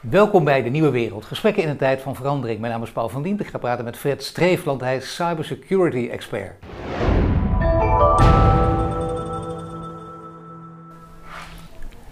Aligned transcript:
Welkom 0.00 0.44
bij 0.44 0.62
de 0.62 0.70
Nieuwe 0.70 0.90
Wereld. 0.90 1.24
Gesprekken 1.24 1.62
in 1.62 1.68
een 1.68 1.76
tijd 1.76 2.00
van 2.00 2.14
verandering. 2.14 2.60
Mijn 2.60 2.72
naam 2.72 2.82
is 2.82 2.90
Paul 2.90 3.08
van 3.08 3.22
Dient. 3.22 3.40
Ik 3.40 3.46
ga 3.46 3.58
praten 3.58 3.84
met 3.84 3.96
Fred 3.96 4.22
Streefland. 4.24 4.80
Hij 4.80 4.96
is 4.96 5.14
cybersecurity 5.14 6.08
expert. 6.10 6.52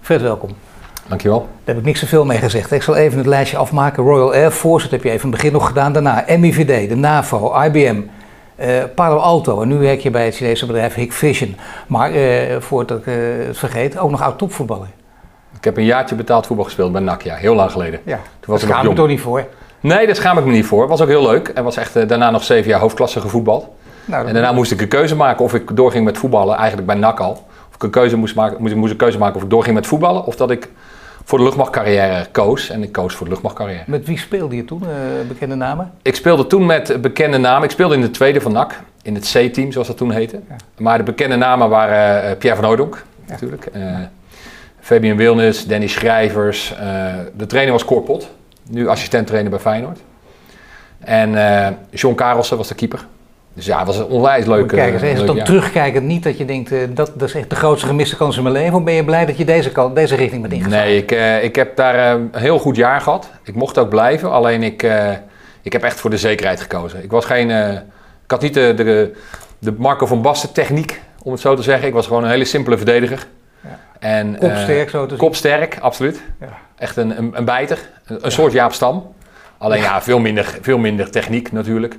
Fred, 0.00 0.20
welkom. 0.20 0.50
Dankjewel. 1.08 1.38
Daar 1.38 1.48
heb 1.64 1.76
ik 1.76 1.84
niks 1.84 2.00
zoveel 2.00 2.24
mee 2.24 2.38
gezegd. 2.38 2.72
Ik 2.72 2.82
zal 2.82 2.96
even 2.96 3.18
het 3.18 3.26
lijstje 3.26 3.56
afmaken. 3.56 4.04
Royal 4.04 4.32
Air 4.32 4.50
Force, 4.50 4.82
dat 4.82 4.92
heb 4.92 5.02
je 5.02 5.10
even 5.10 5.24
in 5.24 5.28
het 5.28 5.36
begin 5.36 5.52
nog 5.52 5.66
gedaan. 5.66 5.92
Daarna 5.92 6.24
MIVD, 6.38 6.88
de 6.88 6.96
NAVO, 6.96 7.62
IBM, 7.62 8.02
eh, 8.56 8.84
Palo 8.94 9.16
Alto. 9.16 9.62
En 9.62 9.68
nu 9.68 9.78
werk 9.78 10.00
je 10.00 10.10
bij 10.10 10.24
het 10.24 10.36
Chinese 10.36 10.66
bedrijf 10.66 10.94
Hikvision. 10.94 11.56
Maar 11.86 12.12
eh, 12.12 12.60
voordat 12.60 12.98
ik 12.98 13.06
eh, 13.06 13.14
het 13.46 13.58
vergeet, 13.58 13.98
ook 13.98 14.10
nog 14.10 14.22
oud 14.22 14.38
topvoetballer. 14.38 14.88
Ik 15.58 15.64
heb 15.64 15.76
een 15.76 15.84
jaartje 15.84 16.14
betaald 16.14 16.46
voetbal 16.46 16.64
gespeeld 16.64 16.92
bij 16.92 17.00
NAC, 17.00 17.22
ja, 17.22 17.34
heel 17.34 17.54
lang 17.54 17.70
geleden. 17.70 18.00
Ja, 18.04 18.14
Toen 18.14 18.22
daar 18.22 18.30
was 18.40 18.60
nog 18.60 18.70
schaam 18.70 18.78
ik 18.80 18.84
jong. 18.84 18.96
toch 18.96 19.06
niet 19.08 19.20
voor. 19.20 19.44
Nee, 19.80 20.06
daar 20.06 20.14
schaam 20.16 20.38
ik 20.38 20.44
me 20.44 20.52
niet 20.52 20.66
voor. 20.66 20.88
Was 20.88 21.00
ook 21.00 21.08
heel 21.08 21.26
leuk. 21.26 21.48
En 21.48 21.64
was 21.64 21.76
echt 21.76 21.96
eh, 21.96 22.08
daarna 22.08 22.30
nog 22.30 22.44
zeven 22.44 22.70
jaar 22.70 22.80
hoofdklasse 22.80 23.20
gevoetbald. 23.20 23.66
Nou, 24.04 24.26
En 24.26 24.32
daarna 24.34 24.52
moest 24.52 24.72
ik 24.72 24.80
een 24.80 24.88
keuze 24.88 25.16
maken 25.16 25.44
of 25.44 25.54
ik 25.54 25.76
doorging 25.76 26.04
met 26.04 26.18
voetballen, 26.18 26.56
eigenlijk 26.56 26.86
bij 26.86 26.96
NAC 26.96 27.20
al. 27.20 27.30
Of 27.68 27.74
ik 27.74 27.82
een 27.82 27.90
keuze 27.90 28.16
moest 28.16 28.34
maken, 28.34 28.56
moest, 28.62 28.74
moest 28.74 28.90
een 28.92 28.96
keuze 28.98 29.18
maken 29.18 29.36
of 29.36 29.42
ik 29.42 29.50
doorging 29.50 29.74
met 29.74 29.86
voetballen 29.86 30.24
of 30.24 30.36
dat 30.36 30.50
ik 30.50 30.68
voor 31.24 31.38
de 31.38 31.44
luchtmachtcarrière 31.44 32.26
koos. 32.32 32.70
En 32.70 32.82
ik 32.82 32.92
koos 32.92 33.14
voor 33.14 33.24
de 33.26 33.30
luchtmachtcarrière. 33.32 33.82
Met 33.86 34.06
wie 34.06 34.18
speelde 34.18 34.56
je 34.56 34.64
toen, 34.64 34.82
eh, 34.82 35.28
bekende 35.28 35.54
namen? 35.54 35.92
Ik 36.02 36.14
speelde 36.14 36.46
toen 36.46 36.66
met 36.66 37.00
bekende 37.00 37.38
namen. 37.38 37.62
Ik 37.64 37.70
speelde 37.70 37.94
in 37.94 38.00
de 38.00 38.10
tweede 38.10 38.40
van 38.40 38.52
NAC, 38.52 38.80
in 39.02 39.14
het 39.14 39.30
C-team 39.32 39.72
zoals 39.72 39.86
dat 39.86 39.96
toen 39.96 40.10
heette. 40.10 40.40
Ja. 40.48 40.56
Maar 40.78 40.98
de 40.98 41.04
bekende 41.04 41.36
namen 41.36 41.68
waren 41.68 42.22
eh, 42.22 42.36
Pierre 42.38 42.58
van 42.58 42.68
Hooydonk, 42.68 43.04
natuurlijk. 43.26 43.68
Fabian 44.88 45.16
Wilnis, 45.16 45.66
Danny 45.66 45.86
Schrijvers. 45.86 46.74
eh, 46.80 47.14
de 47.36 47.46
trainer 47.46 47.72
was 47.72 47.84
Cor 47.84 48.02
Pot, 48.02 48.30
nu 48.70 48.88
assistent 48.88 49.26
trainer 49.26 49.50
bij 49.50 49.60
Feyenoord. 49.60 49.98
En 50.98 51.34
eh 51.34 51.68
John 51.90 52.14
Karelsen 52.14 52.56
was 52.56 52.68
de 52.68 52.74
keeper. 52.74 53.06
Dus 53.54 53.66
ja, 53.66 53.78
het 53.78 53.86
was 53.86 53.98
een 53.98 54.04
onwijs 54.04 54.46
leuk. 54.46 54.68
Kijk 54.68 54.92
eens, 54.92 55.02
is 55.02 55.08
het 55.08 55.18
leuk 55.18 55.26
dan 55.26 55.44
terugkijkend 55.44 56.04
niet 56.04 56.22
dat 56.22 56.38
je 56.38 56.44
denkt, 56.44 56.72
eh, 56.72 56.78
dat, 56.90 57.12
dat 57.14 57.28
is 57.28 57.34
echt 57.34 57.50
de 57.50 57.56
grootste 57.56 57.86
gemiste 57.86 58.16
kans 58.16 58.36
in 58.36 58.42
mijn 58.42 58.54
leven? 58.54 58.74
Of 58.78 58.84
ben 58.84 58.94
je 58.94 59.04
blij 59.04 59.26
dat 59.26 59.36
je 59.36 59.44
deze, 59.44 59.70
kant, 59.72 59.94
deze 59.94 60.14
richting 60.14 60.40
bent 60.42 60.54
ingeslagen? 60.54 60.86
Nee, 60.86 60.96
ik, 60.96 61.42
ik 61.44 61.56
heb 61.56 61.76
daar 61.76 62.14
een 62.14 62.30
heel 62.32 62.58
goed 62.58 62.76
jaar 62.76 63.00
gehad. 63.00 63.30
Ik 63.42 63.54
mocht 63.54 63.78
ook 63.78 63.88
blijven, 63.88 64.30
alleen 64.30 64.62
ik, 64.62 64.86
ik 65.62 65.72
heb 65.72 65.82
echt 65.82 66.00
voor 66.00 66.10
de 66.10 66.18
zekerheid 66.18 66.60
gekozen. 66.60 67.02
Ik 67.02 67.10
was 67.10 67.24
geen, 67.24 67.50
ik 68.24 68.30
had 68.30 68.40
niet 68.40 68.54
de, 68.54 68.72
de, 68.76 69.12
de 69.58 69.74
Marco 69.78 70.06
van 70.06 70.22
Basten 70.22 70.52
techniek, 70.52 71.00
om 71.22 71.32
het 71.32 71.40
zo 71.40 71.54
te 71.54 71.62
zeggen. 71.62 71.88
Ik 71.88 71.94
was 71.94 72.06
gewoon 72.06 72.24
een 72.24 72.30
hele 72.30 72.44
simpele 72.44 72.76
verdediger. 72.76 73.26
En, 73.98 74.38
Kopsterk 74.38 74.86
eh, 74.86 74.90
zo 74.92 75.02
te 75.02 75.08
zien. 75.08 75.18
Kopsterk, 75.18 75.78
absoluut. 75.80 76.22
Ja. 76.40 76.48
Echt 76.76 76.96
een, 76.96 77.18
een, 77.18 77.30
een 77.34 77.44
bijter, 77.44 77.78
een, 78.06 78.18
een 78.24 78.32
soort 78.32 78.52
Jaap 78.52 78.72
Stam. 78.72 79.14
Alleen 79.58 79.80
ja, 79.80 80.02
veel, 80.02 80.18
minder, 80.18 80.58
veel 80.60 80.78
minder 80.78 81.10
techniek 81.10 81.52
natuurlijk. 81.52 81.98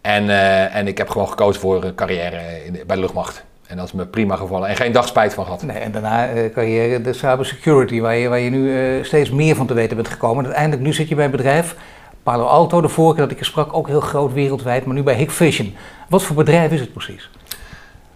En, 0.00 0.30
eh, 0.30 0.74
en 0.76 0.86
ik 0.86 0.98
heb 0.98 1.08
gewoon 1.08 1.28
gekozen 1.28 1.60
voor 1.60 1.84
een 1.84 1.94
carrière 1.94 2.64
in 2.64 2.72
de- 2.72 2.84
bij 2.86 2.96
de 2.96 3.02
luchtmacht. 3.02 3.44
En 3.66 3.76
dat 3.76 3.86
is 3.86 3.92
me 3.92 4.06
prima 4.06 4.36
gevallen. 4.36 4.68
En 4.68 4.76
geen 4.76 4.92
dag 4.92 5.06
spijt 5.06 5.34
van 5.34 5.44
gehad. 5.44 5.62
Nee, 5.62 5.78
en 5.78 5.92
daarna 5.92 6.28
eh 6.28 6.52
carrière 6.52 7.00
de 7.00 7.12
cybersecurity, 7.12 8.00
waar 8.00 8.16
je, 8.16 8.28
waar 8.28 8.38
je 8.38 8.50
nu 8.50 9.04
steeds 9.04 9.30
meer 9.30 9.54
van 9.56 9.66
te 9.66 9.74
weten 9.74 9.96
bent 9.96 10.08
gekomen. 10.08 10.38
En 10.38 10.44
uiteindelijk, 10.44 10.82
nu 10.86 10.92
zit 10.92 11.08
je 11.08 11.14
bij 11.14 11.24
een 11.24 11.30
bedrijf, 11.30 11.76
Palo 12.22 12.44
Alto, 12.44 12.80
de 12.80 12.88
vorige 12.88 13.14
keer 13.14 13.22
dat 13.24 13.32
ik 13.32 13.38
je 13.38 13.44
sprak, 13.44 13.74
ook 13.76 13.86
heel 13.86 14.00
groot 14.00 14.32
wereldwijd, 14.32 14.84
maar 14.84 14.94
nu 14.94 15.02
bij 15.02 15.14
Hikvision. 15.14 15.74
Wat 16.08 16.22
voor 16.22 16.36
bedrijf 16.36 16.72
is 16.72 16.80
het 16.80 16.92
precies? 16.92 17.30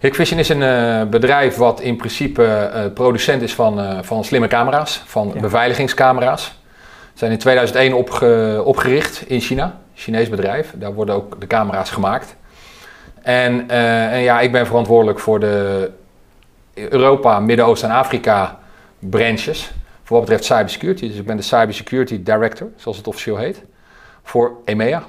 Hikvision 0.01 0.39
is 0.39 0.49
een 0.49 0.61
eh, 0.63 1.03
bedrijf 1.09 1.55
wat 1.55 1.79
in 1.81 1.95
principe 1.95 2.43
eh, 2.45 2.85
producent 2.93 3.41
is 3.41 3.53
van, 3.53 3.79
eh, 3.79 3.97
van 4.01 4.23
slimme 4.23 4.47
camera's, 4.47 5.01
van 5.05 5.31
Ja. 5.33 5.39
beveiligingscamera's. 5.41 6.43
Ze 6.43 7.17
zijn 7.17 7.31
in 7.31 7.37
2001 7.37 7.93
opge- 7.93 8.61
opgericht 8.65 9.23
in 9.27 9.39
China, 9.39 9.77
Chinees 9.93 10.29
bedrijf. 10.29 10.73
Daar 10.75 10.93
worden 10.93 11.15
ook 11.15 11.39
de 11.39 11.47
camera's 11.47 11.89
gemaakt. 11.89 12.35
En, 13.21 13.69
en 13.69 14.19
ja, 14.19 14.39
ik 14.39 14.51
ben 14.51 14.65
verantwoordelijk 14.67 15.19
voor 15.19 15.39
de 15.39 15.91
Europa, 16.73 17.39
Midden-Oosten 17.39 17.89
en 17.89 17.95
Afrika 17.95 18.59
branches. 18.99 19.71
Voor 20.03 20.17
wat 20.17 20.25
betreft 20.29 20.43
cybersecurity. 20.45 21.07
Dus 21.07 21.17
ik 21.17 21.25
ben 21.25 21.37
de 21.37 21.43
cybersecurity 21.43 22.23
director, 22.23 22.67
zoals 22.75 22.97
het 22.97 23.07
officieel 23.07 23.37
heet, 23.37 23.61
voor 24.23 24.51
EMEA. 24.65 25.03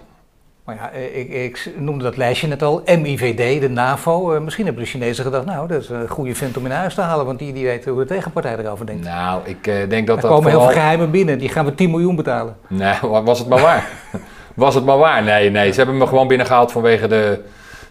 Maar 0.64 0.74
ja, 0.74 0.90
eh, 0.90 1.18
ik, 1.18 1.28
ik 1.30 1.70
noemde 1.76 2.04
dat 2.04 2.16
lijstje 2.16 2.46
net 2.48 2.62
al, 2.62 2.82
MIVD, 2.98 3.60
de 3.60 3.68
NAVO. 3.68 4.32
Eh, 4.34 4.40
misschien 4.40 4.64
hebben 4.64 4.82
de 4.82 4.88
Chinezen 4.88 5.24
gedacht, 5.24 5.44
nou, 5.44 5.68
dat 5.68 5.82
is 5.82 5.88
een 5.88 6.08
goede 6.08 6.34
vent 6.34 6.56
om 6.56 6.64
in 6.64 6.70
huis 6.70 6.94
te 6.94 7.00
halen, 7.00 7.26
want 7.26 7.38
die, 7.38 7.52
die 7.52 7.64
weet 7.64 7.84
hoe 7.84 7.98
de 7.98 8.04
tegenpartij 8.06 8.56
erover 8.58 8.86
denkt. 8.86 9.04
Nou, 9.04 9.40
ik 9.44 9.66
eh, 9.66 9.88
denk 9.88 10.06
dat 10.06 10.16
er 10.16 10.22
dat 10.22 10.30
komen 10.30 10.50
heel 10.50 10.60
veel 10.60 10.70
geheimen 10.70 11.10
binnen, 11.10 11.38
die 11.38 11.48
gaan 11.48 11.64
we 11.64 11.74
10 11.74 11.90
miljoen 11.90 12.16
betalen. 12.16 12.56
Nee, 12.68 12.94
wa- 13.02 13.22
was 13.22 13.38
het 13.38 13.48
maar 13.48 13.60
waar. 13.60 13.88
Was 14.54 14.74
het 14.74 14.84
maar 14.84 14.98
waar? 14.98 15.22
Nee, 15.22 15.50
nee. 15.50 15.70
Ze 15.72 15.76
hebben 15.76 15.96
me 15.98 16.06
gewoon 16.06 16.28
binnengehaald 16.28 16.72
vanwege 16.72 17.06
de, 17.08 17.40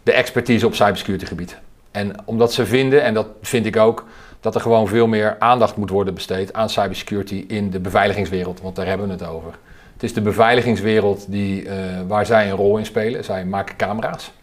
de 0.04 0.12
expertise 0.12 0.66
op 0.66 0.76
cybersecurity 0.76 1.26
gebied. 1.26 1.58
En 1.92 2.16
omdat 2.26 2.54
ze 2.54 2.66
vinden, 2.66 3.04
en 3.04 3.14
dat 3.14 3.28
vind 3.42 3.66
ik 3.66 3.78
ook, 3.78 4.06
dat 4.40 4.56
er 4.56 4.62
gewoon 4.62 4.88
veel 4.88 5.08
meer 5.08 5.36
aandacht 5.40 5.76
moet 5.76 5.90
worden 5.90 6.14
besteed 6.14 6.54
aan 6.54 6.70
cybersecurity 6.70 7.46
in 7.48 7.70
de 7.70 7.80
beveiligingswereld. 7.80 8.62
Want 8.62 8.76
daar 8.76 8.86
hebben 8.86 9.08
we 9.08 9.14
het 9.14 9.26
over. 9.28 9.52
Het 10.02 10.10
is 10.10 10.16
de 10.16 10.22
beveiligingswereld 10.22 11.26
die, 11.32 11.70
eh, 11.70 11.76
waar 12.08 12.26
zij 12.26 12.50
een 12.50 12.56
rol 12.56 12.78
in 12.78 12.86
spelen. 12.86 13.24
Zij 13.24 13.46
maken 13.46 13.76
camera's. 13.76 14.34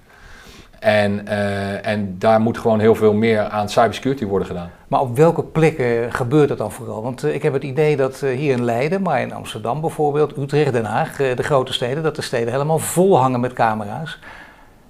En, 0.79 1.27
eh, 1.27 1.87
en 1.87 2.17
daar 2.19 2.41
moet 2.41 2.59
gewoon 2.59 2.81
heel 2.81 2.95
veel 2.95 3.13
meer 3.13 3.43
aan 3.43 3.69
cybersecurity 3.69 4.25
worden 4.25 4.49
gedaan. 4.49 4.71
Maar 4.89 5.01
op 5.01 5.17
welke 5.17 5.43
plekken 5.43 6.13
gebeurt 6.13 6.49
dat 6.49 6.59
dan 6.59 6.73
vooral? 6.73 7.03
Want 7.03 7.25
eh, 7.25 7.35
ik 7.35 7.43
heb 7.43 7.53
het 7.53 7.63
idee 7.63 7.97
dat 7.97 8.21
hier 8.21 8.53
in 8.53 8.65
Leiden, 8.65 9.03
maar 9.03 9.21
in 9.21 9.33
Amsterdam 9.33 9.81
bijvoorbeeld, 9.81 10.37
Utrecht, 10.37 10.73
Den 10.73 10.85
Haag, 10.85 11.17
de 11.17 11.43
grote 11.43 11.73
steden, 11.73 12.03
dat 12.03 12.17
de 12.17 12.23
steden 12.23 12.53
helemaal 12.53 12.79
vol 12.79 13.19
hangen 13.19 13.41
met 13.41 13.53
camera's. 13.53 14.19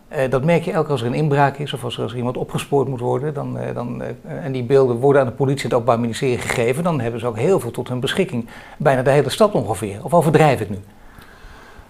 Eh, 0.08 0.30
dat 0.30 0.44
merk 0.44 0.62
je 0.62 0.70
elke 0.70 0.82
keer 0.82 0.92
als 0.92 1.00
er 1.00 1.06
een 1.06 1.14
inbraak 1.14 1.58
is 1.58 1.72
of 1.72 1.84
als 1.84 1.98
er, 1.98 2.16
iemand 2.16 2.36
opgespoord 2.36 2.88
moet 2.88 3.00
worden. 3.00 3.34
Dan, 3.34 3.58
eh, 3.58 3.74
dan, 3.74 4.02
eh, 4.02 4.44
en 4.44 4.52
die 4.52 4.62
beelden 4.62 4.96
worden 4.96 5.22
aan 5.22 5.28
de 5.28 5.32
politie 5.32 5.62
en 5.62 5.68
het 5.68 5.72
Openbaar 5.72 6.00
Ministerie 6.00 6.38
gegeven. 6.38 6.82
Dan 6.82 7.00
hebben 7.00 7.20
ze 7.20 7.26
ook 7.26 7.36
heel 7.36 7.60
veel 7.60 7.70
tot 7.70 7.88
hun 7.88 8.00
beschikking. 8.00 8.48
Bijna 8.76 9.02
de 9.02 9.10
hele 9.10 9.30
stad 9.30 9.52
ongeveer. 9.52 10.04
Of 10.04 10.14
overdrijf 10.14 10.60
ik 10.60 10.70
nu? 10.70 10.78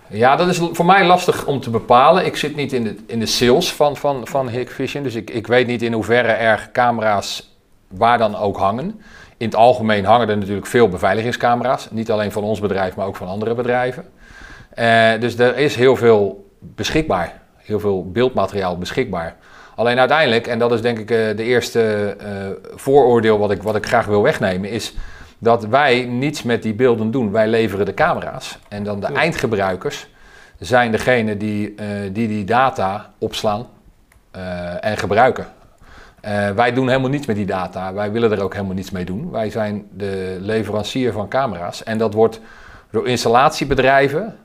Ja, 0.07 0.37
dat 0.37 0.49
is 0.49 0.61
voor 0.73 0.85
mij 0.85 1.07
lastig 1.07 1.47
om 1.47 1.61
te 1.61 1.71
bepalen. 1.71 2.27
Ik 2.27 2.37
zit 2.37 2.57
niet 2.57 2.73
in 2.73 2.85
de, 2.85 2.97
in 3.07 3.19
de 3.19 3.27
sales 3.27 3.73
van, 3.73 3.97
van, 3.97 4.27
van 4.27 4.49
Hikvision, 4.49 5.03
dus 5.03 5.15
ik, 5.15 5.31
ik 5.31 5.47
weet 5.47 5.67
niet 5.67 5.83
in 5.83 5.93
hoeverre 5.93 6.33
er 6.33 6.69
camera's 6.73 7.57
waar 7.89 8.19
dan 8.19 8.37
ook 8.37 8.57
hangen. 8.57 9.01
In 9.37 9.47
het 9.47 9.55
algemeen 9.55 10.05
hangen 10.05 10.29
er 10.29 10.39
natuurlijk 10.39 10.67
veel 10.67 10.89
beveiligingscamera's. 10.89 11.89
Niet 11.91 12.11
alleen 12.11 12.33
van 12.33 12.43
ons 12.43 12.61
bedrijf, 12.61 12.97
maar 12.97 13.07
ook 13.07 13.17
van 13.17 13.29
andere 13.29 13.55
bedrijven. 13.55 14.05
Dus 15.21 15.39
er 15.39 15.57
is 15.57 15.75
heel 15.75 15.97
veel 15.97 16.51
beschikbaar. 16.59 17.47
Heel 17.69 17.81
veel 17.81 18.11
beeldmateriaal 18.11 18.79
beschikbaar. 18.79 19.37
Alleen 19.77 19.99
uiteindelijk, 19.99 20.47
en 20.47 20.59
dat 20.59 20.73
is 20.73 20.81
denk 20.81 20.99
ik 20.99 21.11
eh, 21.11 21.37
de 21.37 21.43
eerste 21.43 22.17
eh, 22.21 22.29
vooroordeel 22.75 23.39
wat 23.39 23.51
ik, 23.51 23.63
wat 23.63 23.77
ik 23.77 23.87
graag 23.87 24.07
wil 24.07 24.23
wegnemen, 24.23 24.71
is 24.71 24.95
dat 25.39 25.65
wij 25.67 26.05
niets 26.05 26.43
met 26.43 26.63
die 26.63 26.75
beelden 26.75 27.11
doen. 27.11 27.33
Wij 27.33 27.49
leveren 27.49 27.87
de 27.87 27.95
camera's. 27.95 28.59
En 28.69 28.85
dan 28.85 29.01
de 29.01 29.07
Ja. 29.13 29.19
eindgebruikers 29.19 30.07
zijn 30.59 30.91
degene 30.91 31.37
die, 31.37 31.75
eh, 31.75 31.87
die 32.13 32.29
die 32.29 32.45
data 32.45 33.11
opslaan 33.19 33.67
en 34.81 34.97
gebruiken. 34.97 35.47
Wij 36.55 36.73
doen 36.73 36.89
helemaal 36.89 37.11
niets 37.11 37.27
met 37.27 37.37
die 37.37 37.47
data. 37.47 37.93
Wij 37.93 38.13
willen 38.13 38.33
er 38.33 38.43
ook 38.43 38.53
helemaal 38.55 38.75
niets 38.75 38.91
mee 38.91 39.05
doen. 39.05 39.31
Wij 39.31 39.51
zijn 39.51 39.87
de 39.91 40.37
leverancier 40.41 41.13
van 41.13 41.29
camera's. 41.29 41.83
En 41.83 41.99
dat 41.99 42.15
wordt 42.15 42.41
door 42.91 43.09
installatiebedrijven 43.09 44.37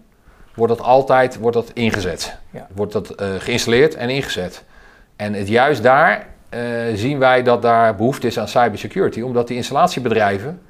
wordt 0.53 0.77
dat 0.77 0.85
altijd 0.85 1.37
wordt 1.37 1.55
dat 1.55 1.71
ingezet. 1.73 2.37
Ja. 2.49 2.67
Wordt 2.73 2.93
dat 2.93 3.09
eh, 3.09 3.27
geïnstalleerd 3.37 3.95
en 3.95 4.09
ingezet. 4.09 4.63
En 5.15 5.33
het, 5.33 5.47
juist 5.47 5.83
daar 5.83 6.27
eh, 6.49 6.61
zien 6.93 7.19
wij 7.19 7.43
dat 7.43 7.61
daar 7.61 7.95
behoefte 7.95 8.27
is 8.27 8.39
aan 8.39 8.47
cybersecurity. 8.47 9.21
Omdat 9.21 9.47
die 9.47 9.57
installatiebedrijven 9.57 10.61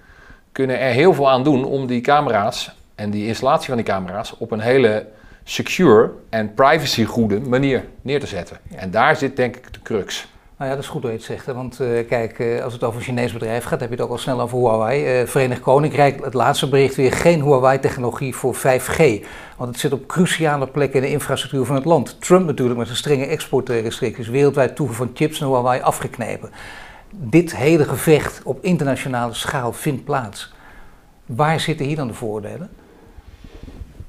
kunnen 0.52 0.80
er 0.80 0.92
heel 0.92 1.14
veel 1.14 1.30
aan 1.30 1.44
doen 1.44 1.66
om 1.66 1.88
die 1.88 2.02
camera's 2.02 2.76
en 2.96 3.10
die 3.10 3.28
installatie 3.28 3.68
van 3.68 3.76
die 3.76 3.86
camera's 3.86 4.36
op 4.38 4.52
een 4.52 4.60
hele 4.60 5.06
secure 5.44 6.12
en 6.30 6.54
privacygoede 6.54 7.40
manier 7.40 7.84
neer 8.02 8.20
te 8.20 8.28
zetten. 8.28 8.58
En 8.76 8.92
daar 8.92 9.16
zit 9.16 9.36
denk 9.36 9.56
ik 9.56 9.74
de 9.74 9.82
crux. 9.82 10.28
Nou 10.58 10.70
ja, 10.70 10.76
dat 10.76 10.84
is 10.84 10.90
goed 10.90 11.02
dat 11.02 11.12
je 11.12 11.18
het 11.18 11.26
zegt. 11.26 11.46
Want 11.46 11.80
eh, 11.80 12.08
kijk, 12.08 12.40
eh, 12.40 12.64
als 12.64 12.74
het 12.74 12.84
over 12.84 13.00
een 13.00 13.06
Chinees 13.06 13.34
bedrijf 13.34 13.64
gaat, 13.64 13.80
heb 13.80 13.90
je 13.90 13.96
het 13.96 14.04
ook 14.04 14.12
al 14.12 14.18
snel 14.18 14.42
over 14.42 14.58
Huawei. 14.58 15.06
Eh, 15.06 15.28
Verenigd 15.28 15.62
Koninkrijk, 15.62 16.24
het 16.24 16.34
laatste 16.34 16.70
bericht 16.70 16.96
weer, 16.96 17.12
geen 17.12 17.42
Huawei-technologie 17.42 18.36
voor 18.36 18.56
5G. 18.56 19.26
Want 19.58 19.70
het 19.70 19.80
zit 19.80 19.92
op 19.92 20.08
cruciale 20.08 20.68
plekken 20.68 21.00
in 21.00 21.06
de 21.06 21.12
infrastructuur 21.12 21.66
van 21.66 21.76
het 21.76 21.86
land. 21.86 22.22
Trump 22.22 22.46
natuurlijk 22.46 22.78
met 22.78 22.88
zijn 22.88 23.00
strenge 23.00 23.26
exportrestricties, 23.26 24.28
wereldwijd 24.28 24.76
toevoer 24.76 24.96
van 24.96 25.12
chips 25.14 25.40
naar 25.40 25.50
Huawei 25.50 25.82
afgeknepen. 25.82 26.50
Dit 27.10 27.56
hele 27.56 27.84
gevecht 27.84 28.42
op 28.44 28.64
internationale 28.64 29.34
schaal 29.34 29.74
vindt 29.74 30.04
plaats. 30.04 30.54
Waar 31.26 31.60
zitten 31.60 31.86
hier 31.86 31.96
dan 31.96 32.08
de 32.08 32.14
voordelen? 32.14 32.70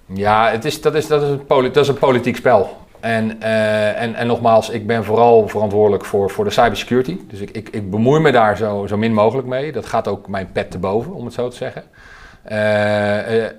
Ja, 0.07 0.51
het 0.51 0.65
is, 0.65 0.81
dat, 0.81 0.95
is, 0.95 1.07
dat, 1.07 1.23
is 1.23 1.29
een 1.29 1.47
dat 1.47 1.77
is 1.77 1.89
een 1.89 1.99
politiek 1.99 2.37
spel. 2.37 2.84
En, 3.05 3.41
eh, 3.41 4.03
en, 4.03 4.15
en 4.15 4.27
nogmaals, 4.27 4.71
ik 4.71 4.87
ben 4.87 5.05
vooral 5.05 5.49
verantwoordelijk 5.49 6.05
voor, 6.05 6.31
voor 6.31 6.45
de 6.45 6.51
cybersecurity. 6.51 7.19
Dus 7.29 7.41
ik, 7.41 7.51
ik, 7.51 7.69
ik 7.69 7.91
bemoei 7.91 8.21
me 8.21 8.33
daar 8.33 8.57
zo, 8.57 8.87
zo 8.87 8.97
min 8.97 9.15
mogelijk 9.15 9.49
mee. 9.49 9.73
Dat 9.73 9.87
gaat 9.87 10.09
ook 10.09 10.29
mijn 10.29 10.53
pet 10.53 10.71
te 10.71 10.79
boven, 10.79 11.13
om 11.13 11.25
het 11.25 11.35
zo 11.35 11.49
te 11.49 11.57
zeggen. 11.57 11.83
Eh, 12.43 13.45
eh, 13.45 13.51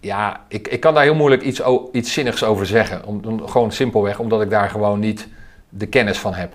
ja, 0.00 0.40
ik, 0.48 0.68
ik 0.68 0.80
kan 0.80 0.94
daar 0.94 1.02
heel 1.02 1.14
moeilijk 1.14 1.42
iets, 1.42 1.62
iets 1.92 2.12
zinnigs 2.12 2.44
over 2.44 2.66
zeggen. 2.66 3.04
Om, 3.04 3.20
om, 3.26 3.48
gewoon 3.48 3.72
simpelweg 3.72 4.18
omdat 4.18 4.42
ik 4.42 4.50
daar 4.50 4.70
gewoon 4.70 4.98
niet 4.98 5.28
de 5.68 5.86
kennis 5.86 6.18
van 6.18 6.34
heb. 6.34 6.52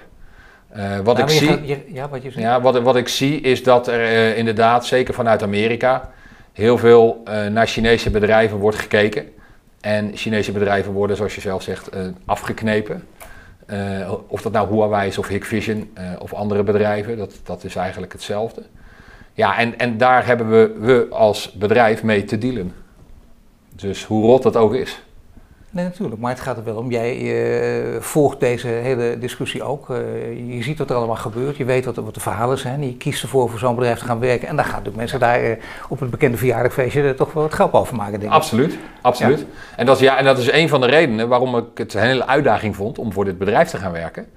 Wat, 1.04 1.20
ik 1.20 1.30
zie, 1.30 1.84
ja, 1.94 2.10
wat, 2.10 2.24
je 2.24 2.32
ja, 2.36 2.62
wat, 2.62 2.82
wat 2.82 2.96
ik 2.96 3.08
zie 3.08 3.42
is 3.42 3.64
dat 3.64 3.88
er 3.88 4.36
inderdaad, 4.36 4.86
zeker 4.86 5.14
vanuit 5.14 5.44
Amerika, 5.44 6.12
heel 6.54 6.78
veel 6.78 7.24
naar 7.52 7.68
Chinese 7.68 8.10
bedrijven 8.10 8.58
wordt 8.58 8.78
gekeken. 8.78 9.26
En 9.88 10.18
Chinese 10.18 10.52
bedrijven 10.52 10.92
worden, 10.92 11.16
zoals 11.16 11.36
je 11.36 11.42
zelf 11.42 11.64
zegt, 11.64 11.90
afgeknepen. 12.26 13.08
of 14.28 14.42
dat 14.42 14.52
nou 14.52 14.70
Huawei 14.70 15.08
is 15.08 15.18
of 15.18 15.28
Hikvision 15.28 15.90
of 16.20 16.34
andere 16.34 16.64
bedrijven, 16.64 17.18
dat, 17.18 17.40
dat 17.44 17.64
is 17.64 17.76
eigenlijk 17.76 18.12
hetzelfde. 18.12 18.64
Ja, 19.34 19.58
en, 19.58 19.80
en 19.80 19.98
daar 19.98 20.26
hebben 20.26 20.50
we, 20.50 20.76
we 20.80 21.08
als 21.12 21.52
bedrijf 21.52 22.04
mee 22.04 22.24
te 22.24 22.38
dealen. 22.38 22.74
Dus 23.76 24.06
hoe 24.06 24.26
rot 24.26 24.44
dat 24.44 24.56
ook 24.56 24.74
is. 24.74 25.02
Nee, 25.78 25.86
natuurlijk. 25.86 26.22
Maar 26.22 26.32
het 26.32 26.40
gaat 26.40 26.58
er 26.58 26.64
wel 26.64 26.76
om. 26.76 26.92
Jij 26.92 27.18
uh, 27.18 28.02
volgt 28.02 28.40
deze 28.40 28.68
hele 28.68 29.18
discussie 29.20 29.64
ook. 29.64 29.90
Uh, 29.90 29.98
je 30.56 30.64
ziet 30.64 30.78
wat 30.78 30.90
er 30.90 30.96
allemaal 30.96 31.16
gebeurt. 31.16 31.58
Je 31.58 31.66
weet 31.66 31.86
wat, 31.86 31.96
wat 31.96 32.14
de 32.14 32.20
verhalen 32.20 32.58
zijn. 32.58 32.84
Je 32.84 32.98
kiest 32.98 33.24
ervoor 33.24 33.50
voor 33.50 33.60
zo'n 33.60 33.76
bedrijf 33.76 34.00
te 34.00 34.06
gaan 34.06 34.20
werken. 34.20 34.48
En 34.48 34.56
dan 34.56 34.66
gaan 34.66 34.74
natuurlijk 34.74 34.98
mensen 34.98 35.20
daar 35.20 35.44
uh, 35.44 35.56
op 35.90 36.00
het 36.00 36.10
bekende 36.10 36.38
verjaardagfeestje 36.38 37.14
toch 37.14 37.34
wel 37.34 37.44
wat 37.44 37.54
grap 37.54 37.74
over 37.74 37.96
maken, 37.96 38.20
denk 38.20 38.32
ik. 38.32 38.38
Absoluut, 38.38 38.78
absoluut. 39.02 39.40
Ja. 39.40 39.46
En, 39.76 39.86
dat 39.86 39.96
is, 39.96 40.02
ja, 40.02 40.18
en 40.18 40.26
dat 40.26 40.38
is 40.38 40.52
een 40.52 40.70
van 40.70 40.82
de 40.82 40.88
redenen 40.88 41.28
waarom 41.28 41.58
ik 41.58 41.66
het 41.74 41.94
een 41.94 42.02
hele 42.02 42.28
uitdaging 42.28 42.76
vond 42.76 43.00
om 43.00 43.14
voor 43.14 43.26
dit 43.26 43.38
bedrijf 43.38 43.70
te 43.70 43.78
gaan 43.78 43.92
werken. 43.92 44.28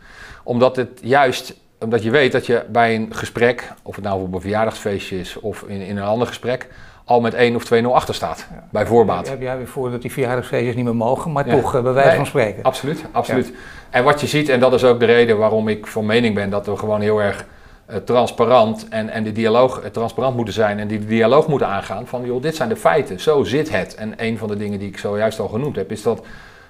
Omdat 0.43 0.77
het 0.77 0.99
juist 1.03 1.55
omdat 1.79 2.03
je 2.03 2.11
weet 2.11 2.33
dat 2.33 2.47
je 2.47 2.65
bij 2.69 2.95
een 2.95 3.09
gesprek, 3.15 3.73
of 3.83 3.95
het 3.95 4.05
nou 4.05 4.23
op 4.23 4.35
een 4.35 4.41
verjaardagsfeestje 4.41 5.19
is 5.21 5.37
of 5.37 5.63
in, 5.63 5.81
in 5.81 5.97
een 5.97 6.03
ander 6.05 6.27
gesprek, 6.27 6.69
al 7.11 7.21
met 7.21 7.35
1 7.35 7.55
of 7.57 7.65
2-0 7.65 7.85
achter 7.85 8.15
staat, 8.15 8.47
ja. 8.51 8.65
bij 8.71 8.87
voorbaat. 8.87 9.29
Heb 9.29 9.41
jij 9.41 9.57
weer 9.57 9.67
voor 9.67 9.91
dat 9.91 10.03
die 10.03 10.13
verjaardagsfeestjes 10.13 10.75
niet 10.75 10.85
meer 10.85 10.97
mogen, 10.97 11.33
maar 11.33 11.45
toch 11.45 11.75
uh, 11.75 11.83
bij 11.83 11.93
wijze 11.93 12.17
van 12.17 12.27
spreken. 12.27 12.63
Absoluut, 12.63 13.05
absoluut. 13.13 13.53
En 13.91 14.05
wat 14.05 14.21
je 14.21 14.27
ziet, 14.27 14.49
en 14.49 14.61
dat 14.61 14.73
is 14.73 14.85
ook 14.85 15.01
de 15.01 15.05
reden 15.05 15.39
waarom 15.39 15.69
ik 15.69 15.87
van 15.87 16.07
mening 16.07 16.35
ben 16.35 16.51
dat 16.51 16.67
we 16.67 16.77
gewoon 16.77 17.01
heel 17.01 17.23
erg 17.23 17.45
uh, 17.91 17.97
transparant 17.97 18.89
en, 18.89 19.09
en 19.09 19.25
de 19.25 19.33
dialoog 19.33 19.83
uh, 19.83 19.87
transparant 19.91 20.37
moeten 20.37 20.55
zijn 20.55 20.79
en 20.79 20.89
die 20.89 21.05
dialoog 21.07 21.47
moeten 21.47 21.69
aangaan 21.69 22.07
van 22.07 22.25
joh, 22.25 22.43
dit 22.43 22.57
zijn 22.57 22.69
de 22.69 22.77
feiten, 22.77 23.21
zo 23.21 23.45
zit 23.45 23.71
het. 23.71 23.95
En 23.95 24.15
een 24.17 24.39
van 24.39 24.49
de 24.49 24.57
dingen 24.57 24.79
die 24.79 24.89
ik 24.89 24.99
zojuist 24.99 25.41
al 25.41 25.49
genoemd 25.49 25.77
heb, 25.77 25.91
is 25.93 26.03
dat 26.03 26.25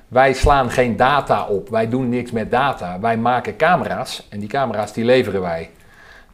wij 0.09 0.33
slaan 0.33 0.71
geen 0.71 0.97
data 0.97 1.47
op, 1.47 1.69
wij 1.69 1.89
doen 1.89 2.09
niks 2.09 2.31
met 2.31 2.51
data. 2.51 3.01
Wij 3.01 3.17
maken 3.17 3.57
camera's 3.57 4.27
en 4.31 4.39
die 4.39 4.49
camera's 4.49 4.93
die 4.93 5.05
leveren 5.05 5.41
wij. 5.41 5.71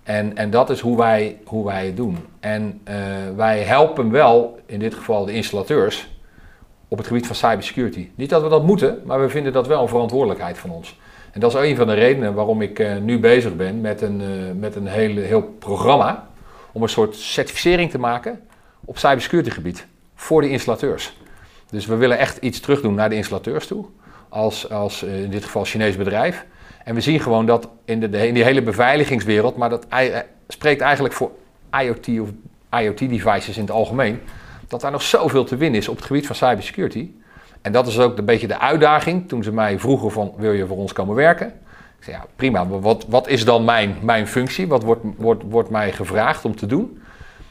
En, 0.07 0.37
en 0.37 0.51
dat 0.51 0.71
is 0.71 0.81
hoe 0.81 0.97
wij, 0.97 1.39
hoe 1.45 1.65
wij 1.65 1.87
het 1.87 1.97
doen. 1.97 2.19
En 2.41 2.81
uh, 2.89 2.95
wij 3.37 3.61
helpen 3.61 4.11
wel, 4.11 4.59
in 4.67 4.79
dit 4.79 4.95
geval 4.95 5.25
de 5.25 5.33
installateurs, 5.33 6.09
op 6.89 6.99
het 6.99 7.07
gebied 7.07 7.27
van 7.27 7.37
cybersecurity. 7.37 8.09
Niet 8.15 8.31
dat 8.31 8.43
we 8.43 8.49
dat 8.49 8.65
moeten, 8.65 9.03
maar 9.05 9.21
we 9.21 9.29
vinden 9.29 9.53
dat 9.53 9.67
wel 9.67 9.83
een 9.83 9.89
verantwoordelijkheid 9.89 10.59
van 10.59 10.71
ons. 10.71 10.99
En 11.33 11.41
dat 11.41 11.55
is 11.55 11.61
een 11.61 11.77
van 11.77 11.87
de 11.87 11.95
redenen 11.95 12.35
waarom 12.35 12.63
ik 12.63 12.79
uh, 12.79 12.97
nu 12.97 13.21
bezig 13.21 13.57
ben 13.57 13.81
met 13.81 14.01
een, 14.01 14.21
uh, 14.21 14.29
met 14.55 14.77
een 14.77 14.87
hele, 14.87 15.21
heel 15.21 15.43
programma 15.59 16.29
om 16.73 16.83
een 16.83 16.89
soort 16.89 17.15
certificering 17.17 17.91
te 17.91 17.99
maken 17.99 18.41
op 18.85 18.99
cybersecurity 18.99 19.51
gebied 19.51 19.87
voor 20.15 20.41
de 20.41 20.49
installateurs. 20.49 21.17
Dus 21.71 21.87
we 21.87 21.97
willen 21.97 22.19
echt 22.19 22.37
iets 22.37 22.61
terugdoen 22.61 22.95
naar 22.95 23.09
de 23.09 23.17
installateurs 23.17 23.67
toe, 23.67 23.85
als, 24.29 24.71
als 24.71 25.03
in 25.03 25.31
dit 25.31 25.45
geval 25.45 25.65
Chinees 25.65 25.97
bedrijf. 25.97 26.45
En 26.87 26.95
we 26.95 27.01
zien 27.01 27.21
gewoon 27.21 27.47
dat 27.47 27.69
in, 27.85 28.01
de, 28.01 28.27
in 28.27 28.35
die 28.35 28.45
hele 28.45 28.63
beveiligingswereld, 28.63 29.57
maar 29.57 29.69
dat 29.69 29.87
eh, 29.89 30.19
spreekt 30.49 30.81
eigenlijk 30.81 31.15
voor 31.15 31.31
IoT 31.81 32.09
of 32.21 32.29
IoT-devices 32.81 33.57
in 33.57 33.63
het 33.63 33.71
algemeen, 33.71 34.21
dat 34.69 34.81
daar 34.81 34.91
nog 34.91 35.03
zoveel 35.03 35.45
te 35.45 35.57
winnen 35.57 35.81
is 35.81 35.89
op 35.89 35.97
het 35.97 36.05
gebied 36.05 36.27
van 36.27 36.37
cybersecurity. 36.37 37.11
En 37.63 37.73
dat 37.73 37.87
is 37.87 37.99
ook 37.99 38.19
een 38.19 38.25
beetje 38.25 38.47
de 38.47 38.61
uitdaging 38.61 39.29
toen 39.29 39.43
ze 39.43 39.53
mij 39.53 39.79
vroegen 39.79 40.13
van 40.13 40.33
wil 40.37 40.53
je 40.53 40.67
voor 40.67 40.77
ons 40.77 40.93
komen 40.93 41.15
werken? 41.15 41.47
Ik 41.99 42.05
zei 42.05 42.17
ja 42.17 42.25
prima, 42.37 42.67
wat, 42.67 43.07
wat 43.09 43.29
is 43.29 43.45
dan 43.45 43.65
mijn, 43.65 43.97
mijn 44.03 44.27
functie? 44.27 44.69
Wat 44.69 44.83
wordt, 44.83 45.05
wordt, 45.17 45.43
wordt 45.49 45.71
mij 45.71 45.93
gevraagd 45.93 46.45
om 46.45 46.57
te 46.57 46.67
doen? 46.67 47.03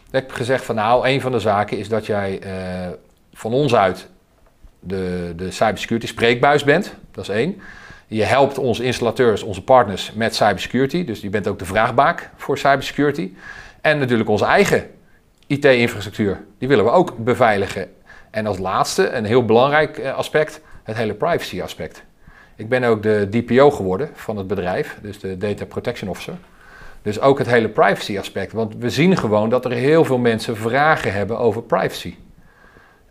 Ik 0.08 0.12
heb 0.12 0.32
gezegd 0.32 0.66
van 0.66 0.76
nou, 0.76 1.08
een 1.08 1.22
van 1.22 1.32
de 1.32 1.40
zaken 1.40 1.78
is 1.78 1.90
dat 1.90 2.06
jij 2.06 2.40
uh, 2.44 2.94
van 3.34 3.54
ons 3.54 3.76
uit 3.76 4.10
de, 4.80 5.34
de 5.36 5.52
cybersecurity 5.52 6.08
spreekbuis 6.08 6.64
bent. 6.64 6.96
Dat 7.12 7.24
is 7.24 7.30
één. 7.30 7.62
Je 8.08 8.24
helpt 8.24 8.58
onze 8.58 8.84
installateurs, 8.84 9.44
onze 9.44 9.64
partners 9.64 10.12
met 10.14 10.36
cybersecurity. 10.36 11.06
Dus 11.06 11.22
je 11.22 11.30
bent 11.30 11.48
ook 11.48 11.60
de 11.60 11.66
vraagbaak 11.66 12.30
voor 12.36 12.58
cybersecurity. 12.58 13.32
En 13.82 13.98
natuurlijk 13.98 14.30
onze 14.30 14.46
eigen 14.46 14.90
IT-infrastructuur. 15.48 16.44
Die 16.58 16.68
willen 16.68 16.86
we 16.86 16.92
ook 16.92 17.18
beveiligen. 17.18 17.90
En 18.32 18.48
als 18.48 18.58
laatste, 18.58 19.10
een 19.10 19.26
heel 19.26 19.46
belangrijk 19.46 19.98
eh, 19.98 20.16
aspect, 20.16 20.62
het 20.84 20.96
hele 20.96 21.14
privacy 21.14 21.62
aspect. 21.62 22.04
Ik 22.56 22.70
ben 22.70 22.84
ook 22.84 23.04
de 23.04 23.28
DPO 23.30 23.72
geworden 23.72 24.10
van 24.14 24.38
het 24.38 24.48
bedrijf, 24.48 24.98
dus 25.02 25.20
de 25.20 25.38
Data 25.38 25.66
Protection 25.66 26.10
Officer. 26.10 26.34
Dus 27.02 27.20
ook 27.20 27.38
het 27.38 27.48
hele 27.48 27.70
privacy 27.70 28.18
aspect. 28.18 28.52
Want 28.52 28.76
we 28.78 28.90
zien 28.90 29.18
gewoon 29.18 29.50
dat 29.50 29.66
er 29.66 29.72
heel 29.72 30.06
veel 30.06 30.18
mensen 30.18 30.58
vragen 30.58 31.14
hebben 31.14 31.40
over 31.40 31.64
privacy. 31.64 32.16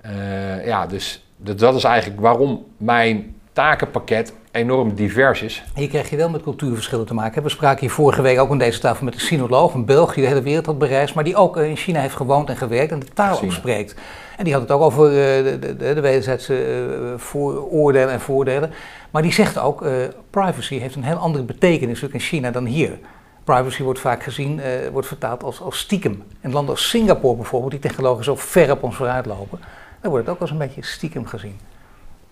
Uh, 0.07 0.67
ja, 0.67 0.87
dus 0.87 1.25
dat 1.37 1.75
is 1.75 1.85
eigenlijk 1.85 2.21
waarom 2.21 2.67
mijn 2.77 3.37
takenpakket 3.53 4.33
enorm 4.55 4.95
divers 4.95 5.43
is. 5.43 5.63
Hier 5.75 5.89
krijg 5.89 6.11
je 6.11 6.17
wel 6.17 6.29
met 6.29 6.43
cultuurverschillen 6.43 7.07
te 7.07 7.15
maken. 7.15 7.43
We 7.43 7.49
spraken 7.49 7.81
hier 7.81 7.91
vorige 7.91 8.23
week 8.23 8.39
ook 8.39 8.51
aan 8.51 8.59
deze 8.59 8.79
tafel 8.79 9.05
met 9.05 9.15
een 9.15 9.21
sinoloog, 9.21 9.75
een 9.75 9.85
Belg 9.85 10.15
die 10.15 10.23
de 10.23 10.29
hele 10.29 10.43
wereld 10.43 10.67
had 10.67 10.79
bereisd, 10.79 11.15
maar 11.15 11.25
die 11.25 11.37
ook 11.37 11.57
eh, 11.57 11.69
in 11.69 11.77
China 11.77 12.01
heeft 12.01 12.17
gewoond 12.17 12.49
en 12.49 12.57
gewerkt 12.57 12.93
en 12.93 13.01
de 13.01 13.07
taal 13.15 13.43
ook 13.43 13.53
spreekt. 13.53 13.95
En 14.37 14.45
die 14.45 14.53
had 14.53 14.63
het 14.63 14.71
ook 14.71 14.81
over 14.81 15.09
uh, 15.09 15.15
de, 15.15 15.59
de, 15.59 15.95
de, 15.95 16.01
wederzijdse 16.01 16.55
uh, 16.55 17.19
vooroordelen 17.19 18.11
en 18.11 18.21
voordelen. 18.21 18.73
Maar 19.11 19.23
die 19.23 19.33
zegt 19.33 19.59
ook, 19.59 19.83
uh, 19.83 19.93
privacy 20.31 20.79
heeft 20.79 20.95
een 20.95 21.05
heel 21.05 21.17
andere 21.17 21.45
betekenis 21.45 22.03
in 22.03 22.21
China 22.21 22.51
dan 22.51 22.65
hier. 22.65 22.99
Privacy 23.45 23.83
wordt 23.83 24.01
vaak 24.01 24.23
gezien, 24.23 24.61
wordt 24.93 25.07
vertaald 25.07 25.43
als, 25.43 25.61
als 25.61 25.79
stiekem. 25.79 26.23
In 26.41 26.53
landen 26.53 26.75
als 26.75 26.89
Singapore 26.89 27.37
bijvoorbeeld, 27.37 27.71
die 27.71 27.81
technologisch 27.81 28.25
zo 28.25 28.35
ver 28.37 28.71
op 28.71 28.83
ons 28.83 28.97
vooruit 28.97 29.27
lopen, 29.27 29.59
dan 30.01 30.11
wordt 30.11 30.27
het 30.27 30.35
ook 30.35 30.41
als 30.41 30.51
een 30.51 30.59
beetje 30.59 30.85
stiekem 30.85 31.27
gezien. 31.27 31.59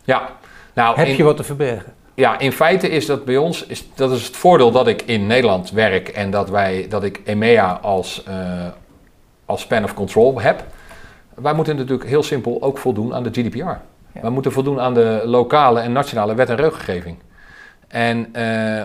Ja, 0.05 0.31
nou, 0.73 0.97
Heb 0.97 1.07
je 1.07 1.23
wat 1.23 1.37
te 1.37 1.45
verbergen? 1.45 1.93
Ja, 2.15 2.39
in 2.39 2.53
feite 2.53 2.89
is 2.89 3.07
dat 3.07 3.25
bij 3.25 3.37
ons, 3.37 3.67
is, 3.67 3.85
dat 3.95 4.11
is 4.11 4.27
het 4.27 4.37
voordeel 4.37 4.71
dat 4.71 4.87
ik 4.87 5.03
in 5.03 5.27
Nederland 5.27 5.71
werk 5.71 6.09
en 6.09 6.31
dat, 6.31 6.51
wij, 6.51 6.87
dat 6.89 7.05
ik 7.05 7.21
EMEA 7.25 7.79
als, 7.83 8.25
uh, 8.29 8.35
als 9.47 9.61
span 9.61 9.85
of 9.85 9.95
control 9.95 10.41
heb. 10.41 10.65
Wij 11.35 11.53
moeten 11.53 11.77
natuurlijk 11.77 12.09
heel 12.09 12.23
simpel 12.23 12.63
ook 12.63 12.79
voldoen 12.79 13.15
aan 13.15 13.23
de 13.23 13.31
GDPR. 13.31 13.59
Ja. 13.59 13.81
Wij 14.21 14.31
moeten 14.31 14.53
voldoen 14.53 14.81
aan 14.81 14.95
de 14.95 15.23
lokale 15.25 15.81
en 15.81 15.93
nationale 15.93 16.35
wet 16.35 16.49
en 16.49 16.57
regelgeving. 16.57 17.17
En 17.89 18.33
uh, 18.37 18.83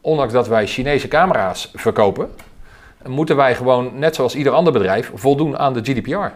ondanks 0.00 0.32
dat 0.32 0.48
wij 0.48 0.66
Chinese 0.66 1.08
camera's 1.08 1.70
verkopen, 1.74 2.30
moeten 3.06 3.36
wij 3.36 3.54
gewoon, 3.54 3.98
net 3.98 4.14
zoals 4.14 4.34
ieder 4.34 4.52
ander 4.52 4.72
bedrijf, 4.72 5.10
voldoen 5.14 5.58
aan 5.58 5.72
de 5.72 5.80
GDPR. 5.80 6.10
Ja. 6.10 6.32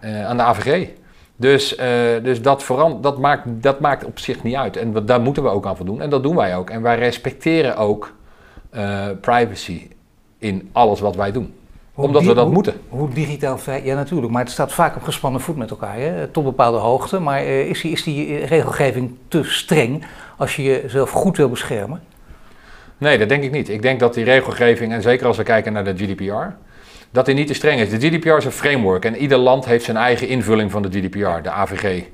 Uh, 0.00 0.26
aan 0.26 0.36
de 0.36 0.42
AVG. 0.42 0.88
Dus, 1.36 1.78
uh, 1.78 1.84
dus 2.22 2.42
dat, 2.42 2.62
verand, 2.62 3.02
dat, 3.02 3.18
maakt, 3.18 3.42
dat 3.46 3.80
maakt 3.80 4.04
op 4.04 4.18
zich 4.18 4.42
niet 4.42 4.54
uit. 4.54 4.76
En 4.76 5.06
daar 5.06 5.20
moeten 5.20 5.42
we 5.42 5.48
ook 5.48 5.66
aan 5.66 5.76
voldoen. 5.76 6.00
En 6.00 6.10
dat 6.10 6.22
doen 6.22 6.36
wij 6.36 6.56
ook. 6.56 6.70
En 6.70 6.82
wij 6.82 6.98
respecteren 6.98 7.76
ook 7.76 8.12
uh, 8.74 9.06
privacy 9.20 9.88
in 10.38 10.68
alles 10.72 11.00
wat 11.00 11.16
wij 11.16 11.32
doen. 11.32 11.54
Hoe 11.92 12.04
Omdat 12.04 12.24
we 12.24 12.34
dat 12.34 12.44
hoe, 12.44 12.54
moeten. 12.54 12.74
Hoe 12.88 13.08
digitaal 13.08 13.58
Ja, 13.82 13.94
natuurlijk. 13.94 14.32
Maar 14.32 14.42
het 14.42 14.52
staat 14.52 14.72
vaak 14.72 14.96
op 14.96 15.02
gespannen 15.02 15.40
voet 15.40 15.56
met 15.56 15.70
elkaar. 15.70 15.96
Hè? 15.96 16.26
Tot 16.26 16.44
bepaalde 16.44 16.78
hoogte. 16.78 17.18
Maar 17.18 17.42
uh, 17.42 17.68
is, 17.68 17.80
die, 17.80 17.92
is 17.92 18.02
die 18.02 18.44
regelgeving 18.44 19.16
te 19.28 19.44
streng 19.44 20.04
als 20.36 20.56
je 20.56 20.62
jezelf 20.62 21.10
goed 21.10 21.36
wil 21.36 21.48
beschermen? 21.48 22.02
Nee, 22.98 23.18
dat 23.18 23.28
denk 23.28 23.42
ik 23.42 23.50
niet. 23.50 23.68
Ik 23.68 23.82
denk 23.82 24.00
dat 24.00 24.14
die 24.14 24.24
regelgeving, 24.24 24.92
en 24.92 25.02
zeker 25.02 25.26
als 25.26 25.36
we 25.36 25.42
kijken 25.42 25.72
naar 25.72 25.84
de 25.84 25.94
GDPR, 25.96 26.54
dat 27.14 27.26
die 27.26 27.34
niet 27.34 27.46
te 27.46 27.54
streng 27.54 27.80
is. 27.80 27.90
De 27.90 27.98
GDPR 28.08 28.36
is 28.36 28.44
een 28.44 28.50
framework 28.52 29.04
en 29.04 29.16
ieder 29.16 29.38
land 29.38 29.64
heeft 29.64 29.84
zijn 29.84 29.96
eigen 29.96 30.28
invulling 30.28 30.70
van 30.70 30.82
de 30.82 30.88
GDPR, 30.88 31.42
de 31.42 31.50
AVG. 31.50 32.04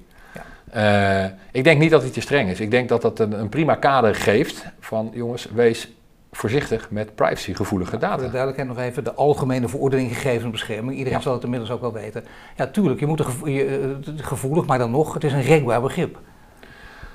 Ja. 0.72 1.24
Uh, 1.24 1.30
ik 1.52 1.64
denk 1.64 1.80
niet 1.80 1.90
dat 1.90 2.02
die 2.02 2.10
te 2.10 2.20
streng 2.20 2.50
is. 2.50 2.60
Ik 2.60 2.70
denk 2.70 2.88
dat 2.88 3.02
dat 3.02 3.18
een, 3.18 3.40
een, 3.40 3.48
prima 3.48 3.74
kader 3.74 4.14
geeft 4.14 4.64
van 4.80 5.10
jongens, 5.14 5.48
wees 5.54 5.92
voorzichtig 6.32 6.90
met 6.90 7.14
privacygevoelige 7.14 7.98
data. 7.98 8.14
Voor 8.14 8.24
de 8.24 8.30
duidelijkheid 8.30 8.68
nog 8.68 8.78
even 8.78 9.04
de 9.04 9.14
algemene 9.14 9.68
verordening 9.68 10.16
gegevensbescherming. 10.16 10.96
Iedereen 10.96 11.18
ja. 11.18 11.24
zal 11.24 11.32
het 11.32 11.42
inmiddels 11.42 11.70
ook 11.70 11.80
wel 11.80 11.92
weten. 11.92 12.24
Ja, 12.56 12.66
tuurlijk, 12.66 13.00
je 13.00 13.06
moet 13.06 13.20
gevo 13.20 13.48
je, 13.48 13.98
uh, 14.06 14.14
gevoelig, 14.16 14.66
maar 14.66 14.78
dan 14.78 14.90
nog, 14.90 15.14
het 15.14 15.24
is 15.24 15.32
een 15.32 15.42
rekbaar 15.42 15.80
begrip. 15.80 16.18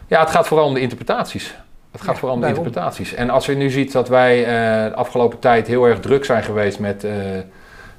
Ja, 0.07 0.19
het 0.19 0.29
gaat 0.29 0.47
vooral 0.47 0.67
om 0.67 0.73
de 0.73 0.81
interpretaties. 0.81 1.55
Het 1.91 2.01
gaat 2.01 2.13
ja, 2.13 2.19
vooral 2.19 2.35
om 2.35 2.41
de 2.41 2.47
interpretaties. 2.47 3.13
En 3.13 3.29
als 3.29 3.45
je 3.45 3.55
nu 3.55 3.69
ziet 3.69 3.91
dat 3.91 4.07
wij 4.07 4.39
uh, 4.39 4.89
de 4.89 4.95
afgelopen 4.95 5.39
tijd 5.39 5.67
heel 5.67 5.85
erg 5.85 5.99
druk 5.99 6.25
zijn 6.25 6.43
geweest 6.43 6.79
met 6.79 7.03
uh, 7.03 7.11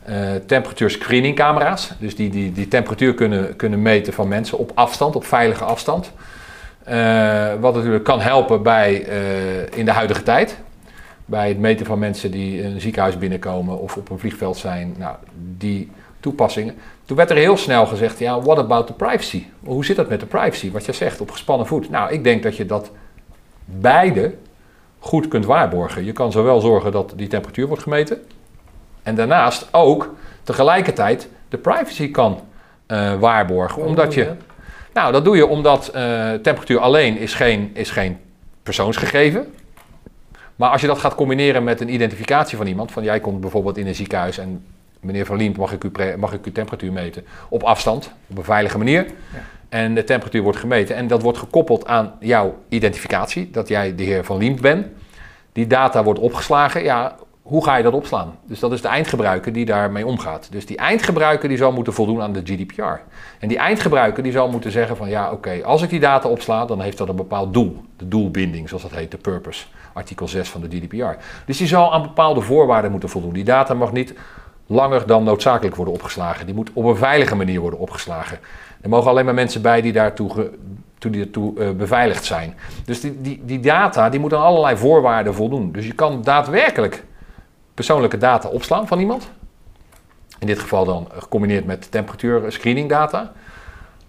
uh, 0.09 0.35
temperatuur 0.47 0.91
screening 0.91 1.37
camera's. 1.37 1.91
Dus 1.99 2.17
die, 2.17 2.31
die, 2.31 2.53
die 2.53 2.69
temperatuur 2.69 3.15
kunnen, 3.15 3.57
kunnen 3.57 3.83
meten 3.83 4.13
van 4.13 4.29
mensen 4.29 4.59
op 4.59 4.73
afstand, 4.75 5.17
op 5.17 5.25
veilige 5.25 5.65
afstand. 5.65 6.13
Uh, 6.89 7.55
wat 7.61 7.75
natuurlijk 7.75 8.05
kan 8.05 8.21
helpen 8.21 8.63
bij, 8.63 9.09
uh, 9.09 9.79
in 9.79 9.85
de 9.85 9.91
huidige 9.91 10.23
tijd. 10.23 10.59
Bij 11.25 11.49
het 11.49 11.59
meten 11.59 11.87
van 11.87 11.99
mensen 11.99 12.31
die 12.31 12.65
een 12.65 12.81
ziekenhuis 12.81 13.19
binnenkomen 13.19 13.81
of 13.81 13.97
op 13.97 14.11
een 14.11 14.19
vliegveld 14.19 14.57
zijn. 14.57 14.95
Nou, 14.99 15.17
die 15.57 15.91
toepassingen. 16.21 16.75
Toen 17.05 17.17
werd 17.17 17.31
er 17.31 17.37
heel 17.37 17.57
snel 17.57 17.87
gezegd, 17.87 18.19
ja, 18.19 18.41
what 18.41 18.59
about 18.59 18.87
the 18.87 18.93
privacy? 18.93 19.45
Hoe 19.65 19.85
zit 19.85 19.97
dat 19.97 20.09
met 20.09 20.21
de 20.21 20.27
privacy? 20.27 20.71
Wat 20.71 20.85
je 20.85 20.93
zegt, 20.93 21.21
op 21.21 21.31
gespannen 21.31 21.67
voet. 21.67 21.91
Nou, 21.91 22.13
ik 22.13 22.25
denk 22.25 22.43
dat 22.43 22.57
je 22.57 22.67
dat 22.67 22.91
beide 23.65 24.35
goed 24.99 25.29
kunt 25.29 25.45
waarborgen. 25.45 26.05
Je 26.05 26.13
kan 26.13 26.33
zowel 26.33 26.61
zorgen 26.61 26.93
dat 26.93 27.13
die 27.17 27.29
temperatuur 27.29 27.67
wordt 27.67 27.83
gemeten. 27.83 28.23
En 29.07 29.15
daarnaast 29.15 29.69
ook 29.71 30.15
tegelijkertijd 30.43 31.29
de 31.49 31.59
privacy 31.59 32.11
kan 32.11 32.41
uh, 32.89 33.15
waarborgen. 33.15 33.85
Omdat 33.85 34.15
je, 34.15 34.33
nou, 34.93 35.13
dat 35.13 35.25
doe 35.25 35.37
je 35.37 35.47
omdat 35.47 35.93
uh, 35.95 36.33
temperatuur 36.33 36.79
alleen 36.79 37.19
is 37.19 37.35
geen, 37.35 37.71
is 37.75 37.91
geen 37.91 38.19
persoonsgegeven. 38.63 39.55
Maar 40.57 40.71
als 40.71 40.81
je 40.81 40.87
dat 40.87 40.99
gaat 40.99 41.15
combineren 41.15 41.65
met 41.65 41.81
een 41.81 41.95
identificatie 41.95 42.57
van 42.57 42.67
iemand, 42.67 42.93
van 42.93 43.03
jij 43.03 43.21
komt 43.21 43.41
bijvoorbeeld 43.41 43.79
in 43.79 43.87
een 43.87 43.95
ziekenhuis 43.95 44.39
en 44.39 44.65
meneer 45.01 45.27
Van 45.27 45.37
Liemp, 45.37 45.57
mag 45.57 45.73
ik, 45.73 45.85
u 45.85 45.91
mag 46.17 46.33
ik 46.33 46.45
uw 46.45 46.53
temperatuur 46.53 46.93
meten 46.93 47.25
op 47.49 47.63
afstand, 47.63 48.11
op 48.27 48.39
een 48.39 48.45
veilige 48.45 48.79
manier. 48.79 49.05
Ja. 49.05 49.39
En 49.69 49.95
de 49.95 50.05
temperatuur 50.05 50.43
wordt 50.43 50.59
gemeten 50.59 50.97
en 50.97 51.07
dat 51.07 51.23
wordt 51.23 51.39
gekoppeld 51.39 51.87
aan 51.87 52.15
jouw 52.21 52.55
identificatie, 52.69 53.51
dat 53.51 53.69
jij 53.69 53.95
de 53.95 54.03
heer 54.03 54.25
Van 54.25 54.39
Liemp 54.39 54.61
bent. 54.61 54.87
Die 55.53 55.67
data 55.67 56.03
wordt 56.03 56.21
opgeslagen, 56.21 56.83
ja, 56.83 57.17
hoe 57.47 57.65
ga 57.65 57.77
je 57.77 57.83
dat 57.83 57.93
opslaan? 57.93 58.39
Dus 58.45 58.61
dat 58.61 58.73
is 58.73 58.83
de 58.83 58.89
eindgebruiker 58.89 59.53
die 59.53 59.65
daarmee 59.65 60.07
omgaat. 60.07 60.49
Dus 60.51 60.67
die 60.67 60.77
eindgebruiker 60.77 61.49
die 61.49 61.59
zal 61.59 61.73
moeten 61.73 61.93
voldoen 61.93 62.23
aan 62.23 62.33
de 62.33 62.41
GDPR. 62.45 62.83
En 63.39 63.49
die 63.49 63.59
eindgebruiker 63.59 64.23
die 64.23 64.33
zal 64.33 64.49
moeten 64.49 64.71
zeggen 64.71 64.97
van 64.97 65.09
ja, 65.09 65.33
oké, 65.33 65.61
als 65.65 65.83
ik 65.83 65.91
die 65.91 66.01
data 66.01 66.29
opsla, 66.29 66.65
dan 66.65 66.81
heeft 66.81 66.99
dat 66.99 67.09
een 67.09 67.17
bepaald 67.17 67.53
doel. 67.53 67.85
De 67.97 68.09
doelbinding, 68.09 68.69
zoals 68.69 68.83
dat 68.83 68.93
heet, 68.93 69.11
de 69.11 69.17
purpose, 69.17 69.67
artikel 69.93 70.29
6 70.29 70.49
van 70.49 70.61
de 70.61 70.77
GDPR. 70.77 71.23
Dus 71.47 71.57
die 71.57 71.67
zal 71.67 71.93
aan 71.93 72.03
bepaalde 72.03 72.41
voorwaarden 72.41 72.91
moeten 72.91 73.09
voldoen. 73.09 73.33
Die 73.33 73.45
data 73.45 73.75
mag 73.75 73.93
niet 73.93 74.15
langer 74.67 75.07
dan 75.07 75.25
noodzakelijk 75.25 75.77
worden 75.77 75.95
opgeslagen. 75.95 76.47
Die 76.47 76.55
moet 76.55 76.71
op 76.73 76.85
een 76.85 76.97
veilige 76.97 77.37
manier 77.37 77.61
worden 77.61 77.79
opgeslagen. 77.79 78.39
Er 78.81 78.89
mogen 78.89 79.11
alleen 79.11 79.25
maar 79.25 79.35
mensen 79.35 79.63
bij 79.63 79.81
die 79.81 79.93
daartoe 79.93 80.51
toe 80.99 81.11
die 81.11 81.31
uh, 81.35 81.71
beveiligd 81.71 82.25
zijn. 82.25 82.55
Dus 82.85 83.01
die, 83.01 83.21
die, 83.21 83.43
die 83.45 83.61
data 83.61 84.09
die 84.09 84.21
moet 84.21 84.35
aan 84.35 84.43
allerlei 84.43 84.77
voorwaarden 84.77 85.35
voldoen. 85.35 85.73
Dus 85.73 85.87
je 85.87 85.93
kan 85.93 86.23
daadwerkelijk 86.23 87.05
persoonlijke 87.77 88.19
data 88.19 88.49
opslaan 88.49 88.87
van 88.87 88.99
iemand. 88.99 89.31
In 90.39 90.47
dit 90.47 90.59
geval 90.59 90.85
dan 90.85 91.09
gecombineerd 91.13 91.65
met 91.65 91.91
temperatuur 91.91 92.87
data. 92.89 93.33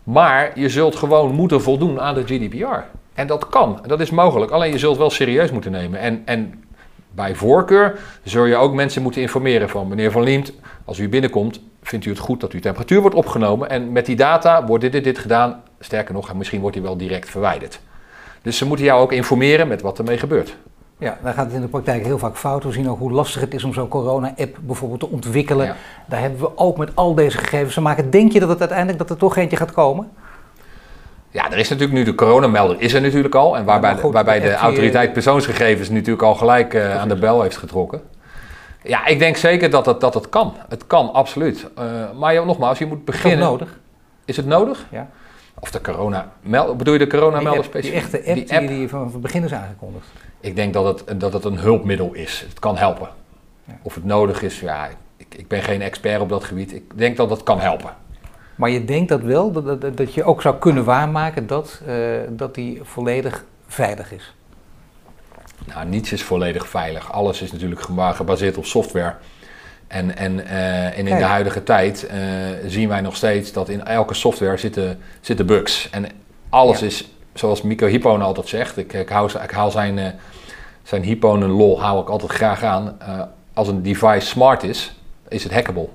Maar 0.04 0.60
je 0.60 0.70
zult 0.70 0.96
gewoon 0.96 1.36
moeten 1.36 1.62
voldoen 1.62 2.00
aan 2.00 2.16
de 2.16 2.24
GDPR. 2.24 2.98
En 3.14 3.28
dat 3.28 3.50
kan, 3.50 3.80
dat 3.88 4.00
is 4.00 4.10
mogelijk. 4.10 4.52
Alleen 4.52 4.72
je 4.72 4.78
zult 4.78 4.98
wel 4.98 5.10
serieus 5.10 5.52
moeten 5.52 5.72
nemen. 5.72 6.00
En, 6.00 6.22
en 6.26 6.64
bij 7.12 7.36
voorkeur 7.36 8.00
zul 8.24 8.46
je 8.46 8.56
ook 8.56 8.74
mensen 8.74 9.02
moeten 9.02 9.22
informeren 9.22 9.70
van 9.70 9.88
meneer 9.88 10.12
Van 10.12 10.24
Liemt, 10.24 10.54
als 10.86 11.00
u 11.00 11.10
binnenkomt, 11.10 11.60
vindt 11.82 12.06
u 12.06 12.10
het 12.10 12.20
goed 12.20 12.40
dat 12.40 12.52
uw 12.52 12.60
temperatuur 12.60 13.02
wordt 13.02 13.16
opgenomen. 13.16 13.70
En 13.70 13.92
met 13.92 14.06
die 14.06 14.16
data 14.16 14.66
wordt 14.66 14.84
dit, 14.84 14.92
dit, 14.92 15.04
dit 15.04 15.18
gedaan. 15.18 15.64
Sterker 15.80 16.14
nog, 16.14 16.34
misschien 16.34 16.62
wordt 16.62 16.76
die 16.76 16.86
wel 16.86 16.98
direct 16.98 17.30
verwijderd. 17.30 17.80
Dus 18.42 18.58
ze 18.58 18.66
moeten 18.66 18.86
jou 18.86 19.02
ook 19.02 19.12
informeren 19.12 19.68
met 19.68 19.82
wat 19.82 19.98
ermee 19.98 20.18
gebeurt. 20.18 20.58
Ja, 21.00 21.18
daar 21.24 21.34
gaat 21.34 21.46
het 21.46 21.54
in 21.54 21.62
de 21.62 21.68
praktijk 21.68 22.06
heel 22.06 22.18
vaak 22.18 22.38
fout. 22.38 22.64
We 22.64 22.72
zien 22.72 22.90
ook 22.90 23.00
hoe 23.00 23.12
lastig 23.12 23.42
het 23.42 23.54
is 23.54 23.64
om 23.64 23.74
zo'n 23.74 23.88
corona-app 23.88 24.58
bijvoorbeeld 24.62 25.00
te 25.00 25.10
ontwikkelen. 25.10 25.76
Daar 26.06 26.20
hebben 26.20 26.40
we 26.40 26.58
ook 26.58 26.78
met 26.78 26.96
al 26.96 27.16
deze 27.16 27.38
gegevens 27.38 27.74
te 27.74 27.82
maken. 27.82 28.10
Denk 28.10 28.32
je 28.32 28.40
dat 28.40 28.50
het 28.50 28.60
uiteindelijk 28.60 28.98
dat 28.98 29.10
er 29.10 29.18
toch 29.18 29.36
eentje 29.36 29.58
gaat 29.58 29.72
komen? 29.72 30.10
Ja, 31.32 31.52
er 31.52 31.58
is 31.58 31.70
natuurlijk 31.70 31.98
nu 31.98 32.04
de 32.04 32.16
coronamelder 32.16 32.82
is 32.82 32.94
er 32.94 33.02
natuurlijk 33.02 33.36
al. 33.36 33.58
En 33.58 33.66
waarbij, 33.66 33.98
goed, 33.98 34.14
waarbij 34.14 34.40
de, 34.40 34.54
autoriteit 34.54 35.14
persoonsgegevens 35.14 35.90
natuurlijk 35.90 36.22
al 36.22 36.36
gelijk 36.36 36.74
uh, 36.74 37.00
aan 37.00 37.08
de 37.08 37.16
bel 37.16 37.42
heeft 37.42 37.58
getrokken. 37.58 38.02
Ja, 38.84 39.06
ik 39.06 39.20
denk 39.20 39.38
zeker 39.38 39.70
dat 39.70 39.86
het, 39.86 40.00
dat 40.00 40.14
het 40.14 40.30
kan. 40.30 40.54
Het 40.70 40.88
kan, 40.88 41.14
absoluut. 41.14 41.68
Uh, 41.80 41.84
maar 42.20 42.34
ja, 42.34 42.44
nogmaals, 42.44 42.78
je 42.78 42.86
moet 42.86 43.06
beginnen. 43.06 43.40
Is 43.40 43.46
het 43.46 43.60
nodig? 43.60 43.80
Is 44.26 44.38
het 44.38 44.46
nodig? 44.46 44.86
Ja. 44.92 45.10
Of 45.60 45.72
de 45.72 45.82
corona 45.82 46.32
bedoel 46.78 46.94
je 46.94 47.00
de 47.00 47.08
coronamelder 47.08 47.64
specifiek? 47.64 48.12
Die 48.12 48.20
echte 48.20 48.32
app 48.32 48.36
die, 48.36 48.58
app, 48.58 48.68
die, 48.68 48.78
die 48.78 48.90
van, 48.90 49.12
van 49.12 49.22
begin 49.22 49.44
is 49.44 49.54
aangekondigd. 49.54 50.08
Ik 50.40 50.56
denk 50.56 50.74
dat 50.74 50.86
het, 50.86 51.20
dat 51.20 51.34
het 51.34 51.46
een 51.46 51.58
hulpmiddel 51.58 52.14
is. 52.14 52.46
Het 52.50 52.60
kan 52.60 52.78
helpen. 52.78 53.10
Ja. 53.64 53.80
Of 53.82 53.96
het 53.96 54.06
nodig 54.06 54.42
is, 54.42 54.60
ja, 54.60 54.90
ik, 55.18 55.36
ik 55.36 55.48
ben 55.48 55.62
geen 55.62 55.82
expert 55.82 56.22
op 56.22 56.30
dat 56.30 56.44
gebied. 56.44 56.74
Ik 56.74 56.98
denk 56.98 57.18
dat 57.18 57.30
het 57.30 57.44
kan 57.44 57.60
helpen. 57.60 57.96
Maar 58.56 58.70
je 58.70 58.86
denkt 58.86 59.10
dat 59.10 59.22
wel, 59.22 59.52
dat, 59.52 59.82
dat, 59.82 59.98
dat 59.98 60.14
je 60.14 60.24
ook 60.24 60.42
zou 60.42 60.56
kunnen 60.56 60.84
waarmaken 60.84 61.48
dat, 61.48 61.82
uh, 61.88 62.18
dat 62.30 62.56
die 62.56 62.80
volledig 62.84 63.46
veilig 63.68 64.12
is? 64.12 64.34
Nou, 65.66 65.88
niets 65.88 66.12
is 66.12 66.24
volledig 66.24 66.68
veilig. 66.68 67.12
Alles 67.12 67.42
is 67.42 67.52
natuurlijk 67.52 67.82
gebaseerd 68.16 68.58
op 68.58 68.66
software. 68.66 69.16
En, 69.88 70.18
en, 70.18 70.40
uh, 70.40 70.86
en 70.86 70.98
in 70.98 71.06
Kijk. 71.06 71.20
de 71.20 71.26
huidige 71.26 71.64
tijd 71.64 72.08
uh, 72.12 72.18
zien 72.68 72.90
wij 72.90 73.02
nog 73.02 73.16
steeds 73.16 73.52
dat 73.52 73.70
in 73.70 73.86
elke 73.86 74.14
software 74.14 74.58
zitten, 74.58 75.00
zitten 75.22 75.46
bugs. 75.46 75.90
En 75.90 76.06
alles 76.50 76.80
ja. 76.80 76.86
is, 76.86 77.10
zoals 77.34 77.62
Mico 77.62 77.88
Hippone 77.88 78.24
altijd 78.24 78.48
zegt, 78.48 78.78
ik, 78.78 78.94
ik, 78.94 79.10
hou, 79.10 79.32
ik 79.44 79.52
haal 79.52 79.72
zijn, 79.72 79.98
uh, 79.98 80.08
zijn 80.84 81.20
lol 81.48 81.82
hou 81.82 82.02
ik 82.02 82.10
altijd 82.10 82.32
graag 82.32 82.64
aan. 82.64 82.98
als 83.54 83.68
een 83.68 83.84
device 83.84 84.28
smart 84.28 84.64
is, 84.64 84.94
is 85.28 85.44
het 85.44 85.54
hackable. 85.54 85.88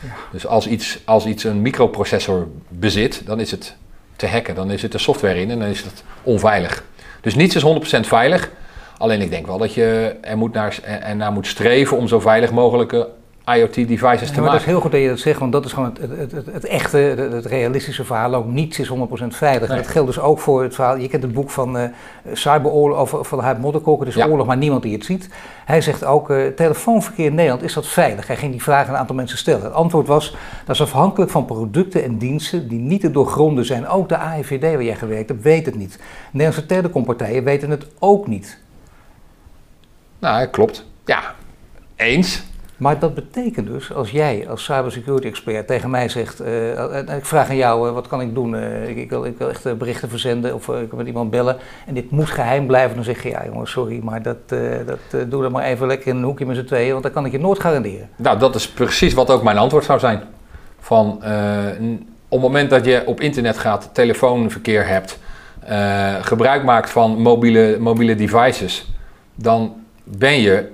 Ja. 0.00 0.08
Dus 0.32 0.46
als 0.46 0.66
iets, 0.66 0.98
als 1.04 1.26
iets 1.26 1.44
een 1.44 1.62
microprocessor 1.62 2.48
bezit, 2.68 3.22
dan 3.26 3.40
is 3.40 3.50
het 3.50 3.76
te 4.16 4.26
hacken. 4.26 4.54
Dan 4.54 4.78
zit 4.78 4.94
er 4.94 5.00
software 5.00 5.40
in 5.40 5.50
en 5.50 5.58
dan 5.58 5.68
is 5.68 5.82
het 5.82 6.04
onveilig. 6.22 6.84
Dus 7.20 7.34
niets 7.34 7.54
is 7.54 7.96
100% 7.96 8.00
veilig. 8.00 8.50
Alleen 8.98 9.20
ik 9.20 9.30
denk 9.30 9.46
wel 9.46 9.58
dat 9.58 9.74
je 9.74 10.16
er, 10.20 10.38
moet 10.38 10.52
naar, 10.52 10.78
er 10.82 11.16
naar 11.16 11.32
moet 11.32 11.46
streven 11.46 11.96
om 11.96 12.08
zo 12.08 12.20
veilig 12.20 12.50
mogelijke 12.50 13.08
IoT-devices 13.54 14.00
ja, 14.00 14.34
te 14.34 14.40
maken. 14.40 14.42
Maar 14.42 14.50
dat 14.50 14.60
is 14.60 14.66
heel 14.66 14.80
goed 14.80 14.92
dat 14.92 15.00
je 15.00 15.08
dat 15.08 15.18
zegt, 15.18 15.38
want 15.38 15.52
dat 15.52 15.64
is 15.64 15.72
gewoon 15.72 15.96
het, 16.00 16.18
het, 16.18 16.32
het, 16.32 16.46
het 16.46 16.64
echte, 16.64 16.96
het, 16.96 17.46
realistische 17.46 18.04
verhaal. 18.04 18.34
Ook 18.34 18.46
niets 18.46 18.78
is 18.78 18.88
100% 18.88 18.92
veilig. 19.28 19.68
Nee. 19.68 19.76
Dat 19.76 19.86
geldt 19.86 20.08
dus 20.08 20.20
ook 20.20 20.38
voor 20.38 20.62
het 20.62 20.74
verhaal. 20.74 20.96
Je 20.96 21.08
kent 21.08 21.22
het 21.22 21.32
boek 21.32 21.50
van 21.50 21.76
uh, 21.76 21.84
Cyberoorlog, 22.32 23.14
of 23.14 23.28
van 23.28 23.40
Huib 23.40 23.58
Modderkolk, 23.58 23.98
het 23.98 24.08
is 24.08 24.14
ja. 24.14 24.26
oorlog, 24.26 24.46
maar 24.46 24.56
niemand 24.56 24.82
die 24.82 24.92
het 24.92 25.04
ziet. 25.04 25.28
Hij 25.64 25.80
zegt 25.80 26.04
ook, 26.04 26.30
uh, 26.30 26.46
telefoonverkeer 26.46 27.26
in 27.26 27.34
Nederland, 27.34 27.62
is 27.62 27.72
dat 27.72 27.86
veilig? 27.86 28.26
Hij 28.26 28.36
ging 28.36 28.52
die 28.52 28.62
vraag 28.62 28.86
aan 28.86 28.94
een 28.94 29.00
aantal 29.00 29.16
mensen 29.16 29.38
stellen. 29.38 29.62
Het 29.62 29.72
antwoord 29.72 30.06
was, 30.06 30.36
dat 30.64 30.74
is 30.74 30.82
afhankelijk 30.82 31.30
van 31.30 31.44
producten 31.44 32.04
en 32.04 32.18
diensten 32.18 32.68
die 32.68 32.80
niet 32.80 33.00
te 33.00 33.10
doorgronden 33.10 33.64
zijn. 33.64 33.88
Ook 33.88 34.08
de 34.08 34.16
AIVD 34.16 34.62
waar 34.62 34.82
jij 34.82 34.96
gewerkt 34.96 35.28
hebt, 35.28 35.42
weet 35.42 35.66
het 35.66 35.74
niet. 35.74 35.98
Nederlandse 36.30 36.66
telecompartijen 36.66 37.44
weten 37.44 37.70
het 37.70 37.86
ook 37.98 38.26
niet. 38.26 38.58
Nou, 40.18 40.46
klopt. 40.46 40.84
Ja, 41.04 41.34
eens. 41.96 42.42
Maar 42.78 42.98
dat 42.98 43.14
betekent 43.14 43.66
dus, 43.66 43.94
als 43.94 44.10
jij 44.10 44.46
als 44.48 44.64
cybersecurity 44.64 45.26
expert 45.26 45.66
tegen 45.66 45.90
mij 45.90 46.08
zegt, 46.08 46.40
uh, 46.42 47.16
ik 47.16 47.24
vraag 47.24 47.48
aan 47.48 47.56
jou, 47.56 47.88
uh, 47.88 47.94
wat 47.94 48.08
kan 48.08 48.20
ik 48.20 48.34
doen? 48.34 48.56
Ik, 48.86 48.96
ik, 48.96 49.10
wil, 49.10 49.24
ik 49.24 49.38
wil 49.38 49.48
echt 49.48 49.78
berichten 49.78 50.08
verzenden 50.08 50.54
of 50.54 50.68
ik 50.68 50.88
wil 50.88 50.96
met 50.98 51.06
iemand 51.06 51.30
bellen 51.30 51.56
en 51.86 51.94
dit 51.94 52.10
moet 52.10 52.30
geheim 52.30 52.66
blijven. 52.66 52.94
Dan 52.94 53.04
zeg 53.04 53.22
je, 53.22 53.28
ja 53.28 53.44
jongen, 53.44 53.66
sorry, 53.66 54.00
maar 54.02 54.22
dat, 54.22 54.48
dat 54.86 55.30
doe 55.30 55.42
dan 55.42 55.52
maar 55.52 55.64
even 55.64 55.86
lekker 55.86 56.08
in 56.08 56.16
een 56.16 56.22
hoekje 56.22 56.46
met 56.46 56.56
z'n 56.56 56.64
tweeën, 56.64 56.90
want 56.90 57.02
dan 57.02 57.12
kan 57.12 57.26
ik 57.26 57.32
je 57.32 57.38
nooit 57.38 57.60
garanderen. 57.60 58.08
Nou, 58.16 58.38
dat 58.38 58.54
is 58.54 58.68
precies 58.68 59.14
wat 59.14 59.30
ook 59.30 59.42
mijn 59.42 59.58
antwoord 59.58 59.84
zou 59.84 59.98
zijn. 59.98 60.22
Van, 60.80 61.10
op 62.28 62.40
het 62.40 62.50
moment 62.50 62.70
dat 62.70 62.84
je 62.84 63.02
op 63.06 63.20
internet 63.20 63.58
gaat, 63.58 63.90
telefoonverkeer 63.92 64.86
hebt, 64.86 65.18
gebruik 66.20 66.64
maakt 66.64 66.90
van 66.90 67.22
mobiele, 67.22 67.76
mobiele 67.80 68.14
devices, 68.14 68.92
dan 69.34 69.84
ben 70.04 70.40
je 70.40 70.68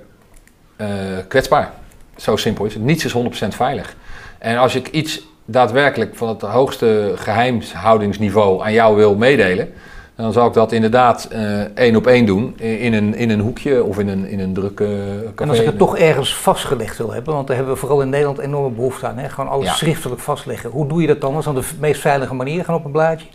kwetsbaar. 1.27 1.71
Zo 2.15 2.35
simpel 2.35 2.65
is 2.65 2.73
het. 2.73 2.83
Niets 2.83 3.05
is 3.05 3.13
100% 3.13 3.47
veilig. 3.47 3.95
En 4.37 4.57
als 4.57 4.75
ik 4.75 4.87
iets 4.87 5.21
daadwerkelijk 5.45 6.15
van 6.15 6.27
het 6.27 6.41
hoogste 6.41 7.11
geheimhoudingsniveau 7.15 8.63
aan 8.63 8.73
jou 8.73 8.95
wil 8.95 9.15
meedelen, 9.15 9.73
dan 10.15 10.33
zal 10.33 10.47
ik 10.47 10.53
dat 10.53 10.71
inderdaad 10.71 11.29
uh, 11.31 11.59
één 11.59 11.95
op 11.95 12.07
één 12.07 12.25
doen 12.25 12.59
in 12.59 12.93
een, 12.93 13.15
in 13.15 13.29
een 13.29 13.39
hoekje 13.39 13.83
of 13.83 13.99
in 13.99 14.07
een, 14.07 14.27
in 14.27 14.39
een 14.39 14.53
drukke 14.53 14.85
café. 15.23 15.43
En 15.43 15.49
als 15.49 15.59
ik 15.59 15.65
het 15.65 15.77
toch 15.77 15.97
ergens 15.97 16.35
vastgelegd 16.35 16.97
wil 16.97 17.11
hebben, 17.11 17.33
want 17.33 17.47
daar 17.47 17.55
hebben 17.55 17.73
we 17.73 17.79
vooral 17.79 18.01
in 18.01 18.09
Nederland 18.09 18.37
enorme 18.37 18.69
behoefte 18.69 19.07
aan, 19.07 19.17
hè? 19.17 19.29
gewoon 19.29 19.49
alles 19.49 19.65
ja. 19.65 19.73
schriftelijk 19.73 20.21
vastleggen. 20.21 20.69
Hoe 20.69 20.87
doe 20.87 21.01
je 21.01 21.07
dat 21.07 21.21
dan? 21.21 21.29
Dat 21.29 21.39
is 21.39 21.45
dan 21.45 21.55
de 21.55 21.67
meest 21.79 22.01
veilige 22.01 22.33
manier, 22.33 22.63
gaan 22.63 22.75
op 22.75 22.85
een 22.85 22.91
blaadje? 22.91 23.27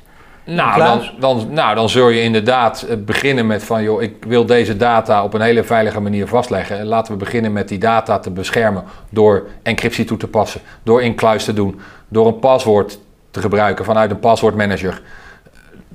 Nou 0.45 0.79
dan, 0.79 1.03
dan, 1.19 1.47
nou, 1.51 1.75
dan 1.75 1.89
zul 1.89 2.09
je 2.09 2.23
inderdaad 2.23 2.83
eh, 2.83 2.97
beginnen 2.97 3.47
met 3.47 3.65
van, 3.65 3.83
joh, 3.83 4.03
ik 4.03 4.25
wil 4.25 4.47
deze 4.47 4.77
data 4.77 5.25
op 5.25 5.35
een 5.35 5.41
hele 5.41 5.65
veilige 5.65 6.01
manier 6.01 6.27
vastleggen. 6.27 6.79
En 6.79 6.87
laten 6.87 7.13
we 7.13 7.19
beginnen 7.19 7.53
met 7.53 7.69
die 7.69 7.79
data 7.79 8.19
te 8.19 8.31
beschermen 8.31 8.85
door 9.09 9.47
encryptie 9.63 10.05
toe 10.05 10.17
te 10.17 10.29
passen, 10.29 10.61
door 10.83 11.03
inkluis 11.03 11.45
te 11.45 11.53
doen, 11.53 11.81
door 12.09 12.27
een 12.27 12.39
paswoord 12.39 12.99
te 13.31 13.41
gebruiken 13.41 13.85
vanuit 13.85 14.11
een 14.11 14.21
paswoordmanager. 14.21 15.03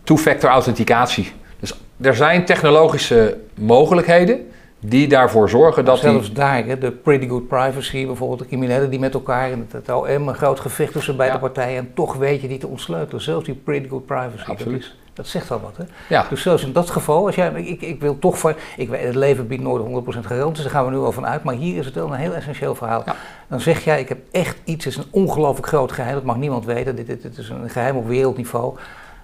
Two-factor 0.03 0.49
authenticatie. 0.49 1.31
Dus 1.59 1.73
er 2.01 2.15
zijn 2.15 2.45
technologische 2.45 3.37
mogelijkheden 3.53 4.51
die 4.87 5.07
daarvoor 5.07 5.49
zorgen 5.49 5.85
dat... 5.85 5.99
Zelfs 5.99 6.33
daar, 6.33 6.65
hè, 6.65 6.77
de 6.77 6.91
pretty 6.91 7.27
good 7.27 7.47
privacy, 7.47 8.05
bijvoorbeeld 8.05 8.39
de 8.39 8.45
criminelen 8.45 8.89
die 8.89 8.99
met 8.99 9.13
elkaar 9.13 9.49
in 9.49 9.67
het, 9.71 9.89
OM 9.89 10.27
een 10.27 10.35
groot 10.35 10.59
gevecht 10.59 10.91
tussen 10.91 11.17
beide 11.17 11.33
ja. 11.35 11.39
partijen 11.39 11.77
en 11.77 11.91
toch 11.93 12.15
weet 12.15 12.41
je 12.41 12.47
die 12.47 12.57
te 12.57 12.67
ontsleutelen. 12.67 13.21
Zelfs 13.21 13.45
die 13.45 13.55
pretty 13.55 13.89
good 13.89 14.05
privacy. 14.05 14.49
Absoluut. 14.49 14.95
Dat 15.13 15.27
zegt 15.27 15.51
al 15.51 15.59
wat, 15.59 15.77
hè? 15.77 15.83
Ja. 16.09 16.25
Dus 16.29 16.41
zelfs 16.41 16.63
in 16.63 16.73
dat 16.73 16.89
geval, 16.89 17.25
als 17.25 17.35
jij, 17.35 17.51
ik, 17.51 17.81
ik 17.81 17.99
wil 17.99 18.19
toch 18.19 18.37
voor, 18.37 18.55
ik 18.77 18.89
weet, 18.89 19.03
het 19.03 19.15
leven 19.15 19.47
biedt 19.47 19.61
nooit 19.61 20.05
100% 20.15 20.19
garantie, 20.19 20.63
daar 20.63 20.71
gaan 20.71 20.85
we 20.85 20.91
nu 20.91 20.97
al 20.97 21.11
van 21.11 21.27
uit, 21.27 21.43
maar 21.43 21.55
hier 21.55 21.77
is 21.77 21.85
het 21.85 21.95
wel 21.95 22.07
een 22.07 22.19
heel 22.19 22.33
essentieel 22.33 22.75
verhaal. 22.75 23.03
Ja. 23.05 23.15
Dan 23.47 23.59
zeg 23.59 23.83
jij, 23.83 23.99
ik 23.99 24.09
heb 24.09 24.19
echt 24.31 24.57
iets, 24.63 24.85
het 24.85 24.93
is 24.93 24.99
een 24.99 25.09
ongelooflijk 25.11 25.67
groot 25.67 25.91
geheim, 25.91 26.13
dat 26.13 26.23
mag 26.23 26.35
niemand 26.35 26.65
weten, 26.65 26.95
dit, 26.95 27.07
dit, 27.07 27.21
dit 27.21 27.37
is 27.37 27.49
een 27.49 27.69
geheim 27.69 27.95
op 27.95 28.07
wereldniveau. 28.07 28.77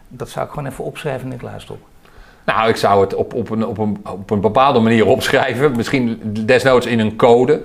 Dat 0.08 0.30
zou 0.30 0.46
ik 0.46 0.52
gewoon 0.52 0.70
even 0.70 0.84
opschrijven 0.84 1.24
in 1.24 1.30
dit 1.30 1.42
luister 1.42 1.74
op. 1.74 1.91
Nou, 2.46 2.70
ik 2.70 2.76
zou 2.76 3.02
het 3.02 3.16
op, 3.16 3.34
op, 3.34 3.50
een, 3.50 3.66
op, 3.66 3.78
een, 3.78 3.98
op 4.04 4.30
een 4.30 4.42
bepaalde 4.42 4.80
manier 4.80 5.06
opschrijven. 5.06 5.76
Misschien 5.76 6.20
desnoods 6.46 6.86
in 6.86 7.00
een 7.00 7.16
code. 7.16 7.62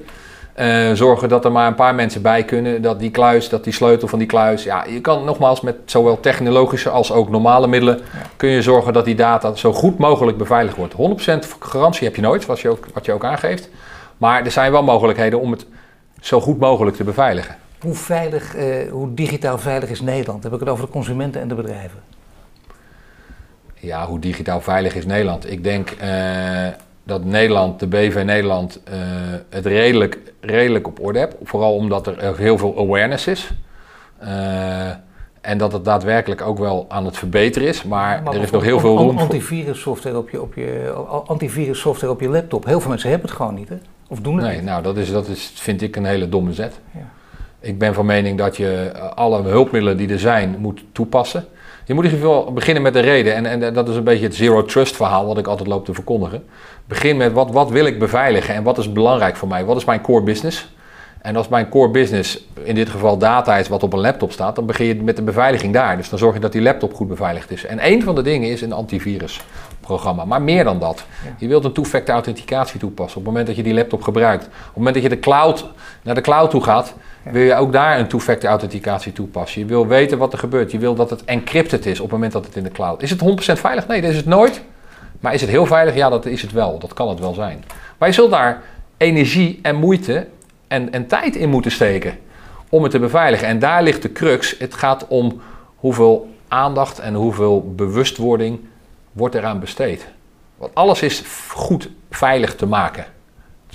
Eh, 0.56 0.92
zorgen 0.92 1.28
dat 1.28 1.44
er 1.44 1.52
maar 1.52 1.66
een 1.66 1.74
paar 1.74 1.94
mensen 1.94 2.22
bij 2.22 2.44
kunnen. 2.44 2.82
Dat 2.82 2.98
die 2.98 3.10
kluis, 3.10 3.48
dat 3.48 3.64
die 3.64 3.72
sleutel 3.72 4.08
van 4.08 4.18
die 4.18 4.28
kluis. 4.28 4.64
Ja, 4.64 4.84
je 4.88 5.00
kan 5.00 5.24
nogmaals 5.24 5.60
met 5.60 5.76
zowel 5.84 6.20
technologische 6.20 6.90
als 6.90 7.12
ook 7.12 7.30
normale 7.30 7.66
middelen. 7.66 8.00
kun 8.36 8.48
je 8.48 8.62
zorgen 8.62 8.92
dat 8.92 9.04
die 9.04 9.14
data 9.14 9.54
zo 9.54 9.72
goed 9.72 9.98
mogelijk 9.98 10.38
beveiligd 10.38 10.76
wordt. 10.76 10.94
100% 10.94 11.58
garantie 11.60 12.06
heb 12.06 12.16
je 12.16 12.22
nooit, 12.22 12.46
wat 12.46 12.60
je, 12.60 12.68
ook, 12.68 12.86
wat 12.92 13.04
je 13.04 13.12
ook 13.12 13.24
aangeeft. 13.24 13.68
Maar 14.16 14.44
er 14.44 14.50
zijn 14.50 14.72
wel 14.72 14.82
mogelijkheden 14.82 15.40
om 15.40 15.50
het 15.50 15.66
zo 16.20 16.40
goed 16.40 16.58
mogelijk 16.58 16.96
te 16.96 17.04
beveiligen. 17.04 17.56
Hoe 17.80 17.94
veilig, 17.94 18.54
eh, 18.54 18.90
hoe 18.90 19.14
digitaal 19.14 19.58
veilig 19.58 19.90
is 19.90 20.00
Nederland? 20.00 20.42
Dan 20.42 20.50
heb 20.50 20.60
ik 20.60 20.66
het 20.66 20.74
over 20.74 20.86
de 20.86 20.92
consumenten 20.92 21.40
en 21.40 21.48
de 21.48 21.54
bedrijven. 21.54 22.05
Ja, 23.80 24.06
hoe 24.06 24.18
digitaal 24.18 24.60
veilig 24.60 24.94
is 24.94 25.06
Nederland? 25.06 25.50
Ik 25.50 25.64
denk 25.64 25.90
eh, 25.90 26.66
dat 27.02 27.24
Nederland, 27.24 27.80
de 27.80 27.86
BV 27.86 28.22
Nederland, 28.24 28.80
eh, 28.84 28.98
het 29.50 29.66
redelijk, 29.66 30.18
redelijk 30.40 30.86
op 30.86 31.00
orde 31.00 31.18
heeft. 31.18 31.36
Vooral 31.42 31.74
omdat 31.74 32.06
er 32.06 32.36
heel 32.36 32.58
veel 32.58 32.78
awareness 32.78 33.26
is. 33.26 33.50
Eh, 34.18 34.88
en 35.40 35.58
dat 35.58 35.72
het 35.72 35.84
daadwerkelijk 35.84 36.42
ook 36.42 36.58
wel 36.58 36.86
aan 36.88 37.04
het 37.04 37.16
verbeteren 37.16 37.68
is. 37.68 37.82
Maar, 37.82 38.22
Maar 38.22 38.34
er 38.34 38.42
is 38.42 38.50
nog 38.50 38.62
heel 38.62 38.80
veel 38.80 38.96
room. 38.96 39.18
Antivirus 39.18 39.80
software 39.80 40.18
op 40.18 40.30
je, 40.30 40.42
op 40.42 40.54
je, 40.54 40.92
antivirus 41.26 41.80
software 41.80 42.12
op 42.12 42.20
je 42.20 42.28
laptop. 42.28 42.64
Heel 42.64 42.80
veel 42.80 42.90
mensen 42.90 43.10
hebben 43.10 43.28
het 43.28 43.36
gewoon 43.36 43.54
niet, 43.54 43.68
hè? 43.68 43.76
Of 44.08 44.20
doen 44.20 44.36
het 44.36 44.44
Nee, 44.46 44.56
niet. 44.56 44.64
nou, 44.64 44.82
dat, 44.82 44.96
is, 44.96 45.10
dat 45.10 45.28
is, 45.28 45.52
vind 45.54 45.82
ik 45.82 45.96
een 45.96 46.04
hele 46.04 46.28
domme 46.28 46.52
zet. 46.52 46.80
Ja. 46.90 47.08
Ik 47.60 47.78
ben 47.78 47.94
van 47.94 48.06
mening 48.06 48.38
dat 48.38 48.56
je 48.56 48.92
alle 49.14 49.42
hulpmiddelen 49.42 49.96
die 49.96 50.08
er 50.08 50.18
zijn 50.18 50.56
moet 50.58 50.84
toepassen. 50.92 51.44
Je 51.86 51.94
moet 51.94 52.04
in 52.04 52.10
ieder 52.10 52.26
geval 52.26 52.52
beginnen 52.52 52.82
met 52.82 52.92
de 52.92 53.00
reden. 53.00 53.34
En, 53.34 53.62
en 53.62 53.74
dat 53.74 53.88
is 53.88 53.96
een 53.96 54.04
beetje 54.04 54.24
het 54.24 54.34
zero 54.34 54.64
trust 54.64 54.96
verhaal 54.96 55.26
wat 55.26 55.38
ik 55.38 55.46
altijd 55.46 55.68
loop 55.68 55.84
te 55.84 55.94
verkondigen. 55.94 56.44
Begin 56.86 57.16
met 57.16 57.32
wat, 57.32 57.50
wat 57.50 57.70
wil 57.70 57.86
ik 57.86 57.98
beveiligen 57.98 58.54
en 58.54 58.62
wat 58.62 58.78
is 58.78 58.92
belangrijk 58.92 59.36
voor 59.36 59.48
mij? 59.48 59.64
Wat 59.64 59.76
is 59.76 59.84
mijn 59.84 60.00
core 60.00 60.22
business? 60.22 60.68
En 61.22 61.36
als 61.36 61.48
mijn 61.48 61.68
core 61.68 61.90
business, 61.90 62.44
in 62.62 62.74
dit 62.74 62.88
geval 62.88 63.18
data 63.18 63.56
is 63.56 63.68
wat 63.68 63.82
op 63.82 63.92
een 63.92 64.00
laptop 64.00 64.32
staat, 64.32 64.54
dan 64.54 64.66
begin 64.66 64.86
je 64.86 65.02
met 65.02 65.16
de 65.16 65.22
beveiliging 65.22 65.72
daar. 65.72 65.96
Dus 65.96 66.08
dan 66.08 66.18
zorg 66.18 66.34
je 66.34 66.40
dat 66.40 66.52
die 66.52 66.62
laptop 66.62 66.94
goed 66.94 67.08
beveiligd 67.08 67.50
is. 67.50 67.64
En 67.64 67.86
een 67.86 68.02
van 68.02 68.14
de 68.14 68.22
dingen 68.22 68.50
is 68.50 68.60
een 68.60 68.72
antivirusprogramma. 68.72 70.24
Maar 70.24 70.42
meer 70.42 70.64
dan 70.64 70.78
dat. 70.78 71.04
Je 71.38 71.48
wilt 71.48 71.64
een 71.64 71.72
two-factor 71.72 72.14
authenticatie 72.14 72.80
toepassen 72.80 73.18
op 73.18 73.24
het 73.24 73.32
moment 73.32 73.46
dat 73.46 73.56
je 73.56 73.62
die 73.62 73.74
laptop 73.74 74.02
gebruikt. 74.02 74.44
Op 74.44 74.50
het 74.50 74.76
moment 74.76 74.94
dat 74.94 75.02
je 75.02 75.08
de 75.08 75.18
cloud, 75.18 75.66
naar 76.02 76.14
de 76.14 76.20
cloud 76.20 76.50
toe 76.50 76.62
gaat. 76.62 76.94
Wil 77.32 77.42
je 77.42 77.54
ook 77.54 77.72
daar 77.72 77.98
een 77.98 78.06
two-factor 78.06 78.50
authenticatie 78.50 79.12
toepassen. 79.12 79.60
Je 79.60 79.66
wil 79.66 79.86
weten 79.86 80.18
wat 80.18 80.32
er 80.32 80.38
gebeurt. 80.38 80.70
Je 80.70 80.78
wil 80.78 80.94
dat 80.94 81.10
het 81.10 81.24
encrypted 81.24 81.86
is 81.86 81.98
op 81.98 82.04
het 82.04 82.12
moment 82.12 82.32
dat 82.32 82.44
het 82.44 82.56
in 82.56 82.62
de 82.62 82.70
cloud 82.70 83.02
is. 83.02 83.10
het 83.10 83.20
100% 83.20 83.60
veilig? 83.60 83.86
Nee, 83.86 84.00
dat 84.00 84.10
is 84.10 84.16
het 84.16 84.26
nooit. 84.26 84.62
Maar 85.20 85.34
is 85.34 85.40
het 85.40 85.50
heel 85.50 85.66
veilig? 85.66 85.94
Ja, 85.94 86.08
dat 86.08 86.26
is 86.26 86.42
het 86.42 86.52
wel. 86.52 86.78
Dat 86.78 86.94
kan 86.94 87.08
het 87.08 87.18
wel 87.18 87.34
zijn. 87.34 87.64
Maar 87.98 88.08
je 88.08 88.14
zult 88.14 88.30
daar 88.30 88.62
energie 88.96 89.58
en 89.62 89.76
moeite 89.76 90.26
en, 90.68 90.92
en 90.92 91.06
tijd 91.06 91.36
in 91.36 91.48
moeten 91.48 91.70
steken 91.70 92.18
om 92.68 92.82
het 92.82 92.92
te 92.92 92.98
beveiligen. 92.98 93.48
En 93.48 93.58
daar 93.58 93.82
ligt 93.82 94.02
de 94.02 94.12
crux. 94.12 94.58
Het 94.58 94.74
gaat 94.74 95.06
om 95.08 95.40
hoeveel 95.76 96.34
aandacht 96.48 96.98
en 96.98 97.14
hoeveel 97.14 97.74
bewustwording 97.74 98.60
wordt 99.12 99.34
eraan 99.34 99.60
besteed. 99.60 100.06
Want 100.56 100.74
alles 100.74 101.02
is 101.02 101.22
goed 101.48 101.90
veilig 102.10 102.54
te 102.54 102.66
maken. 102.66 103.04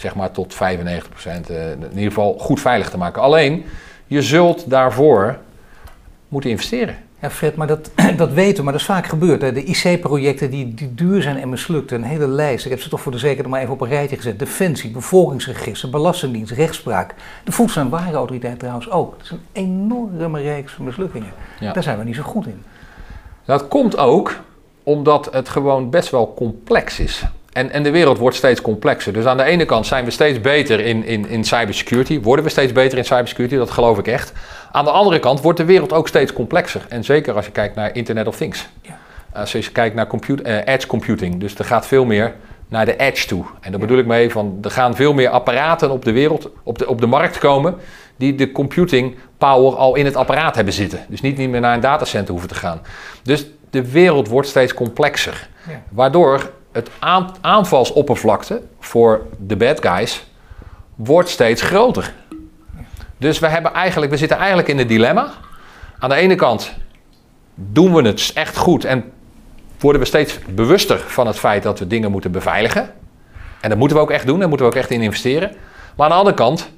Zeg 0.01 0.15
maar 0.15 0.31
tot 0.31 0.53
95%. 0.53 1.49
eh, 1.49 1.71
in 1.71 1.79
ieder 1.89 2.03
geval 2.03 2.35
goed 2.39 2.59
veilig 2.59 2.89
te 2.89 2.97
maken. 2.97 3.21
Alleen, 3.21 3.65
je 4.07 4.21
zult 4.21 4.69
daarvoor 4.69 5.37
moeten 6.27 6.49
investeren. 6.49 6.95
Ja, 7.21 7.29
Fred, 7.29 7.55
maar 7.55 7.67
dat, 7.67 7.91
dat 8.17 8.31
weten 8.33 8.55
we, 8.57 8.63
maar 8.63 8.71
dat 8.71 8.81
is 8.81 8.87
vaak 8.87 9.05
gebeurd. 9.07 9.41
Hè. 9.41 9.51
De 9.51 9.63
IC-projecten 9.63 10.49
die, 10.51 10.73
die 10.73 10.93
duur 10.93 11.21
zijn 11.21 11.37
en 11.37 11.49
mislukt, 11.49 11.91
een 11.91 12.03
hele 12.03 12.27
lijst. 12.27 12.65
Ik 12.65 12.71
heb 12.71 12.81
ze 12.81 12.89
toch 12.89 13.01
voor 13.01 13.11
de 13.11 13.17
zekerheid 13.17 13.47
maar 13.49 13.61
even 13.61 13.73
op 13.73 13.81
een 13.81 13.87
rijtje 13.89 14.15
gezet. 14.15 14.39
Defensie, 14.39 14.91
bevolkingsregister, 14.91 15.89
belastingdienst, 15.89 16.51
rechtspraak. 16.51 17.13
De 17.43 17.51
Voedsel- 17.51 17.81
en 17.81 17.89
Warenautoriteit 17.89 18.59
trouwens 18.59 18.89
ook. 18.89 19.11
Dat 19.17 19.23
is 19.23 19.31
een 19.31 19.41
enorme 19.51 20.41
reeks 20.41 20.73
van 20.73 20.85
mislukkingen. 20.85 21.31
Ja. 21.59 21.73
Daar 21.73 21.83
zijn 21.83 21.97
we 21.97 22.03
niet 22.03 22.15
zo 22.15 22.23
goed 22.23 22.47
in. 22.47 22.63
Dat 23.45 23.67
komt 23.67 23.97
ook 23.97 24.39
omdat 24.83 25.29
het 25.33 25.49
gewoon 25.49 25.89
best 25.89 26.09
wel 26.09 26.33
complex 26.33 26.99
is. 26.99 27.23
En, 27.53 27.71
en 27.71 27.83
de 27.83 27.91
wereld 27.91 28.17
wordt 28.17 28.35
steeds 28.35 28.61
complexer. 28.61 29.13
Dus 29.13 29.25
aan 29.25 29.37
de 29.37 29.43
ene 29.43 29.65
kant 29.65 29.85
zijn 29.85 30.05
we 30.05 30.11
steeds 30.11 30.41
beter 30.41 30.79
in, 30.79 31.05
in, 31.05 31.27
in 31.27 31.43
cybersecurity. 31.43 32.21
Worden 32.21 32.45
we 32.45 32.51
steeds 32.51 32.71
beter 32.71 32.97
in 32.97 33.05
cybersecurity, 33.05 33.55
dat 33.55 33.71
geloof 33.71 33.97
ik 33.97 34.07
echt. 34.07 34.33
Aan 34.71 34.85
de 34.85 34.91
andere 34.91 35.19
kant 35.19 35.41
wordt 35.41 35.57
de 35.57 35.65
wereld 35.65 35.93
ook 35.93 36.07
steeds 36.07 36.33
complexer. 36.33 36.85
En 36.89 37.03
zeker 37.03 37.35
als 37.35 37.45
je 37.45 37.51
kijkt 37.51 37.75
naar 37.75 37.95
Internet 37.95 38.27
of 38.27 38.35
Things. 38.35 38.67
Ja. 38.81 38.97
Als 39.33 39.51
je 39.51 39.71
kijkt 39.71 39.95
naar 39.95 40.07
compute- 40.07 40.43
eh, 40.43 40.73
edge 40.73 40.87
computing. 40.87 41.39
Dus 41.39 41.55
er 41.55 41.65
gaat 41.65 41.87
veel 41.87 42.05
meer 42.05 42.33
naar 42.67 42.85
de 42.85 42.95
edge 42.95 43.27
toe. 43.27 43.45
En 43.61 43.71
daar 43.71 43.79
bedoel 43.79 43.97
ik 43.97 44.05
mee 44.05 44.31
van, 44.31 44.57
er 44.61 44.71
gaan 44.71 44.95
veel 44.95 45.13
meer 45.13 45.29
apparaten 45.29 45.91
op 45.91 46.05
de 46.05 46.11
wereld, 46.11 46.49
op 46.63 46.77
de, 46.77 46.87
op 46.87 47.01
de 47.01 47.07
markt 47.07 47.37
komen... 47.37 47.75
die 48.15 48.35
de 48.35 48.51
computing 48.51 49.15
power 49.37 49.75
al 49.75 49.95
in 49.95 50.05
het 50.05 50.15
apparaat 50.15 50.55
hebben 50.55 50.73
zitten. 50.73 51.05
Dus 51.07 51.21
niet, 51.21 51.37
niet 51.37 51.49
meer 51.49 51.59
naar 51.59 51.73
een 51.73 51.79
datacenter 51.79 52.31
hoeven 52.31 52.49
te 52.49 52.55
gaan. 52.55 52.81
Dus 53.23 53.45
de 53.69 53.91
wereld 53.91 54.27
wordt 54.27 54.47
steeds 54.47 54.73
complexer. 54.73 55.47
Ja. 55.67 55.81
Waardoor 55.89 56.49
het 56.71 56.89
aan- 56.99 57.35
aanvalsoppervlakte 57.41 58.61
voor 58.79 59.25
de 59.37 59.55
bad 59.55 59.81
guys 59.81 60.25
wordt 60.95 61.29
steeds 61.29 61.61
groter. 61.61 62.13
Dus 63.17 63.39
we, 63.39 63.47
hebben 63.47 63.73
eigenlijk, 63.73 64.11
we 64.11 64.17
zitten 64.17 64.37
eigenlijk 64.37 64.67
in 64.67 64.79
een 64.79 64.87
dilemma. 64.87 65.31
Aan 65.99 66.09
de 66.09 66.15
ene 66.15 66.35
kant 66.35 66.73
doen 67.55 67.93
we 67.93 68.01
het 68.01 68.31
echt 68.33 68.57
goed 68.57 68.85
en 68.85 69.11
worden 69.79 70.01
we 70.01 70.07
steeds 70.07 70.39
bewuster 70.49 70.99
van 70.99 71.27
het 71.27 71.39
feit 71.39 71.63
dat 71.63 71.79
we 71.79 71.87
dingen 71.87 72.11
moeten 72.11 72.31
beveiligen. 72.31 72.93
En 73.61 73.69
dat 73.69 73.77
moeten 73.77 73.97
we 73.97 74.03
ook 74.03 74.11
echt 74.11 74.25
doen, 74.25 74.39
daar 74.39 74.47
moeten 74.47 74.67
we 74.67 74.71
ook 74.73 74.79
echt 74.79 74.89
in 74.89 75.01
investeren. 75.01 75.51
Maar 75.95 76.05
aan 76.05 76.11
de 76.11 76.17
andere 76.17 76.35
kant 76.35 76.69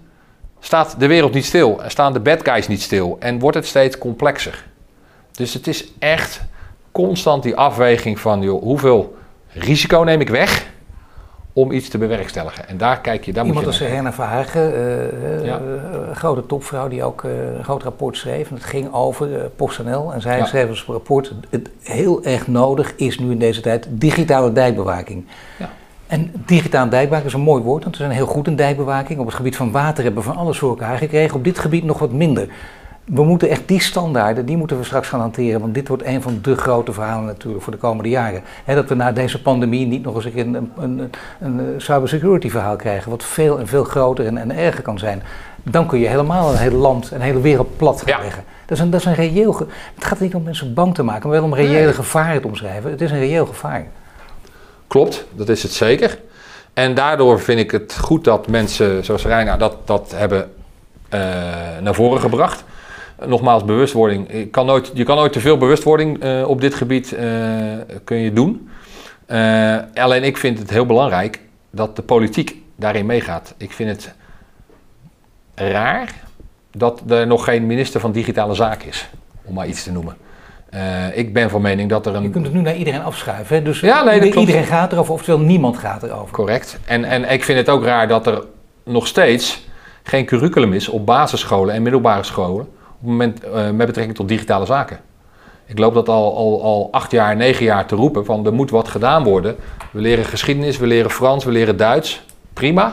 staat 0.60 0.96
de 1.00 1.08
wereld 1.08 1.34
niet 1.34 1.46
stil 1.46 1.84
en 1.84 1.92
staan 1.92 2.14
de 2.14 2.20
bad 2.20 2.50
guys 2.50 2.68
niet 2.68 2.82
stil 2.82 3.18
en 3.20 3.40
wordt 3.40 3.58
het 3.58 3.66
steeds 3.66 3.98
complexer. 3.98 4.64
Dus 5.32 5.54
het 5.54 5.68
is 5.68 5.86
echt 6.00 6.42
constant 6.92 7.44
die 7.44 7.56
afweging 7.56 8.20
van 8.20 8.42
joh, 8.42 8.62
hoeveel 8.62 9.18
risico 9.54 10.00
neem 10.00 10.22
ik 10.22 10.30
weg 10.30 10.72
om 11.54 11.72
iets 11.72 11.90
te 11.90 11.98
bewerkstelligen. 11.98 12.68
En 12.68 12.78
daar 12.78 13.02
kijk 13.02 13.26
je, 13.26 13.34
daar 13.34 13.46
Iemand 13.46 13.66
moet 13.66 13.74
als 13.74 13.78
je 13.82 13.84
naar. 13.88 13.94
Herna 13.94 14.14
Verhagen, 14.14 14.74
eh, 14.74 15.38
eh, 15.38 15.46
Ja. 15.46 15.58
eh, 15.58 16.08
een 16.10 16.16
grote 16.16 16.46
topvrouw 16.46 16.88
die 16.88 17.04
ook 17.04 17.24
eh, 17.24 17.32
een 17.58 17.64
groot 17.64 17.84
rapport 17.84 18.18
schreef. 18.18 18.50
En 18.50 18.56
het 18.56 18.64
ging 18.64 18.94
over 18.94 19.40
eh, 19.40 19.46
PostNL. 19.56 20.14
En 20.14 20.22
zij 20.22 20.38
Ja. 20.38 20.46
schreef 20.46 20.70
als 20.70 20.86
rapport, 20.88 21.34
het 21.50 21.70
heel 21.82 22.24
erg 22.24 22.48
nodig 22.48 22.94
is 22.96 23.20
nu 23.20 23.32
in 23.32 23.40
deze 23.40 23.62
tijd 23.62 23.88
digitale 23.90 24.52
dijkbewaking. 24.54 25.26
Ja. 25.60 25.70
En 26.08 26.32
digitale 26.46 26.90
dijkbewaking 26.90 27.30
is 27.30 27.38
een 27.38 27.46
mooi 27.46 27.64
woord, 27.64 27.84
want 27.84 27.98
we 27.98 28.04
zijn 28.04 28.16
heel 28.16 28.26
goed 28.26 28.48
in 28.48 28.56
dijkbewaking. 28.56 29.20
Op 29.20 29.26
het 29.26 29.36
gebied 29.36 29.56
van 29.56 29.72
water 29.72 30.04
hebben 30.04 30.24
we 30.24 30.30
van 30.30 30.38
alles 30.38 30.58
voor 30.58 30.70
elkaar 30.70 30.98
gekregen. 30.98 31.36
Op 31.38 31.44
dit 31.44 31.60
gebied 31.60 31.84
nog 31.84 32.00
wat 32.00 32.12
minder. 32.12 32.48
We 33.06 33.24
moeten 33.24 33.50
echt 33.50 33.68
die 33.68 33.82
standaarden, 33.82 34.46
die 34.46 34.58
moeten 34.58 34.78
we 34.78 34.84
straks 34.84 35.08
gaan 35.08 35.20
hanteren. 35.20 35.60
Want 35.60 35.74
dit 35.74 35.88
wordt 35.88 36.06
een 36.06 36.22
van 36.22 36.40
de 36.42 36.56
grote 36.56 36.94
verhalen 36.94 37.26
natuurlijk 37.26 37.64
voor 37.64 37.74
de 37.74 37.80
komende 37.80 38.10
jaren. 38.10 38.42
Dat 38.66 38.90
we 38.90 38.96
na 38.96 39.12
deze 39.12 39.42
pandemie 39.42 39.86
niet 39.88 40.04
nog 40.04 40.16
eens 40.16 40.26
een, 40.26 40.54
een, 40.54 40.72
een, 40.78 41.12
een 41.40 41.60
eh, 41.60 41.66
cybersecurity 41.78 42.50
verhaal 42.50 42.76
krijgen. 42.76 43.10
Wat 43.12 43.24
veel 43.24 43.60
en 43.60 43.68
veel 43.68 43.84
groter 43.84 44.26
en, 44.26 44.38
en 44.38 44.52
erger 44.58 44.82
kan 44.82 45.00
zijn. 45.00 45.24
Dan 45.64 45.88
kun 45.88 46.00
je 46.00 46.08
helemaal 46.08 46.52
een 46.52 46.58
heel 46.58 46.72
land, 46.78 47.12
een 47.12 47.22
hele 47.22 47.42
wereld 47.42 47.78
plat 47.78 48.02
gaan 48.02 48.18
Ja. 48.18 48.24
leggen. 48.24 48.44
Dat 48.66 48.78
is 48.78 48.84
een, 48.84 48.90
dat 48.90 49.00
is 49.00 49.06
een 49.06 49.16
reëel... 49.16 49.54
ge- 49.54 49.66
het 49.96 50.06
gaat 50.06 50.20
niet 50.20 50.36
om 50.36 50.44
mensen 50.44 50.74
bang 50.74 50.94
te 50.96 51.04
maken, 51.04 51.30
maar 51.30 51.38
wel 51.40 51.48
om 51.50 51.54
reële 51.56 51.84
Nee. 51.84 51.94
gevaren 51.94 52.42
te 52.42 52.48
omschrijven. 52.48 52.92
Het 52.92 53.02
is 53.02 53.12
een 53.12 53.20
reëel 53.20 53.46
gevaar. 53.46 53.86
Klopt, 54.88 55.26
dat 55.32 55.50
is 55.50 55.64
het 55.64 55.72
zeker. 55.72 56.20
En 56.74 56.94
daardoor 56.96 57.40
vind 57.40 57.60
ik 57.60 57.72
het 57.72 57.98
goed 58.02 58.24
dat 58.24 58.48
mensen 58.48 59.06
zoals 59.06 59.26
Reina 59.26 59.58
dat, 59.58 59.78
dat 59.86 60.14
hebben 60.16 60.52
eh, 61.10 61.20
naar 61.82 61.94
voren 61.96 62.20
gebracht. 62.20 62.64
Nogmaals, 63.26 63.66
bewustwording. 63.66 64.32
Je 64.32 64.48
kan 64.48 64.66
nooit, 64.66 64.92
je 64.94 65.04
kan 65.04 65.16
nooit 65.16 65.34
te 65.34 65.40
veel 65.40 65.58
bewustwording 65.58 66.20
eh, 66.20 66.48
op 66.48 66.62
dit 66.62 66.74
gebied 66.74 67.14
eh, 67.14 67.28
kun 68.04 68.18
je 68.18 68.34
doen. 68.34 68.70
Eh, 69.26 69.78
alleen 69.94 70.24
ik 70.24 70.38
vind 70.38 70.60
het 70.60 70.70
heel 70.70 70.86
belangrijk 70.86 71.40
dat 71.70 71.96
de 71.96 72.02
politiek 72.02 72.56
daarin 72.76 73.06
meegaat. 73.06 73.54
Ik 73.58 73.72
vind 73.72 73.90
het 73.90 74.14
raar 75.56 76.14
dat 76.72 77.02
er 77.08 77.28
nog 77.28 77.44
geen 77.44 77.66
minister 77.66 78.00
van 78.00 78.12
Digitale 78.12 78.54
Zaken 78.54 78.88
is, 78.88 79.10
om 79.44 79.54
maar 79.54 79.68
iets 79.68 79.84
te 79.84 79.92
noemen. 79.92 80.18
Eh, 80.70 81.18
ik 81.18 81.34
ben 81.34 81.50
van 81.50 81.62
mening 81.62 81.90
dat 81.90 82.06
er 82.06 82.16
een... 82.16 82.24
Je 82.24 82.30
kunt 82.30 82.46
het 82.46 82.54
nu 82.54 82.62
naar 82.62 82.76
iedereen 82.76 83.02
afschuiven. 83.02 83.56
Hè? 83.56 83.62
Dus 83.62 83.80
Ja, 83.80 84.04
nee, 84.04 84.34
iedereen 84.34 84.66
gaat 84.66 84.92
erover, 84.92 85.14
oftewel 85.14 85.40
niemand 85.40 85.78
gaat 85.78 86.04
erover. 86.04 86.32
Correct. 86.34 86.80
En, 86.86 87.04
en 87.04 87.32
ik 87.32 87.44
vind 87.44 87.58
het 87.58 87.70
ook 87.70 87.84
raar 87.84 88.08
dat 88.08 88.28
er 88.28 88.44
nog 88.84 89.08
steeds 89.08 89.66
geen 90.04 90.26
curriculum 90.26 90.74
is 90.74 90.90
op 90.90 91.06
basisscholen 91.06 91.74
en 91.76 91.82
middelbare 91.82 92.24
scholen 92.24 92.68
het 93.04 93.12
moment, 93.12 93.44
eh, 93.44 93.70
met 93.70 93.88
betrekking 93.88 94.16
tot 94.16 94.28
digitale 94.28 94.66
zaken. 94.66 95.00
Ik 95.66 95.78
loop 95.78 95.94
dat 95.94 96.10
al, 96.10 96.38
al, 96.38 96.64
al 96.64 96.88
acht 96.92 97.12
jaar, 97.12 97.36
negen 97.36 97.66
jaar 97.66 97.86
te 97.86 97.96
roepen 97.96 98.26
van 98.26 98.46
er 98.46 98.54
moet 98.54 98.70
wat 98.70 98.88
gedaan 98.88 99.24
worden. 99.24 99.56
We 99.92 100.00
leren 100.00 100.26
geschiedenis, 100.26 100.78
we 100.78 100.88
leren 100.88 101.12
Frans, 101.12 101.46
we 101.46 101.52
leren 101.52 101.78
Duits. 101.78 102.26
Prima. 102.54 102.90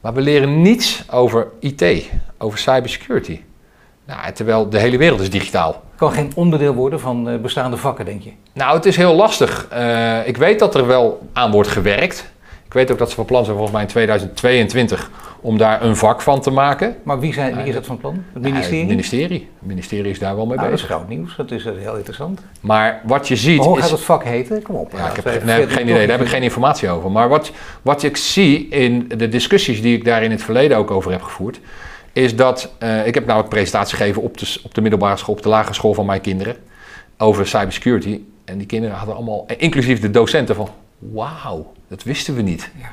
Maar 0.00 0.14
we 0.14 0.20
leren 0.20 0.62
niets 0.62 1.02
over 1.10 1.48
IT, 1.60 2.10
over 2.38 2.58
cybersecurity. 2.58 3.40
Nou, 4.04 4.32
terwijl 4.32 4.68
de 4.68 4.78
hele 4.78 4.96
wereld 4.96 5.20
is 5.20 5.30
digitaal. 5.30 5.82
Kan 5.96 6.12
geen 6.12 6.32
onderdeel 6.34 6.74
worden 6.74 7.00
van 7.00 7.28
eh, 7.28 7.36
bestaande 7.38 7.76
vakken, 7.76 8.04
denk 8.04 8.22
je? 8.22 8.30
Nou, 8.52 8.76
het 8.76 8.86
is 8.86 8.96
heel 8.96 9.14
lastig. 9.14 9.68
Uh, 9.72 10.26
ik 10.26 10.36
weet 10.36 10.58
dat 10.58 10.74
er 10.74 10.86
wel 10.86 11.28
aan 11.32 11.50
wordt 11.50 11.68
gewerkt. 11.68 12.30
Ik 12.66 12.72
weet 12.72 12.90
ook 12.90 12.98
dat 12.98 13.08
ze 13.08 13.14
van 13.14 13.24
plan 13.24 13.44
zijn 13.44 13.56
volgens 13.56 13.76
mij 13.76 13.84
in 13.84 13.90
2022 13.90 15.10
om 15.40 15.58
daar 15.58 15.82
een 15.82 15.96
vak 15.96 16.20
van 16.20 16.40
te 16.40 16.50
maken. 16.50 16.96
Maar 17.02 17.20
wie, 17.20 17.32
zijn, 17.32 17.56
wie 17.56 17.64
is 17.64 17.74
dat 17.74 17.86
van 17.86 17.98
plan? 17.98 18.24
Het 18.32 18.42
ministerie? 18.42 18.80
het 18.80 18.88
ministerie. 18.88 19.48
Het 19.58 19.68
ministerie 19.68 20.10
is 20.10 20.18
daar 20.18 20.36
wel 20.36 20.46
mee 20.46 20.56
nou, 20.56 20.70
bezig. 20.70 20.88
Dat 20.88 20.96
is 20.98 21.04
groot 21.04 21.16
nieuws, 21.16 21.36
dat 21.36 21.50
is 21.50 21.64
heel 21.64 21.96
interessant. 21.96 22.40
Maar 22.60 23.00
wat 23.04 23.28
je 23.28 23.36
ziet. 23.36 23.58
Maar 23.58 23.66
hoe 23.66 23.80
gaat 23.80 23.90
het 23.90 24.00
vak 24.00 24.24
heten? 24.24 24.62
Kom 24.62 24.74
op. 24.74 24.92
Ja, 24.92 25.10
ik 25.10 25.16
heb, 25.16 25.44
nee, 25.44 25.60
heb 25.60 25.70
geen 25.70 25.88
idee, 25.88 26.06
daar 26.06 26.16
heb 26.16 26.26
ik 26.26 26.32
geen 26.32 26.42
informatie 26.42 26.88
over. 26.88 27.10
Maar 27.10 27.28
wat, 27.28 27.50
wat 27.82 28.02
ik 28.02 28.16
zie 28.16 28.68
in 28.68 29.08
de 29.16 29.28
discussies 29.28 29.82
die 29.82 29.96
ik 29.96 30.04
daar 30.04 30.22
in 30.22 30.30
het 30.30 30.42
verleden 30.42 30.76
ook 30.76 30.90
over 30.90 31.10
heb 31.10 31.22
gevoerd, 31.22 31.60
is 32.12 32.36
dat. 32.36 32.72
Uh, 32.78 33.06
ik 33.06 33.14
heb 33.14 33.26
nou 33.26 33.42
een 33.42 33.48
presentatie 33.48 33.96
gegeven 33.96 34.22
op 34.22 34.38
de, 34.38 34.60
op 34.64 34.74
de 34.74 34.80
middelbare 34.80 35.16
school, 35.16 35.34
op 35.34 35.42
de 35.42 35.48
lagere 35.48 35.74
school 35.74 35.94
van 35.94 36.06
mijn 36.06 36.20
kinderen. 36.20 36.56
Over 37.18 37.46
cybersecurity. 37.46 38.20
En 38.44 38.58
die 38.58 38.66
kinderen 38.66 38.96
hadden 38.96 39.16
allemaal, 39.16 39.46
inclusief 39.56 40.00
de 40.00 40.10
docenten, 40.10 40.54
van: 40.54 40.68
wauw, 40.98 41.72
dat 41.88 42.02
wisten 42.02 42.34
we 42.34 42.42
niet. 42.42 42.70
Ja. 42.80 42.88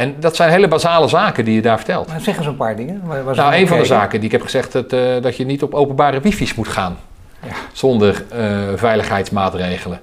En 0.00 0.14
dat 0.20 0.36
zijn 0.36 0.50
hele 0.50 0.68
basale 0.68 1.08
zaken 1.08 1.44
die 1.44 1.54
je 1.54 1.62
daar 1.62 1.76
vertelt. 1.76 2.08
Maar 2.08 2.20
zeg 2.20 2.36
eens 2.36 2.46
een 2.46 2.56
paar 2.56 2.76
dingen. 2.76 3.02
Waar, 3.06 3.36
nou, 3.36 3.54
een 3.54 3.66
van 3.68 3.78
de 3.78 3.84
zaken 3.84 4.18
die 4.18 4.26
ik 4.26 4.32
heb 4.32 4.42
gezegd, 4.42 4.72
dat, 4.72 4.92
uh, 4.92 5.22
dat 5.22 5.36
je 5.36 5.44
niet 5.44 5.62
op 5.62 5.74
openbare 5.74 6.20
wifi's 6.20 6.54
moet 6.54 6.68
gaan. 6.68 6.98
Ja. 7.42 7.52
Zonder 7.72 8.24
uh, 8.34 8.58
veiligheidsmaatregelen. 8.74 10.00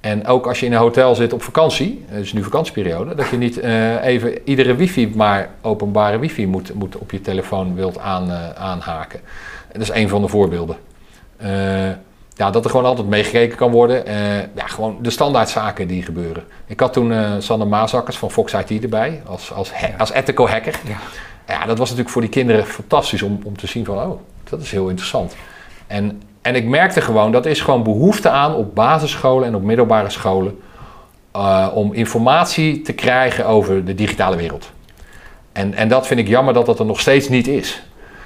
En 0.00 0.26
ook 0.26 0.46
als 0.46 0.60
je 0.60 0.66
in 0.66 0.72
een 0.72 0.78
hotel 0.78 1.14
zit 1.14 1.32
op 1.32 1.42
vakantie, 1.42 2.04
het 2.08 2.24
is 2.24 2.32
nu 2.32 2.42
vakantieperiode, 2.42 3.14
dat 3.14 3.28
je 3.28 3.36
niet 3.36 3.58
uh, 3.58 4.04
even 4.04 4.38
iedere 4.44 4.74
wifi, 4.74 5.12
maar 5.14 5.48
openbare 5.60 6.18
wifi 6.18 6.46
moet, 6.46 6.74
moet 6.74 6.96
op 6.96 7.10
je 7.10 7.20
telefoon 7.20 7.74
wilt 7.74 7.98
aan, 7.98 8.32
aanhaken. 8.56 9.20
En 9.68 9.78
dat 9.78 9.82
is 9.82 9.94
een 9.94 10.08
van 10.08 10.22
de 10.22 10.28
voorbeelden 10.28 10.76
ja, 12.34 12.50
dat 12.50 12.64
er 12.64 12.70
gewoon 12.70 12.86
altijd 12.86 13.08
meegekeken 13.08 13.56
kan 13.56 13.70
worden. 13.70 14.08
Uh, 14.08 14.38
ja, 14.38 14.66
gewoon 14.66 14.98
de 15.00 15.10
standaardzaken 15.10 15.86
die 15.86 16.02
gebeuren. 16.02 16.44
Ik 16.66 16.80
had 16.80 16.92
toen 16.92 17.10
uh, 17.10 17.32
Sander 17.38 17.68
Maasakkers 17.68 18.16
van 18.16 18.30
Fox 18.30 18.52
IT 18.52 18.82
erbij, 18.82 19.22
als, 19.26 19.52
als, 19.52 19.72
als 19.98 20.12
ethical 20.12 20.48
hacker. 20.48 20.80
Ja. 20.86 20.96
ja, 21.54 21.66
dat 21.66 21.78
was 21.78 21.88
natuurlijk 21.88 22.10
voor 22.10 22.22
die 22.22 22.30
kinderen 22.30 22.66
fantastisch 22.66 23.22
om, 23.22 23.40
om 23.44 23.56
te 23.56 23.66
zien 23.66 23.84
van, 23.84 23.98
oh, 23.98 24.20
dat 24.44 24.60
is 24.60 24.70
heel 24.70 24.88
interessant. 24.88 25.36
En, 25.86 26.22
en 26.42 26.54
ik 26.54 26.64
merkte 26.64 27.00
gewoon, 27.00 27.32
dat 27.32 27.46
is 27.46 27.60
gewoon 27.60 27.82
behoefte 27.82 28.28
aan 28.28 28.54
op 28.54 28.74
basisscholen 28.74 29.46
en 29.48 29.54
op 29.54 29.62
middelbare 29.62 30.10
scholen... 30.10 30.58
Uh, 31.36 31.68
om 31.74 31.92
informatie 31.92 32.82
te 32.82 32.92
krijgen 32.92 33.46
over 33.46 33.84
de 33.84 33.94
digitale 33.94 34.36
wereld. 34.36 34.70
En, 35.52 35.74
en 35.74 35.88
dat 35.88 36.06
vind 36.06 36.20
ik 36.20 36.28
jammer 36.28 36.54
dat 36.54 36.66
dat 36.66 36.78
er 36.78 36.86
nog 36.86 37.00
steeds 37.00 37.28
niet 37.28 37.48
is. 37.48 37.82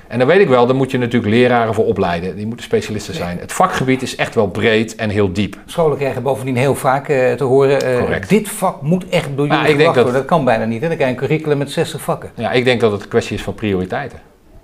En 0.08 0.18
dan 0.18 0.28
weet 0.28 0.40
ik 0.40 0.48
wel, 0.48 0.66
daar 0.66 0.76
moet 0.76 0.90
je 0.90 0.98
natuurlijk 0.98 1.32
leraren 1.32 1.74
voor 1.74 1.84
opleiden. 1.84 2.36
Die 2.36 2.46
moeten 2.46 2.64
specialisten 2.64 3.14
zijn. 3.14 3.38
Het 3.38 3.52
vakgebied 3.52 4.02
is 4.02 4.16
echt 4.16 4.34
wel 4.34 4.48
breed 4.48 4.94
en 4.94 5.10
heel 5.10 5.32
diep. 5.32 5.56
Scholen 5.66 5.96
krijgen 5.98 6.22
bovendien 6.22 6.56
heel 6.56 6.74
vaak 6.74 7.08
uh, 7.08 7.32
te 7.32 7.44
horen... 7.44 8.10
Uh, 8.10 8.28
dit 8.28 8.48
vak 8.48 8.82
moet 8.82 9.08
echt 9.08 9.28
door 9.36 9.46
jullie 9.46 9.78
ja, 9.78 9.92
worden. 9.92 10.12
Dat 10.12 10.24
kan 10.24 10.44
bijna 10.44 10.64
niet. 10.64 10.82
En 10.82 10.88
dan 10.88 10.96
krijg 10.96 11.10
je 11.12 11.16
een 11.16 11.26
curriculum 11.26 11.58
met 11.58 11.70
60 11.70 12.00
vakken. 12.00 12.30
Ja, 12.34 12.50
ik 12.50 12.64
denk 12.64 12.80
dat 12.80 12.92
het 12.92 13.02
een 13.02 13.08
kwestie 13.08 13.36
is 13.36 13.42
van 13.42 13.54
prioriteiten. 13.54 14.18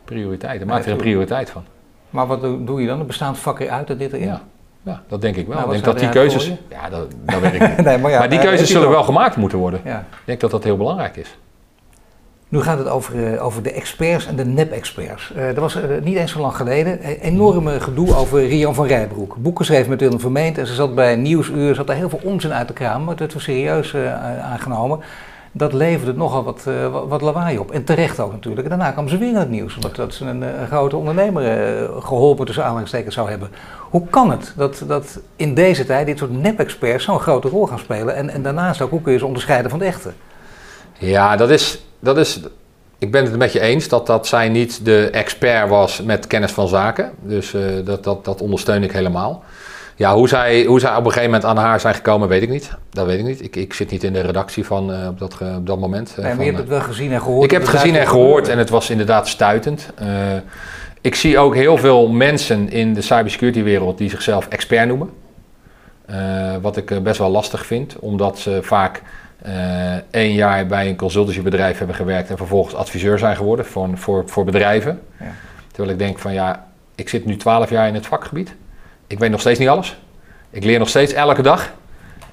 Prioriteiten. 0.05 0.66
Maak 0.66 0.85
er 0.85 0.90
een 0.90 0.96
prioriteit 0.96 1.50
van. 1.50 1.64
Maar 2.11 2.26
wat 2.26 2.40
doe 2.40 2.81
je 2.81 2.87
dan? 2.87 2.98
Er 2.98 3.07
bestaan 3.07 3.37
vakken 3.37 3.70
uit 3.70 3.87
dat 3.87 3.98
dit 3.98 4.12
erin? 4.12 4.26
Ja. 4.26 4.42
Ja, 4.85 5.02
dat 5.09 5.20
denk 5.20 5.37
ik 5.37 5.46
wel. 5.46 5.57
Nou, 5.57 5.66
ik 5.66 5.72
denk 5.72 5.85
dat 5.85 5.98
die 5.98 6.09
keuzes. 6.09 6.52
Ja, 6.68 6.88
dat, 6.90 7.07
dat 7.24 7.40
weet 7.40 7.55
ik 7.55 7.61
niet. 7.61 7.76
nee, 7.87 7.98
maar, 7.98 8.11
ja, 8.11 8.18
maar, 8.18 8.28
die 8.28 8.38
keuzes 8.38 8.70
zullen 8.70 8.90
wel 8.90 9.02
gemaakt 9.02 9.37
moeten 9.37 9.59
worden. 9.59 9.81
Ja. 9.85 9.98
Ik 9.98 10.22
denk 10.24 10.40
dat 10.40 10.50
dat 10.50 10.64
heel 10.64 10.76
belangrijk 10.76 11.16
is. 11.16 11.37
Nu 12.52 12.60
gaat 12.60 12.78
het 12.78 12.88
over, 12.88 13.14
uh, 13.14 13.44
over 13.44 13.62
de 13.62 13.72
experts 13.72 14.26
en 14.26 14.36
de 14.36 14.44
nep-experts. 14.44 15.32
Uh, 15.36 15.48
er 15.48 15.60
was 15.60 15.76
uh, 15.76 15.82
niet 16.02 16.16
eens 16.16 16.32
zo 16.32 16.40
lang 16.40 16.56
geleden 16.56 17.08
een 17.08 17.18
enorme 17.20 17.80
gedoe 17.80 18.16
over 18.16 18.46
Rian 18.46 18.74
van 18.74 18.86
Rijbroek. 18.86 19.36
Boek 19.36 19.56
geschreven 19.56 19.90
met 19.90 20.00
Willem 20.00 20.20
Vermeend 20.20 20.58
en 20.58 20.66
ze 20.66 20.74
zat 20.74 20.94
bij 20.94 21.16
Nieuwsuur, 21.16 21.74
zat 21.74 21.88
er 21.88 21.94
heel 21.94 22.08
veel 22.08 22.20
onzin 22.22 22.52
uit 22.52 22.66
te 22.66 22.72
kramen, 22.72 23.04
maar 23.04 23.16
het 23.16 23.32
wel 23.32 23.42
serieus 23.42 23.96
aangenomen. 24.42 25.00
Dat 25.52 25.72
leverde 25.72 26.14
nogal 26.14 26.44
wat, 26.44 26.66
wat 27.08 27.20
lawaai 27.20 27.58
op. 27.58 27.70
En 27.70 27.84
terecht 27.84 28.20
ook 28.20 28.32
natuurlijk. 28.32 28.62
En 28.62 28.68
daarna 28.68 28.90
kwam 28.90 29.08
ze 29.08 29.18
weer 29.18 29.28
in 29.28 29.34
het 29.34 29.50
nieuws, 29.50 29.74
omdat 29.74 29.96
dat 29.96 30.14
ze 30.14 30.24
een, 30.24 30.42
een 30.42 30.66
grote 30.66 30.96
ondernemer 30.96 31.42
geholpen 32.00 32.46
tussen 32.46 32.64
aanhalingstekens 32.64 33.14
zou 33.14 33.30
hebben. 33.30 33.50
Hoe 33.90 34.06
kan 34.10 34.30
het 34.30 34.52
dat, 34.56 34.84
dat 34.86 35.20
in 35.36 35.54
deze 35.54 35.84
tijd 35.84 36.06
dit 36.06 36.18
soort 36.18 36.40
nep-experts 36.40 37.04
zo'n 37.04 37.20
grote 37.20 37.48
rol 37.48 37.66
gaan 37.66 37.78
spelen? 37.78 38.14
En, 38.14 38.30
en 38.30 38.42
daarnaast 38.42 38.80
ook, 38.80 38.90
hoe 38.90 39.02
kun 39.02 39.12
je 39.12 39.18
ze 39.18 39.26
onderscheiden 39.26 39.70
van 39.70 39.78
de 39.78 39.84
echte? 39.84 40.12
Ja, 40.98 41.37
dat 41.37 41.50
is 41.50 41.78
dat 42.02 42.18
is, 42.18 42.40
ik 42.98 43.11
ben 43.11 43.24
het 43.24 43.37
met 43.37 43.52
je 43.52 43.61
eens 43.61 43.88
dat, 43.88 44.07
dat 44.07 44.26
zij 44.26 44.48
niet 44.48 44.85
de 44.85 45.11
expert 45.11 45.68
was 45.68 46.02
met 46.02 46.26
kennis 46.26 46.52
van 46.52 46.68
zaken. 46.68 47.11
Dus 47.20 47.52
uh, 47.52 47.62
dat, 47.85 48.05
dat, 48.05 48.24
dat 48.24 48.40
ondersteun 48.40 48.83
ik 48.83 48.92
helemaal. 48.92 49.42
Ja, 49.96 50.14
hoe 50.14 50.28
zij, 50.28 50.64
hoe 50.64 50.81
zij 50.81 50.90
op 50.90 50.96
een 50.96 51.05
gegeven 51.05 51.24
moment 51.24 51.44
aan 51.44 51.57
haar 51.57 51.81
zijn 51.81 51.94
gekomen, 51.94 52.28
weet 52.28 52.42
ik 52.42 52.48
niet. 52.48 52.70
Dat 52.90 53.07
weet 53.07 53.18
ik 53.18 53.24
niet. 53.24 53.42
Ik, 53.42 53.57
ik 53.57 53.72
zit 53.72 53.90
niet 53.90 54.05
in 54.05 54.12
de 54.12 54.20
redactie 54.20 54.64
van 54.64 54.90
uh, 54.90 55.07
op, 55.09 55.18
dat, 55.18 55.38
uh, 55.42 55.57
op 55.57 55.66
dat 55.66 55.78
moment. 55.78 56.14
Nee, 56.16 56.26
maar 56.26 56.38
je 56.38 56.44
hebt 56.44 56.59
het 56.59 56.68
wel 56.68 56.81
gezien 56.81 57.12
en 57.12 57.20
gehoord. 57.20 57.44
Ik 57.44 57.50
heb 57.50 57.61
het 57.61 57.70
gezien 57.70 57.96
en 57.96 58.09
gehoord 58.09 58.48
en 58.48 58.59
het 58.59 58.70
was 58.70 58.90
inderdaad 58.90 59.28
stuitend. 59.28 59.88
ik 61.00 61.14
zie 61.14 61.38
ook 61.38 61.55
heel 61.55 61.76
veel 61.76 62.09
mensen 62.09 62.70
in 62.70 62.94
de 62.94 63.02
cybersecurity 63.02 63.62
wereld 63.62 63.98
die 63.98 64.11
zichzelf 64.11 64.48
expert 64.48 64.87
noemen. 64.87 65.11
wat 66.61 66.76
ik 66.76 67.02
best 67.02 67.18
wel 67.18 67.31
lastig 67.31 67.66
vind, 67.66 67.96
omdat 67.98 68.38
ze 68.38 68.59
vaak 68.62 68.96
uh, 68.96 69.02
één 70.11 70.33
jaar 70.33 70.66
bij 70.66 70.88
een 70.88 70.96
consultancybedrijf 70.96 71.78
hebben 71.78 71.96
gewerkt 71.96 72.31
en 72.31 72.37
vervolgens 72.37 72.74
adviseur 72.74 73.18
zijn 73.18 73.37
geworden 73.37 73.66
voor, 73.66 73.88
voor, 73.94 74.22
voor 74.26 74.44
bedrijven. 74.44 75.00
Ja. 75.20 75.26
Terwijl 75.66 75.92
ik 75.92 75.98
denk 75.98 76.18
van 76.18 76.33
ja, 76.33 76.66
ik 76.94 77.09
zit 77.09 77.24
nu 77.24 77.37
twaalf 77.37 77.70
jaar 77.70 77.88
in 77.88 77.94
het 77.94 78.07
vakgebied. 78.07 78.55
Ik 79.07 79.18
weet 79.18 79.31
nog 79.31 79.40
steeds 79.40 79.59
niet 79.59 79.68
alles. 79.68 79.96
Ik 80.50 80.64
leer 80.64 80.78
nog 80.78 80.88
steeds 80.88 81.12
elke 81.12 81.42
dag. 81.42 81.72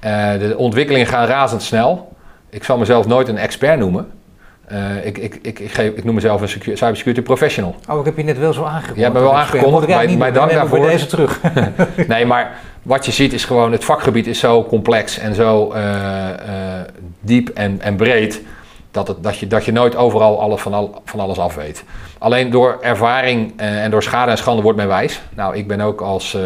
Uh, 0.04 0.32
de 0.32 0.54
ontwikkelingen 0.56 1.06
gaan 1.06 1.26
razendsnel. 1.26 2.16
Ik 2.50 2.64
zal 2.64 2.78
mezelf 2.78 3.06
nooit 3.06 3.28
een 3.28 3.38
expert 3.38 3.78
noemen. 3.78 4.10
Uh, 4.72 5.06
ik, 5.06 5.18
ik, 5.18 5.38
ik, 5.42 5.58
ik, 5.58 5.72
geef, 5.72 5.92
ik 5.94 6.04
noem 6.04 6.14
mezelf 6.14 6.40
een 6.40 6.48
cybersecurity 6.48 7.22
professional. 7.22 7.74
Oh, 7.88 7.98
ik 7.98 8.04
heb 8.04 8.16
je 8.16 8.22
net 8.22 8.38
wel 8.38 8.52
zo 8.52 8.64
aangekondigd. 8.64 9.02
Hebt 9.02 9.14
me 9.14 9.20
wel 9.20 9.36
aangekondigd. 9.36 10.18
Bij 10.18 10.32
dank 10.32 10.50
daarvoor. 10.50 10.86
deze 10.86 11.06
terug. 11.06 11.40
nee, 12.08 12.26
maar 12.26 12.52
wat 12.90 13.04
je 13.06 13.12
ziet 13.12 13.32
is 13.32 13.44
gewoon, 13.44 13.72
het 13.72 13.84
vakgebied 13.84 14.26
is 14.26 14.38
zo 14.38 14.64
complex 14.64 15.18
en 15.18 15.34
zo 15.34 15.72
uh, 15.74 15.80
uh, 15.80 16.34
diep 17.20 17.48
en, 17.48 17.80
en 17.80 17.96
breed. 17.96 18.42
Dat, 18.90 19.08
het, 19.08 19.22
dat, 19.22 19.38
je, 19.38 19.46
dat 19.46 19.64
je 19.64 19.72
nooit 19.72 19.96
overal 19.96 20.40
alles 20.40 20.60
van, 20.60 20.74
al, 20.74 21.02
van 21.04 21.20
alles 21.20 21.38
af 21.38 21.54
weet. 21.54 21.84
Alleen 22.18 22.50
door 22.50 22.78
ervaring 22.80 23.52
en 23.56 23.90
door 23.90 24.02
schade 24.02 24.30
en 24.30 24.38
schande 24.38 24.62
wordt 24.62 24.78
men 24.78 24.88
wijs. 24.88 25.20
Nou, 25.34 25.56
ik 25.56 25.68
ben 25.68 25.80
ook 25.80 26.00
als, 26.00 26.36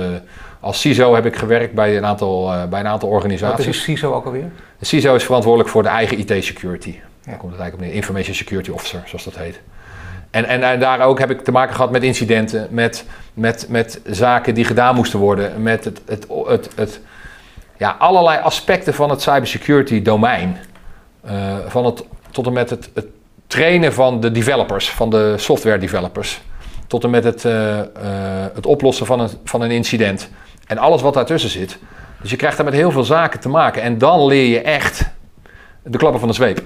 als 0.60 0.80
CISO 0.80 1.14
heb 1.14 1.26
ik 1.26 1.36
gewerkt 1.36 1.74
bij 1.74 1.96
een 1.96 2.06
aantal, 2.06 2.68
bij 2.68 2.80
een 2.80 2.86
aantal 2.86 3.08
organisaties. 3.08 3.66
Wat 3.66 3.74
is 3.74 3.82
CISO 3.82 4.14
ook 4.14 4.24
alweer? 4.24 4.50
De 4.78 4.84
CISO 4.84 5.14
is 5.14 5.24
verantwoordelijk 5.24 5.70
voor 5.70 5.82
de 5.82 5.88
eigen 5.88 6.18
IT-security. 6.18 6.90
Ja. 6.90 7.00
Daar 7.30 7.36
komt 7.36 7.52
het 7.52 7.60
eigenlijk 7.60 7.74
op 7.74 7.80
neer. 7.80 7.94
Information 7.94 8.34
Security 8.34 8.70
Officer, 8.70 9.02
zoals 9.06 9.24
dat 9.24 9.36
heet. 9.36 9.60
En, 10.34 10.62
en, 10.62 10.80
daar 10.80 11.00
ook 11.00 11.18
heb 11.18 11.30
ik 11.30 11.40
te 11.44 11.52
maken 11.52 11.74
gehad 11.74 11.90
met 11.90 12.02
incidenten, 12.02 12.66
met, 12.70 13.04
met, 13.34 13.66
met 13.68 14.00
zaken 14.04 14.54
die 14.54 14.64
gedaan 14.64 14.94
moesten 14.94 15.18
worden, 15.18 15.62
met 15.62 15.84
het, 15.84 16.00
het, 16.06 16.26
het, 16.46 16.70
het 16.74 17.00
ja, 17.76 17.96
allerlei 17.98 18.38
aspecten 18.40 18.94
van 18.94 19.10
het 19.10 19.22
cybersecurity 19.22 20.02
domein. 20.02 20.56
Uh, 21.26 21.54
van 21.66 21.84
het, 21.84 22.04
tot 22.30 22.46
en 22.46 22.52
met 22.52 22.70
het, 22.70 22.90
het, 22.94 23.06
trainen 23.46 23.92
van 23.92 24.20
de 24.20 24.32
developers, 24.32 24.90
van 24.90 25.10
de 25.10 25.34
software 25.36 25.78
developers. 25.78 26.40
Tot 26.86 27.04
en 27.04 27.10
met 27.10 27.24
het, 27.24 27.44
uh, 27.44 27.52
uh, 27.52 27.82
het 28.54 28.66
oplossen 28.66 29.06
van 29.06 29.20
een, 29.20 29.30
van 29.44 29.60
een 29.60 29.70
incident. 29.70 30.30
En 30.66 30.78
alles 30.78 31.02
wat 31.02 31.14
daartussen 31.14 31.50
zit. 31.50 31.78
Dus 32.20 32.30
je 32.30 32.36
krijgt 32.36 32.56
daar 32.56 32.66
met 32.66 32.74
heel 32.74 32.90
veel 32.90 33.04
zaken 33.04 33.40
te 33.40 33.48
maken. 33.48 33.82
En 33.82 33.98
dan 33.98 34.26
leer 34.26 34.48
je 34.48 34.60
echt 34.60 35.10
de 35.82 35.98
klappen 35.98 36.20
van 36.20 36.28
de 36.28 36.34
zweep. 36.34 36.62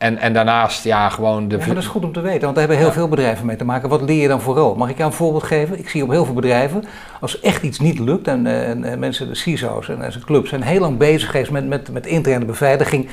En, 0.00 0.18
en 0.18 0.32
daarnaast, 0.32 0.84
ja, 0.84 1.08
gewoon 1.08 1.48
de. 1.48 1.58
Ja, 1.58 1.66
dat 1.66 1.76
is 1.76 1.86
goed 1.86 2.04
om 2.04 2.12
te 2.12 2.20
weten, 2.20 2.40
want 2.40 2.54
daar 2.54 2.66
hebben 2.66 2.84
heel 2.84 2.92
veel 2.92 3.08
bedrijven 3.08 3.46
mee 3.46 3.56
te 3.56 3.64
maken. 3.64 3.88
Wat 3.88 4.00
leer 4.00 4.22
je 4.22 4.28
dan 4.28 4.40
vooral? 4.40 4.74
Mag 4.74 4.90
ik 4.90 4.96
jou 4.96 5.10
een 5.10 5.16
voorbeeld 5.16 5.42
geven? 5.42 5.78
Ik 5.78 5.88
zie 5.88 6.02
op 6.02 6.10
heel 6.10 6.24
veel 6.24 6.34
bedrijven, 6.34 6.84
als 7.20 7.40
echt 7.40 7.62
iets 7.62 7.78
niet 7.78 7.98
lukt, 7.98 8.28
en, 8.28 8.46
en, 8.46 8.84
en 8.84 8.98
mensen, 8.98 9.28
de 9.28 9.34
CISO's 9.34 9.88
en 9.88 9.98
de 9.98 10.20
clubs, 10.24 10.48
zijn 10.48 10.62
heel 10.62 10.80
lang 10.80 10.96
bezig 10.98 11.30
geweest 11.30 11.50
met, 11.50 11.68
met, 11.68 11.92
met 11.92 12.06
interne 12.06 12.44
beveiliging. 12.44 13.08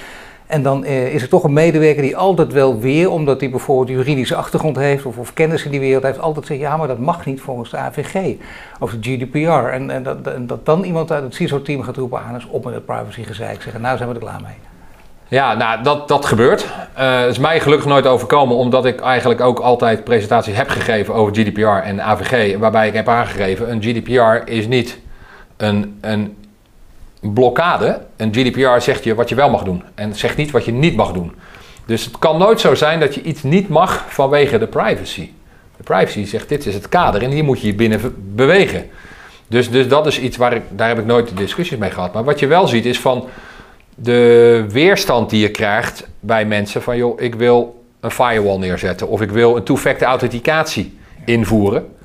En 0.45 0.63
dan 0.63 0.85
eh, 0.85 1.13
is 1.13 1.21
er 1.21 1.29
toch 1.29 1.43
een 1.43 1.53
medewerker 1.53 2.01
die 2.01 2.17
altijd 2.17 2.53
wel 2.53 2.79
weer, 2.79 3.11
omdat 3.11 3.39
hij 3.39 3.49
bijvoorbeeld 3.49 3.97
juridische 3.97 4.35
achtergrond 4.35 4.75
heeft 4.75 5.05
of, 5.05 5.17
of 5.17 5.33
kennis 5.33 5.65
in 5.65 5.71
die 5.71 5.79
wereld 5.79 6.03
heeft, 6.03 6.19
altijd 6.19 6.45
zegt: 6.45 6.59
ja, 6.59 6.77
maar 6.77 6.87
dat 6.87 6.99
mag 6.99 7.25
niet 7.25 7.41
volgens 7.41 7.69
de 7.69 7.77
AVG 7.77 8.35
of 8.79 8.91
de 8.91 8.97
GDPR. 9.01 9.67
En, 9.67 9.89
en, 9.89 10.03
dat, 10.03 10.27
en 10.27 10.47
dat 10.47 10.65
dan 10.65 10.83
iemand 10.83 11.11
uit 11.11 11.23
het 11.23 11.35
CISO-team 11.35 11.81
gaat 11.81 11.97
roepen: 11.97 12.19
aan, 12.19 12.33
ah, 12.33 12.37
is 12.37 12.47
op 12.47 12.65
met 12.65 12.73
het 12.73 12.85
privacygezeik. 12.85 13.61
Zeggen: 13.61 13.81
nou 13.81 13.97
zijn 13.97 14.09
we 14.09 14.15
er 14.15 14.21
klaar 14.21 14.41
mee. 14.41 14.76
Ja, 15.29 15.53
nou, 15.53 15.83
dat, 15.83 16.07
dat 16.07 16.25
gebeurt. 16.25 16.65
Uh, 16.99 17.27
is 17.27 17.37
mij 17.37 17.59
gelukkig 17.59 17.87
nooit 17.87 18.07
overkomen, 18.07 18.55
omdat 18.55 18.85
ik 18.85 19.01
eigenlijk 19.01 19.41
ook 19.41 19.59
altijd 19.59 20.03
presentaties 20.03 20.55
heb 20.55 20.69
gegeven 20.69 21.13
over 21.13 21.35
GDPR 21.35 21.67
en 21.67 22.01
AVG, 22.01 22.57
waarbij 22.57 22.87
ik 22.87 22.93
heb 22.93 23.07
aangegeven, 23.09 23.71
een 23.71 23.81
GDPR 23.81 24.51
is 24.51 24.67
niet 24.67 24.99
een, 25.57 25.97
een 26.01 26.37
blokkade. 27.19 28.01
Een 28.17 28.33
GDPR 28.33 28.79
zegt 28.79 29.03
je 29.03 29.15
wat 29.15 29.29
je 29.29 29.35
wel 29.35 29.49
mag 29.49 29.63
doen 29.63 29.83
en 29.95 30.15
zegt 30.15 30.37
niet 30.37 30.51
wat 30.51 30.65
je 30.65 30.71
niet 30.71 30.95
mag 30.95 31.11
doen. 31.11 31.35
Dus 31.85 32.05
het 32.05 32.19
kan 32.19 32.37
nooit 32.37 32.59
zo 32.59 32.75
zijn 32.75 32.99
dat 32.99 33.15
je 33.15 33.21
iets 33.21 33.43
niet 33.43 33.69
mag 33.69 34.05
vanwege 34.07 34.57
de 34.57 34.67
privacy. 34.67 35.29
De 35.77 35.83
privacy 35.83 36.25
zegt 36.25 36.49
dit 36.49 36.65
is 36.65 36.73
het 36.73 36.89
kader 36.89 37.23
en 37.23 37.31
hier 37.31 37.43
moet 37.43 37.61
je 37.61 37.67
je 37.67 37.75
binnen 37.75 38.15
bewegen. 38.35 38.89
Dus, 39.47 39.69
dus 39.69 39.87
dat 39.87 40.07
is 40.07 40.19
iets 40.19 40.37
waar 40.37 40.53
ik, 40.53 40.61
daar 40.69 40.87
heb 40.87 40.99
ik 40.99 41.05
nooit 41.05 41.37
discussies 41.37 41.77
mee 41.77 41.91
gehad. 41.91 42.13
Maar 42.13 42.23
wat 42.23 42.39
je 42.39 42.47
wel 42.47 42.67
ziet 42.67 42.85
is 42.85 42.99
van 42.99 43.29
de 43.99 44.65
weerstand 44.69 45.29
die 45.29 45.41
je 45.41 45.51
krijgt 45.51 46.07
bij 46.19 46.45
mensen 46.45 46.81
van 46.81 46.97
joh, 46.97 47.21
ik 47.21 47.35
wil 47.35 47.83
een 47.99 48.11
firewall 48.11 48.57
neerzetten 48.57 49.07
of 49.07 49.21
ik 49.21 49.31
wil 49.31 49.55
een 49.55 49.63
two-factor 49.63 50.07
authenticatie 50.07 50.97
invoeren. 51.25 51.95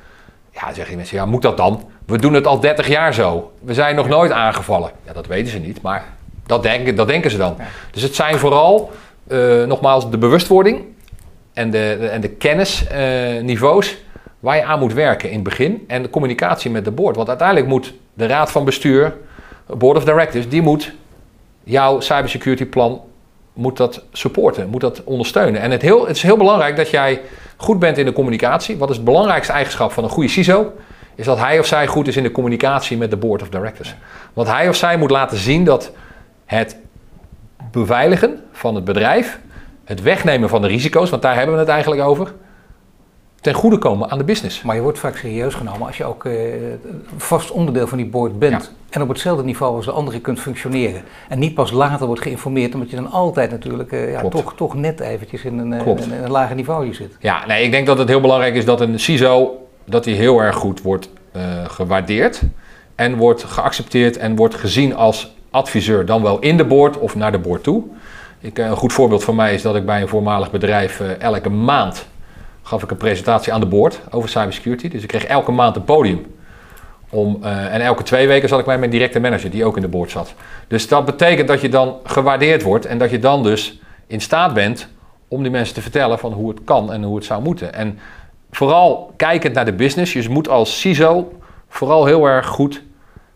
Ja, 0.50 0.64
dan 0.64 0.74
zeggen 0.74 0.96
mensen, 0.96 1.16
ja, 1.16 1.26
moet 1.26 1.42
dat 1.42 1.56
dan? 1.56 1.82
We 2.06 2.18
doen 2.18 2.34
het 2.34 2.46
al 2.46 2.60
30 2.60 2.88
jaar 2.88 3.14
zo. 3.14 3.52
We 3.60 3.74
zijn 3.74 3.96
nog 3.96 4.08
nooit 4.08 4.30
aangevallen. 4.30 4.90
Ja, 5.06 5.12
dat 5.12 5.26
weten 5.26 5.52
ze 5.52 5.58
niet, 5.58 5.82
maar 5.82 6.04
dat 6.46 6.62
denken, 6.62 6.96
dat 6.96 7.06
denken 7.06 7.30
ze 7.30 7.36
dan. 7.36 7.56
Dus 7.90 8.02
het 8.02 8.14
zijn 8.14 8.38
vooral, 8.38 8.90
uh, 9.28 9.64
nogmaals, 9.64 10.10
de 10.10 10.18
bewustwording 10.18 10.84
en 11.52 11.70
de, 11.70 12.08
en 12.12 12.20
de 12.20 12.28
kennisniveaus 12.28 13.96
waar 14.40 14.56
je 14.56 14.64
aan 14.64 14.78
moet 14.78 14.92
werken 14.92 15.28
in 15.28 15.34
het 15.34 15.44
begin. 15.44 15.84
En 15.86 16.02
de 16.02 16.10
communicatie 16.10 16.70
met 16.70 16.84
de 16.84 16.90
board. 16.90 17.16
Want 17.16 17.28
uiteindelijk 17.28 17.68
moet 17.68 17.94
de 18.14 18.26
raad 18.26 18.50
van 18.50 18.64
bestuur, 18.64 19.16
board 19.66 19.96
of 19.96 20.04
directors, 20.04 20.48
die 20.48 20.62
moet 20.62 20.92
jouw 21.64 22.00
cybersecurity 22.00 22.64
plan 22.64 23.00
moet 23.52 23.76
dat 23.76 24.04
supporten, 24.12 24.68
moet 24.68 24.80
dat 24.80 25.04
ondersteunen. 25.04 25.60
En 25.60 25.70
het, 25.70 25.82
heel, 25.82 26.06
het 26.06 26.16
is 26.16 26.22
heel 26.22 26.36
belangrijk 26.36 26.76
dat 26.76 26.90
jij 26.90 27.20
goed 27.56 27.78
bent 27.78 27.98
in 27.98 28.04
de 28.04 28.12
communicatie. 28.12 28.76
Wat 28.76 28.90
is 28.90 28.96
het 28.96 29.04
belangrijkste 29.04 29.52
eigenschap 29.52 29.92
van 29.92 30.04
een 30.04 30.10
goede 30.10 30.28
CISO? 30.28 30.72
Is 31.14 31.24
dat 31.24 31.38
hij 31.38 31.58
of 31.58 31.66
zij 31.66 31.86
goed 31.86 32.08
is 32.08 32.16
in 32.16 32.22
de 32.22 32.30
communicatie 32.30 32.96
met 32.96 33.10
de 33.10 33.16
board 33.16 33.42
of 33.42 33.48
directors. 33.48 33.94
Want 34.32 34.48
hij 34.48 34.68
of 34.68 34.76
zij 34.76 34.96
moet 34.96 35.10
laten 35.10 35.38
zien 35.38 35.64
dat 35.64 35.90
het 36.44 36.76
beveiligen 37.70 38.40
van 38.52 38.74
het 38.74 38.84
bedrijf, 38.84 39.38
het 39.84 40.02
wegnemen 40.02 40.48
van 40.48 40.62
de 40.62 40.68
risico's, 40.68 41.10
want 41.10 41.22
daar 41.22 41.34
hebben 41.34 41.54
we 41.54 41.60
het 41.60 41.70
eigenlijk 41.70 42.02
over, 42.02 42.32
ten 43.42 43.54
goede 43.54 43.78
komen 43.78 44.10
aan 44.10 44.18
de 44.18 44.24
business. 44.24 44.62
Maar 44.62 44.74
je 44.74 44.82
wordt 44.82 44.98
vaak 44.98 45.16
serieus 45.16 45.54
genomen 45.54 45.86
als 45.86 45.96
je 45.96 46.04
ook 46.04 46.24
uh, 46.24 46.34
vast 47.16 47.50
onderdeel 47.50 47.86
van 47.86 47.98
die 47.98 48.06
board 48.06 48.38
bent. 48.38 48.72
En 48.90 49.02
op 49.02 49.08
hetzelfde 49.08 49.44
niveau 49.44 49.76
als 49.76 49.84
de 49.84 49.90
anderen 49.90 50.20
kunt 50.20 50.40
functioneren. 50.40 51.02
En 51.28 51.38
niet 51.38 51.54
pas 51.54 51.70
later 51.70 52.06
wordt 52.06 52.22
geïnformeerd, 52.22 52.74
omdat 52.74 52.90
je 52.90 52.96
dan 52.96 53.10
altijd 53.10 53.50
natuurlijk 53.50 53.92
uh, 53.92 54.10
ja, 54.10 54.28
toch, 54.28 54.54
toch 54.54 54.74
net 54.74 55.00
eventjes 55.00 55.44
in 55.44 55.58
een, 55.58 55.72
uh, 55.72 55.86
een, 55.86 56.24
een, 56.24 56.30
lager 56.30 56.56
niveau 56.56 56.94
zit. 56.94 57.16
Ja, 57.20 57.46
nee, 57.46 57.64
ik 57.64 57.70
denk 57.70 57.86
dat 57.86 57.98
het 57.98 58.08
heel 58.08 58.20
belangrijk 58.20 58.54
is 58.54 58.64
dat 58.64 58.80
een 58.80 59.00
CISO 59.00 59.66
dat 59.84 60.04
die 60.04 60.14
heel 60.14 60.40
erg 60.40 60.56
goed 60.56 60.82
wordt 60.82 61.08
gewaardeerd. 61.66 62.42
En 62.94 63.16
wordt 63.16 63.44
geaccepteerd 63.44 64.16
en 64.16 64.36
wordt 64.36 64.54
gezien 64.54 64.96
als 64.96 65.34
adviseur, 65.50 66.06
dan 66.06 66.22
wel 66.22 66.38
in 66.38 66.56
de 66.56 66.64
board 66.64 66.98
of 66.98 67.14
naar 67.14 67.32
de 67.32 67.38
board 67.38 67.62
toe. 67.62 67.82
Ik, 68.40 68.58
een 68.58 68.76
goed 68.76 68.92
voorbeeld 68.92 69.24
van 69.24 69.34
mij 69.34 69.54
is 69.54 69.62
dat 69.62 69.76
ik 69.76 69.86
bij 69.86 70.00
een 70.00 70.08
voormalig 70.08 70.50
bedrijf 70.50 71.00
elke 71.00 71.50
maand 71.50 72.06
gaf 72.62 72.82
ik 72.82 72.90
een 72.90 72.96
presentatie 72.96 73.52
aan 73.52 73.60
de 73.60 73.66
board 73.66 74.00
over 74.10 74.28
cybersecurity. 74.28 74.88
Dus 74.88 75.02
ik 75.02 75.08
kreeg 75.08 75.24
elke 75.24 75.50
maand 75.50 75.76
een 75.76 75.84
podium. 75.84 76.26
Om, 77.08 77.38
uh, 77.42 77.74
en 77.74 77.80
elke 77.80 78.02
twee 78.02 78.26
weken 78.26 78.48
zat 78.48 78.58
ik 78.58 78.64
bij 78.64 78.78
mijn 78.78 78.90
directe 78.90 79.20
manager, 79.20 79.50
die 79.50 79.64
ook 79.64 79.76
in 79.76 79.82
de 79.82 79.88
board 79.88 80.10
zat. 80.10 80.34
Dus 80.68 80.88
dat 80.88 81.04
betekent 81.04 81.48
dat 81.48 81.60
je 81.60 81.68
dan 81.68 81.96
gewaardeerd 82.04 82.62
wordt 82.62 82.86
en 82.86 82.98
dat 82.98 83.10
je 83.10 83.18
dan 83.18 83.42
dus 83.42 83.80
in 84.06 84.20
staat 84.20 84.54
bent 84.54 84.88
om 85.28 85.42
die 85.42 85.50
mensen 85.50 85.74
te 85.74 85.82
vertellen 85.82 86.18
van 86.18 86.32
hoe 86.32 86.48
het 86.48 86.60
kan 86.64 86.92
en 86.92 87.02
hoe 87.02 87.16
het 87.16 87.24
zou 87.24 87.42
moeten. 87.42 87.74
En 87.74 87.98
vooral 88.50 89.12
kijkend 89.16 89.54
naar 89.54 89.64
de 89.64 89.72
business. 89.72 90.12
Je 90.12 90.28
moet 90.28 90.48
als 90.48 90.80
CISO 90.80 91.32
vooral 91.68 92.06
heel 92.06 92.26
erg 92.26 92.46
goed 92.46 92.82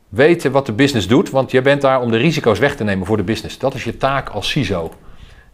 weten 0.08 0.52
wat 0.52 0.66
de 0.66 0.72
business 0.72 1.06
doet, 1.06 1.30
want 1.30 1.50
je 1.50 1.62
bent 1.62 1.80
daar 1.80 2.00
om 2.00 2.10
de 2.10 2.16
risico's 2.16 2.58
weg 2.58 2.76
te 2.76 2.84
nemen 2.84 3.06
voor 3.06 3.16
de 3.16 3.22
business. 3.22 3.58
Dat 3.58 3.74
is 3.74 3.84
je 3.84 3.96
taak 3.96 4.28
als 4.28 4.50
CISO. 4.50 4.92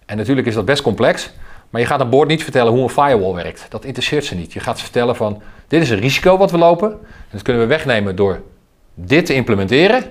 En 0.06 0.16
natuurlijk 0.16 0.46
is 0.46 0.54
dat 0.54 0.64
best 0.64 0.82
complex. 0.82 1.32
Maar 1.72 1.80
je 1.80 1.86
gaat 1.86 2.00
een 2.00 2.10
board 2.10 2.28
niet 2.28 2.42
vertellen 2.42 2.72
hoe 2.72 2.82
een 2.82 2.88
firewall 2.88 3.32
werkt. 3.32 3.66
Dat 3.68 3.84
interesseert 3.84 4.24
ze 4.24 4.34
niet. 4.34 4.52
Je 4.52 4.60
gaat 4.60 4.78
ze 4.78 4.84
vertellen 4.84 5.16
van, 5.16 5.42
dit 5.68 5.82
is 5.82 5.90
een 5.90 5.98
risico 5.98 6.36
wat 6.36 6.50
we 6.50 6.58
lopen. 6.58 6.90
En 6.90 7.28
dat 7.30 7.42
kunnen 7.42 7.62
we 7.62 7.68
wegnemen 7.68 8.16
door 8.16 8.42
dit 8.94 9.26
te 9.26 9.34
implementeren. 9.34 10.04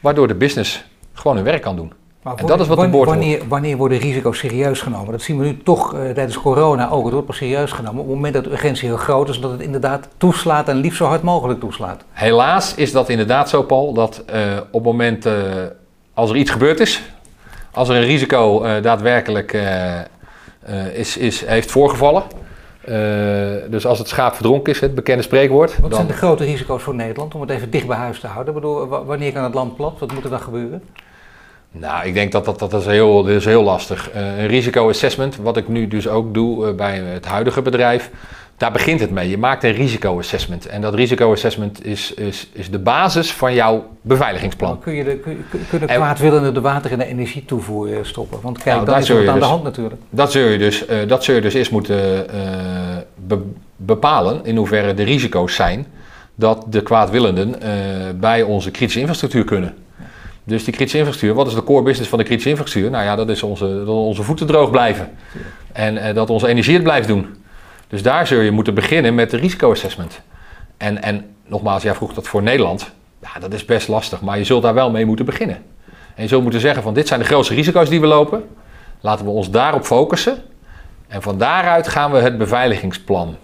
Waardoor 0.00 0.28
de 0.28 0.34
business 0.34 0.84
gewoon 1.12 1.36
hun 1.36 1.44
werk 1.44 1.62
kan 1.62 1.76
doen. 1.76 1.92
en 2.36 2.46
dat 2.46 2.60
is 2.60 2.66
wat 2.66 2.90
board 2.90 3.08
wanneer, 3.08 3.42
wanneer 3.48 3.76
worden 3.76 3.98
risico's 3.98 4.38
serieus 4.38 4.80
genomen? 4.80 5.12
Dat 5.12 5.22
zien 5.22 5.38
we 5.38 5.44
nu 5.44 5.62
toch 5.62 5.94
uh, 5.94 6.00
tijdens 6.00 6.38
corona 6.40 6.90
ook. 6.90 7.02
Het 7.02 7.12
wordt 7.12 7.26
pas 7.26 7.36
serieus 7.36 7.72
genomen 7.72 8.00
op 8.00 8.06
het 8.06 8.14
moment 8.14 8.34
dat 8.34 8.44
de 8.44 8.50
urgentie 8.50 8.88
heel 8.88 8.96
groot 8.96 9.28
is. 9.28 9.40
Dat 9.40 9.50
het 9.50 9.60
inderdaad 9.60 10.08
toeslaat 10.16 10.68
en 10.68 10.76
liefst 10.76 10.98
zo 10.98 11.04
hard 11.04 11.22
mogelijk 11.22 11.60
toeslaat. 11.60 12.04
Helaas 12.12 12.74
is 12.74 12.92
dat 12.92 13.08
inderdaad 13.08 13.48
zo, 13.48 13.62
Paul. 13.62 13.92
Dat 13.92 14.24
uh, 14.34 14.56
op 14.56 14.72
het 14.72 14.82
moment 14.82 15.26
uh, 15.26 15.32
als 16.14 16.30
er 16.30 16.36
iets 16.36 16.50
gebeurd 16.50 16.80
is. 16.80 17.02
Als 17.72 17.88
er 17.88 17.96
een 17.96 18.04
risico 18.04 18.62
daadwerkelijk 18.80 19.52
is, 20.92 21.16
is, 21.16 21.44
heeft 21.44 21.70
voorgevallen. 21.70 22.22
Uh, 22.88 22.94
dus 23.68 23.86
als 23.86 23.98
het 23.98 24.08
schaap 24.08 24.34
verdronken 24.34 24.72
is, 24.72 24.80
het 24.80 24.94
bekende 24.94 25.22
spreekwoord. 25.22 25.78
Wat 25.78 25.94
zijn 25.94 26.06
de 26.06 26.12
grote 26.12 26.44
risico's 26.44 26.82
voor 26.82 26.94
Nederland 26.94 27.34
om 27.34 27.40
het 27.40 27.50
even 27.50 27.70
dicht 27.70 27.86
bij 27.86 27.96
huis 27.96 28.20
te 28.20 28.26
houden? 28.26 28.54
Ik 28.54 28.60
bedoel, 28.60 28.86
wanneer 28.86 29.32
kan 29.32 29.44
het 29.44 29.54
land 29.54 29.76
plat? 29.76 29.98
Wat 29.98 30.12
moet 30.12 30.24
er 30.24 30.30
dan 30.30 30.40
gebeuren? 30.40 30.82
Nou, 31.70 32.06
ik 32.06 32.14
denk 32.14 32.32
dat 32.32 32.44
dat, 32.44 32.58
dat, 32.58 32.74
is, 32.74 32.86
heel, 32.86 33.22
dat 33.22 33.32
is 33.32 33.44
heel 33.44 33.62
lastig. 33.62 34.14
Uh, 34.14 34.38
een 34.38 34.46
risico-assessment, 34.46 35.36
wat 35.36 35.56
ik 35.56 35.68
nu 35.68 35.88
dus 35.88 36.08
ook 36.08 36.34
doe 36.34 36.72
bij 36.72 36.96
het 36.98 37.26
huidige 37.26 37.62
bedrijf, 37.62 38.10
daar 38.56 38.72
begint 38.72 39.00
het 39.00 39.10
mee. 39.10 39.28
Je 39.28 39.38
maakt 39.38 39.64
een 39.64 39.72
risico-assessment. 39.72 40.66
En 40.66 40.80
dat 40.80 40.94
risico-assessment 40.94 41.84
is, 41.84 42.14
is, 42.14 42.48
is 42.52 42.70
de 42.70 42.78
basis 42.78 43.32
van 43.32 43.54
jouw 43.54 43.86
beveiligingsplan. 44.00 44.78
kun 44.78 44.94
je 44.94 45.04
de, 45.04 45.16
kun, 45.16 45.44
kunnen 45.68 45.88
kwaadwillenden 45.88 46.54
de 46.54 46.60
water- 46.60 46.92
en 46.92 46.98
de 46.98 47.06
energietoevoer 47.06 47.92
eh, 47.92 47.98
stoppen? 48.02 48.38
Want 48.42 48.58
kijk, 48.58 48.74
nou, 48.74 48.86
dat 48.86 48.98
is 48.98 49.08
wat 49.08 49.18
aan 49.18 49.34
de 49.34 49.40
dus- 49.40 49.48
hand 49.48 49.62
natuurlijk. 49.62 50.00
Dat 50.10 50.32
zul 50.32 50.48
je 50.48 50.58
dus, 50.58 50.88
uh, 50.88 51.08
dat 51.08 51.24
zul 51.24 51.34
je 51.34 51.40
dus 51.40 51.54
eerst 51.54 51.70
moeten 51.70 52.26
uh, 53.28 53.36
bepalen 53.76 54.44
in 54.44 54.56
hoeverre 54.56 54.94
de 54.94 55.02
risico's 55.02 55.54
zijn 55.54 55.86
dat 56.34 56.64
de 56.68 56.82
kwaadwillenden 56.82 57.54
bij 58.20 58.42
onze 58.42 58.70
kritische 58.70 59.00
infrastructuur 59.00 59.44
kunnen. 59.44 59.74
Dus 60.44 60.64
die 60.64 60.74
kritische 60.74 60.98
infrastructuur, 60.98 61.36
wat 61.36 61.46
is 61.46 61.54
de 61.54 61.62
core 61.62 61.82
business 61.82 62.08
van 62.08 62.18
de 62.18 62.24
kritische 62.24 62.50
infrastructuur? 62.50 62.92
Nou 62.92 63.04
ja, 63.04 63.16
dat 63.16 63.28
is 63.28 63.42
onze, 63.42 63.66
dat 63.66 63.88
onze 63.88 64.22
voeten 64.22 64.46
droog 64.46 64.70
blijven. 64.70 65.10
En 65.72 66.14
dat 66.14 66.30
onze 66.30 66.48
energie 66.48 66.74
het 66.74 66.82
blijft 66.82 67.08
doen. 67.08 67.26
Dus 67.88 68.02
daar 68.02 68.26
zul 68.26 68.40
je 68.40 68.50
moeten 68.50 68.74
beginnen 68.74 69.14
met 69.14 69.30
de 69.30 69.36
risicoassessment. 69.36 70.20
En, 70.76 71.02
en 71.02 71.34
nogmaals, 71.46 71.82
jij 71.82 71.94
vroeg 71.94 72.14
dat 72.14 72.28
voor 72.28 72.42
Nederland. 72.42 72.90
Ja, 73.22 73.40
dat 73.40 73.54
is 73.54 73.64
best 73.64 73.88
lastig, 73.88 74.20
maar 74.20 74.38
je 74.38 74.44
zult 74.44 74.62
daar 74.62 74.74
wel 74.74 74.90
mee 74.90 75.06
moeten 75.06 75.24
beginnen. 75.24 75.62
En 76.14 76.22
je 76.22 76.28
zult 76.28 76.42
moeten 76.42 76.60
zeggen 76.60 76.82
van 76.82 76.94
dit 76.94 77.08
zijn 77.08 77.20
de 77.20 77.26
grootste 77.26 77.54
risico's 77.54 77.88
die 77.88 78.00
we 78.00 78.06
lopen. 78.06 78.44
Laten 79.00 79.24
we 79.24 79.30
ons 79.30 79.50
daarop 79.50 79.84
focussen. 79.84 80.42
En 81.08 81.22
van 81.22 81.38
daaruit 81.38 81.88
gaan 81.88 82.12
we 82.12 82.18
het 82.18 82.38
beveiligingsplan 82.38 83.36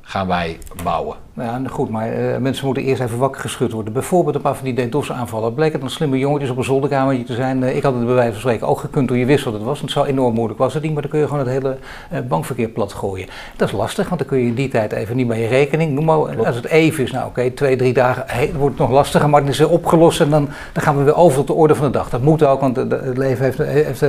gaan 0.00 0.26
wij 0.26 0.58
bouwen. 0.82 1.16
Ja, 1.34 1.60
goed, 1.66 1.90
maar 1.90 2.18
uh, 2.18 2.36
mensen 2.36 2.66
moeten 2.66 2.82
eerst 2.82 3.02
even 3.02 3.18
wakker 3.18 3.40
geschud 3.40 3.72
worden. 3.72 3.92
Bijvoorbeeld 3.92 4.34
een 4.34 4.40
paar 4.40 4.54
van 4.54 4.64
die 4.64 4.88
DDoS-aanvallen. 4.88 5.54
Bleek 5.54 5.72
het 5.72 5.80
dan 5.80 5.90
slimme 5.90 6.18
jongetjes 6.18 6.50
op 6.50 6.56
een 6.56 6.64
zolderkamertje 6.64 7.24
te 7.24 7.34
zijn. 7.34 7.62
Uh, 7.62 7.76
ik 7.76 7.82
had 7.82 7.94
het 7.94 8.04
bij 8.04 8.14
wijze 8.14 8.32
van 8.32 8.40
spreken 8.40 8.66
ook 8.66 8.78
gekund 8.78 9.08
toen 9.08 9.18
je 9.18 9.24
wist 9.24 9.44
wat 9.44 9.54
het 9.54 9.62
was. 9.62 9.80
Het 9.80 9.90
zou 9.90 10.06
enorm 10.06 10.34
moeilijk 10.34 10.58
was 10.58 10.74
het 10.74 10.82
niet, 10.82 10.92
maar 10.92 11.02
dan 11.02 11.10
kun 11.10 11.20
je 11.20 11.26
gewoon 11.26 11.46
het 11.46 11.48
hele 11.48 11.76
uh, 12.12 12.18
bankverkeer 12.28 12.68
plat 12.68 12.92
gooien. 12.92 13.28
Dat 13.56 13.68
is 13.68 13.74
lastig, 13.74 14.08
want 14.08 14.20
dan 14.20 14.28
kun 14.28 14.38
je 14.38 14.46
in 14.46 14.54
die 14.54 14.68
tijd 14.68 14.92
even 14.92 15.16
niet 15.16 15.28
bij 15.28 15.40
je 15.40 15.48
rekening. 15.48 15.92
Noem 15.92 16.04
maar, 16.04 16.46
als 16.46 16.56
het 16.56 16.66
even 16.66 17.04
is, 17.04 17.10
nou 17.10 17.26
oké, 17.26 17.40
okay, 17.40 17.50
twee, 17.50 17.76
drie 17.76 17.92
dagen, 17.92 18.24
hey, 18.26 18.52
wordt 18.56 18.78
het 18.78 18.88
nog 18.88 18.96
lastiger, 18.96 19.28
maar 19.28 19.40
dan 19.40 19.50
is 19.50 19.58
het 19.58 19.68
opgelost 19.68 20.20
en 20.20 20.30
dan, 20.30 20.48
dan 20.72 20.82
gaan 20.82 20.96
we 20.96 21.02
weer 21.02 21.16
over 21.16 21.36
tot 21.36 21.46
de 21.46 21.52
orde 21.52 21.74
van 21.74 21.86
de 21.86 21.92
dag. 21.92 22.10
Dat 22.10 22.22
moet 22.22 22.42
ook, 22.42 22.60
want 22.60 22.76
het 22.76 23.16
leven 23.16 23.44
heeft, 23.44 23.58
heeft 23.58 24.00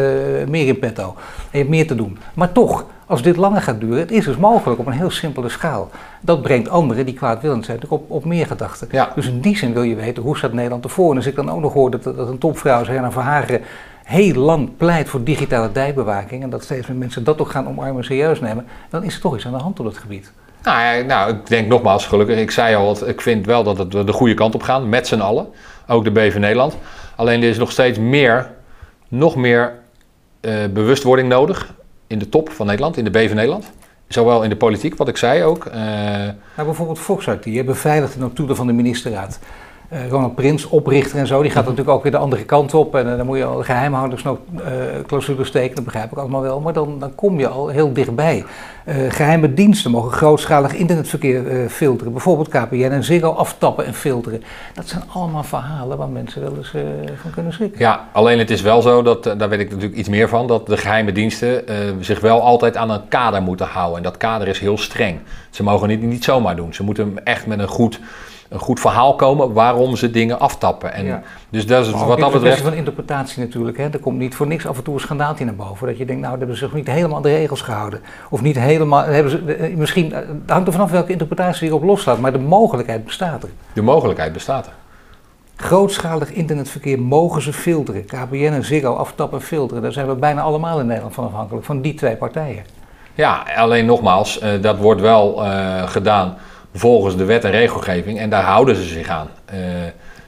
meer 0.50 0.68
in 0.68 0.80
petto. 0.80 1.04
En 1.04 1.48
je 1.52 1.58
hebt 1.58 1.70
meer 1.70 1.88
te 1.88 1.96
doen. 1.96 2.18
Maar 2.34 2.52
toch, 2.52 2.86
als 3.06 3.22
dit 3.22 3.38
langer 3.38 3.62
gaat 3.62 3.80
duren, 3.80 4.00
het 4.00 4.12
is 4.12 4.26
dus 4.26 4.38
mogelijk 4.38 4.80
op 4.80 4.86
een 4.86 4.94
heel 4.94 5.10
simpele 5.10 5.50
schaal. 5.50 5.90
Dat 6.22 6.42
brengt 6.42 6.70
anderen 6.70 7.06
die 7.12 7.20
kwaadwillend 7.20 7.66
zijn 7.66 7.78
natuurlijk 7.78 8.04
op, 8.04 8.12
op 8.12 8.26
meer 8.26 8.48
gedachten. 8.48 8.90
Dus 9.16 9.28
in 9.28 9.40
die 9.40 9.58
zin 9.58 9.74
wil 9.74 9.84
je 9.84 9.96
weten, 9.96 10.24
hoe 10.24 10.38
staat 10.38 10.54
Nederland 10.54 10.84
ervoor? 10.84 11.12
En 11.12 11.18
als 11.18 11.26
ik 11.26 11.36
dan 11.36 11.52
ook 11.52 11.62
nog 11.62 11.74
hoor 11.74 11.92
dat, 11.92 12.04
dat 12.04 12.28
een 12.28 12.38
topvrouw, 12.38 12.78
als 12.78 12.88
Herna 12.88 13.12
Verhagen, 13.12 13.62
heel 14.04 14.34
lang 14.34 14.78
pleit 14.78 15.10
voor 15.10 15.24
digitale 15.24 15.72
dijbewaking... 15.72 16.44
en 16.44 16.50
dat 16.50 16.64
steeds 16.64 16.88
meer 16.88 16.98
mensen 16.98 17.24
dat 17.24 17.42
ook 17.42 17.50
gaan 17.50 17.68
omarmen 17.68 17.98
en 17.98 18.04
serieus 18.04 18.40
nemen... 18.40 18.66
dan 18.90 19.04
is 19.04 19.16
er 19.16 19.22
toch 19.22 19.36
iets 19.36 19.46
aan 19.46 19.52
de 19.52 19.58
hand 19.58 19.80
op 19.80 19.86
het 19.86 19.98
gebied. 19.98 20.32
Nou, 20.64 20.96
ja, 20.96 21.04
nou, 21.04 21.32
ik 21.32 21.48
denk 21.48 21.68
nogmaals, 21.68 22.06
gelukkig, 22.06 22.38
ik 22.38 22.52
zei 22.52 22.76
al, 22.76 23.08
ik 23.08 23.22
vind 23.22 23.46
wel 23.46 23.64
dat 23.64 23.78
we 23.78 24.04
de 24.04 24.12
goede 24.12 24.34
kant 24.34 24.56
op 24.56 24.64
gaan, 24.64 24.90
met 24.90 25.08
z'n 25.08 25.20
allen. 25.20 25.48
Ook 25.88 26.04
de 26.04 26.12
BV 26.12 26.36
Nederland. 26.38 26.78
Alleen 27.16 27.42
er 27.42 27.50
is 27.50 27.58
nog 27.58 27.72
steeds 27.72 28.00
meer, 28.00 28.52
nog 29.08 29.36
meer 29.36 29.74
uh, 30.42 30.54
bewustwording 30.74 31.30
nodig 31.30 31.74
in 32.08 32.20
de 32.20 32.30
top 32.30 32.50
van 32.50 32.66
Nederland, 32.66 32.98
in 32.98 33.04
de 33.04 33.10
BV 33.10 33.34
Nederland. 33.34 33.72
Zowel 34.14 34.44
in 34.44 34.50
de 34.50 34.56
politiek, 34.56 34.96
wat 34.96 35.08
ik 35.08 35.18
zei 35.18 35.44
ook. 35.44 35.66
Uh... 35.66 35.74
Nou, 35.74 36.34
bijvoorbeeld 36.56 37.00
Fox 37.00 37.28
IT, 37.28 37.66
beveiligd 37.66 38.14
de 38.14 38.20
notulen 38.20 38.56
van 38.56 38.68
de 38.68 38.74
ministerraad. 38.74 39.40
Uh, 39.94 40.08
Ronald 40.10 40.36
Prins, 40.36 40.66
oprichter 40.66 41.20
en 41.20 41.28
zo, 41.28 41.42
die 41.42 41.52
gaat 41.52 41.64
natuurlijk 41.64 41.90
ook 41.90 42.04
weer 42.04 42.12
de 42.12 42.18
andere 42.18 42.44
kant 42.44 42.74
op. 42.74 42.96
En 42.96 43.18
dan 43.18 43.26
moet 43.26 43.38
je 43.38 43.46
al 43.46 43.64
geheimhoudersclausules 43.64 45.48
uh, 45.48 45.54
tekenen, 45.54 45.76
dat 45.76 45.84
begrijp 45.84 46.12
ik 46.12 46.18
allemaal 46.18 46.42
wel. 46.42 46.60
Maar 46.60 46.74
dan, 46.74 47.00
dan 47.00 47.16
kom 47.16 47.40
je 47.40 47.48
al 47.48 47.68
heel 47.68 47.94
dichtbij. 47.94 48.46
geheime 49.10 49.54
diensten 49.54 49.92
mogen 49.92 50.12
grootschalig 50.12 50.74
internetverkeer 50.74 51.70
filteren. 51.70 52.14
Bijvoorbeeld 52.14 52.48
KPN 52.48 52.76
en 52.76 53.04
Ziggo 53.04 53.32
aftappen 53.32 53.86
en 53.86 53.94
filteren. 53.94 54.44
Dat 54.74 54.88
zijn 54.88 55.04
allemaal 55.14 55.44
verhalen 55.44 55.98
waar 55.98 56.10
mensen 56.10 56.42
wel 56.42 56.56
eens 56.58 56.74
van 57.22 57.32
kunnen 57.32 57.54
schrikken. 57.54 57.80
Ja, 57.80 58.08
alleen 58.12 58.40
het 58.40 58.50
is 58.50 58.62
wel 58.62 58.82
zo, 58.82 59.02
dat, 59.02 59.24
daar 59.24 59.50
weet 59.50 59.60
ik 59.60 59.70
natuurlijk 59.70 59.96
iets 59.96 60.10
meer 60.10 60.30
van, 60.30 60.48
dat 60.48 60.68
de 60.68 60.78
geheime 60.78 61.12
diensten 61.12 61.64
zich 62.00 62.20
wel 62.20 62.42
altijd 62.42 62.78
aan 62.78 62.90
een 62.90 63.08
kader 63.08 63.42
moeten 63.42 63.68
houden. 63.68 63.98
En 63.98 64.04
dat 64.04 64.18
kader 64.18 64.48
is 64.48 64.60
heel 64.60 64.78
streng. 64.78 65.20
Ze 65.50 65.64
mogen 65.64 65.90
het 65.90 66.00
niet, 66.00 66.10
niet 66.10 66.24
zomaar 66.24 66.56
doen. 66.56 66.74
Ze 66.74 66.84
moeten 66.84 67.26
echt 67.26 67.46
met 67.46 67.60
een 67.60 67.68
goed 67.68 68.00
een 68.52 68.60
goed 68.60 68.80
verhaal 68.80 69.16
komen 69.16 69.54
waarom 69.54 69.96
ze 69.96 70.12
dingen 70.12 70.40
aftappen. 70.40 70.94
En 70.94 71.24
Dus 71.50 71.66
dat 71.68 71.86
is 71.86 71.92
wat 71.92 72.20
dat 72.20 72.32
betreft. 72.32 72.62
van 72.62 72.74
interpretatie 72.74 73.44
natuurlijk. 73.44 73.78
Hè. 73.78 73.90
Er 73.90 74.00
komt 74.00 74.18
niet 74.18 74.36
voor 74.36 74.48
niks 74.48 74.68
af 74.68 74.78
en 74.78 74.84
toe 74.84 74.94
een 74.94 75.00
schandaaltje 75.00 75.46
naar 75.46 75.56
boven. 75.56 75.88
Dat 75.88 75.98
je 75.98 76.06
denkt, 76.06 76.22
nou, 76.22 76.38
hebben 76.38 76.58
ze 76.58 76.66
zich 76.66 76.74
niet 76.74 76.88
helemaal 76.88 77.22
de 77.22 77.30
regels 77.30 77.62
gehouden. 77.62 78.02
Of 78.30 78.42
niet 78.42 78.60
helemaal. 78.60 79.04
Hebben 79.04 79.32
ze, 79.32 79.56
eh, 79.56 79.76
misschien, 79.76 80.14
het 80.14 80.28
hangt 80.48 80.68
er 80.68 80.74
vanaf 80.74 80.92
welke 80.92 81.12
interpretatie 81.12 81.64
hierop 81.64 81.84
loslaat, 81.84 82.20
maar 82.20 82.32
de 82.32 82.40
mogelijkheid 82.40 83.06
bestaat 83.06 83.44
er. 83.44 83.50
De 83.74 83.82
mogelijkheid 83.82 84.34
bestaat 84.34 84.66
er. 84.66 84.74
Grootschalig 85.56 86.32
internetverkeer 86.32 87.00
mogen 87.02 87.42
ze 87.42 87.54
filteren. 87.54 88.06
KPN 88.06 88.36
en 88.36 88.66
Ziggo 88.66 88.94
aftappen 88.94 89.40
en 89.40 89.46
filteren. 89.46 89.84
Daar 89.84 89.92
zijn 89.92 90.08
we 90.08 90.16
bijna 90.16 90.42
allemaal 90.42 90.80
in 90.80 90.86
Nederland 90.86 91.14
van 91.14 91.26
afhankelijk, 91.26 91.66
van 91.66 91.82
die 91.82 91.94
twee 91.94 92.16
partijen. 92.16 92.64
Ja, 93.14 93.44
alleen 93.56 93.86
nogmaals, 93.86 94.42
uh, 94.44 94.62
dat 94.62 94.78
wordt 94.78 95.02
wel 95.02 95.44
gedaan 95.86 96.38
volgens 96.74 97.18
de 97.18 97.26
wet 97.26 97.44
en 97.44 97.52
regelgeving 97.52 98.20
en 98.20 98.30
daar 98.30 98.44
houden 98.44 98.76
ze 98.76 98.84
zich 98.84 99.08
aan. 99.08 99.28
Uh, 99.54 99.60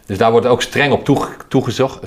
dus 0.06 0.18
daar 0.18 0.32
wordt 0.32 0.46
ook 0.46 0.62
streng 0.62 0.94
op 0.94 1.06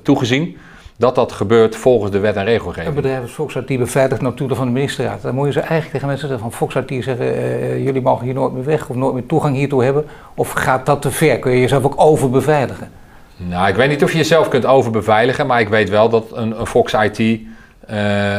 toegezien 0.03 0.57
dat 0.99 1.15
dat 1.15 1.33
gebeurt 1.33 1.77
volgens 1.77 2.13
de 2.13 2.19
wet 2.19 2.37
en 2.37 2.45
regelgeving. 2.45 2.89
Een 2.89 3.03
bedrijf 3.03 3.23
als 3.23 3.33
Volkswagen 3.33 3.69
die 3.69 3.79
beveiligt 3.79 4.21
notulen 4.21 4.57
van 4.57 4.67
de 4.67 4.73
ministerraad. 4.73 5.23
Dan 5.23 5.35
moet 5.35 5.47
je 5.47 5.53
ze 5.53 5.61
eigenlijk 5.61 5.91
tegen 5.91 6.07
mensen 6.07 6.29
zeggen 6.29 6.45
van 6.45 6.59
Volkswagen 6.59 7.03
zeggen, 7.03 7.27
uh, 7.27 7.85
jullie 7.85 8.03
mogen 8.03 8.25
hier 8.25 8.35
nooit 8.35 8.53
meer 8.53 8.65
weg 8.65 8.89
of 8.89 8.97
nooit 8.97 9.15
meer 9.15 9.27
toegang 9.27 9.57
hiertoe 9.57 9.85
hebben. 9.85 10.05
Of 10.35 10.51
gaat 10.51 10.87
dat 10.87 11.03
te 11.03 11.11
ver? 11.11 11.39
Kun 11.39 11.53
je 11.53 11.61
jezelf 11.61 11.85
ook 11.85 11.95
overbeveiligen? 11.97 12.91
Nou, 13.37 13.69
ik 13.69 13.75
weet 13.75 13.89
niet 13.89 14.03
of 14.03 14.11
je 14.13 14.19
jezelf 14.19 14.49
kunt 14.49 14.67
overbeveiligen, 14.67 15.47
maar 15.47 15.61
ik 15.61 15.69
weet 15.69 15.89
wel 15.89 16.09
dat 16.09 16.25
een, 16.33 16.61
een 16.61 16.67
Fox 16.67 16.93
IT 16.93 17.19
uh, 17.19 17.37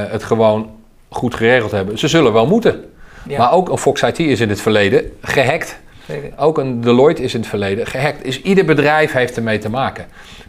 het 0.07 0.23
gewoon 0.23 0.69
goed 1.09 1.35
geregeld 1.35 1.71
hebben. 1.71 1.97
Ze 1.97 2.07
zullen 2.07 2.33
wel 2.33 2.47
moeten. 2.47 2.83
Ja. 3.27 3.37
Maar 3.37 3.51
ook 3.51 3.69
een 3.69 3.77
Fox 3.77 4.01
IT 4.01 4.19
is 4.19 4.39
in 4.39 4.49
het 4.49 4.61
verleden 4.61 5.11
gehackt. 5.21 5.79
Ook 6.37 6.57
een 6.57 6.81
Deloitte 6.81 7.23
is 7.23 7.33
in 7.33 7.39
het 7.39 7.49
verleden 7.49 7.87
gehackt. 7.87 8.23
Dus 8.23 8.41
ieder 8.41 8.65
bedrijf 8.65 9.11
heeft 9.11 9.37
ermee 9.37 9.57
te 9.57 9.69
maken. 9.69 10.05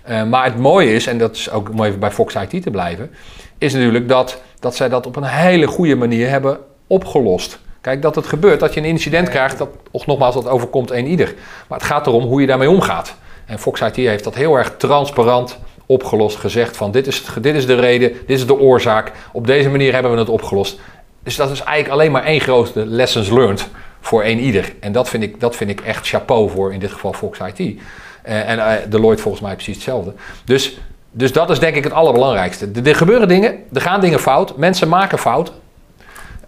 Uh, 0.08 0.24
maar 0.24 0.44
het 0.44 0.58
mooie 0.58 0.92
is, 0.92 1.06
en 1.06 1.18
dat 1.18 1.36
is 1.36 1.50
ook 1.50 1.70
om 1.70 1.84
even 1.84 1.98
bij 1.98 2.10
Fox 2.10 2.34
IT 2.34 2.62
te 2.62 2.70
blijven, 2.70 3.10
is 3.58 3.72
natuurlijk 3.72 4.08
dat, 4.08 4.40
dat 4.60 4.76
zij 4.76 4.88
dat 4.88 5.06
op 5.06 5.16
een 5.16 5.24
hele 5.24 5.66
goede 5.66 5.94
manier 5.94 6.28
hebben 6.28 6.58
opgelost. 6.86 7.58
Kijk, 7.80 8.02
dat 8.02 8.14
het 8.14 8.26
gebeurt, 8.26 8.60
dat 8.60 8.74
je 8.74 8.80
een 8.80 8.86
incident 8.86 9.28
krijgt, 9.28 9.58
dat, 9.58 9.68
nogmaals, 10.06 10.34
dat 10.34 10.48
overkomt 10.48 10.90
een 10.90 11.06
ieder. 11.06 11.34
Maar 11.68 11.78
het 11.78 11.86
gaat 11.86 12.06
erom 12.06 12.24
hoe 12.24 12.40
je 12.40 12.46
daarmee 12.46 12.70
omgaat. 12.70 13.14
En 13.46 13.58
Fox 13.58 13.80
IT 13.80 13.96
heeft 13.96 14.24
dat 14.24 14.34
heel 14.34 14.56
erg 14.56 14.74
transparant 14.76 15.58
opgelost, 15.86 16.36
gezegd 16.36 16.76
van 16.76 16.90
dit 16.90 17.06
is, 17.06 17.24
dit 17.40 17.54
is 17.54 17.66
de 17.66 17.74
reden, 17.74 18.12
dit 18.26 18.38
is 18.38 18.46
de 18.46 18.58
oorzaak, 18.58 19.12
op 19.32 19.46
deze 19.46 19.68
manier 19.68 19.92
hebben 19.92 20.12
we 20.12 20.18
het 20.18 20.28
opgelost. 20.28 20.80
Dus 21.22 21.36
dat 21.36 21.50
is 21.50 21.60
eigenlijk 21.60 21.94
alleen 21.94 22.12
maar 22.12 22.24
één 22.24 22.40
grote 22.40 22.86
lessons 22.86 23.30
learned 23.30 23.68
voor 24.08 24.22
één 24.22 24.38
ieder. 24.38 24.72
En 24.80 24.92
dat 24.92 25.08
vind 25.08 25.22
ik, 25.22 25.40
dat 25.40 25.56
vind 25.56 25.70
ik 25.70 25.80
echt 25.80 26.08
chapeau 26.08 26.50
voor 26.50 26.72
in 26.72 26.78
dit 26.78 26.92
geval 26.92 27.12
Fox 27.12 27.38
IT. 27.38 27.80
Eh, 28.22 28.48
en 28.48 28.58
uh, 28.58 28.72
Deloitte 28.88 29.22
volgens 29.22 29.42
mij 29.42 29.54
precies 29.54 29.74
hetzelfde. 29.74 30.12
Dus, 30.44 30.78
dus 31.10 31.32
dat 31.32 31.50
is 31.50 31.58
denk 31.58 31.76
ik 31.76 31.84
het 31.84 31.92
allerbelangrijkste. 31.92 32.68
Er, 32.84 32.96
gebeuren 32.96 33.28
dingen, 33.28 33.54
er 33.72 33.80
gaan 33.80 34.00
dingen 34.00 34.18
fout, 34.18 34.56
mensen 34.56 34.88
maken 34.88 35.18
fout. 35.18 35.52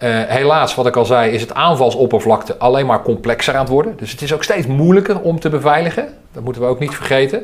Uh, 0.02 0.08
helaas, 0.26 0.74
wat 0.74 0.86
ik 0.86 0.96
al 0.96 1.04
zei, 1.04 1.32
is 1.32 1.40
het 1.40 1.54
aanvalsoppervlakte 1.54 2.56
alleen 2.56 2.86
maar 2.86 3.02
complexer 3.02 3.54
aan 3.54 3.60
het 3.60 3.68
worden. 3.68 3.96
Dus 3.96 4.10
het 4.10 4.22
is 4.22 4.34
ook 4.34 4.42
steeds 4.42 4.66
moeilijker 4.66 5.20
om 5.20 5.40
te 5.40 5.48
beveiligen. 5.48 6.08
Dat 6.32 6.42
moeten 6.44 6.62
we 6.62 6.68
ook 6.68 6.78
niet 6.78 6.94
vergeten. 6.94 7.42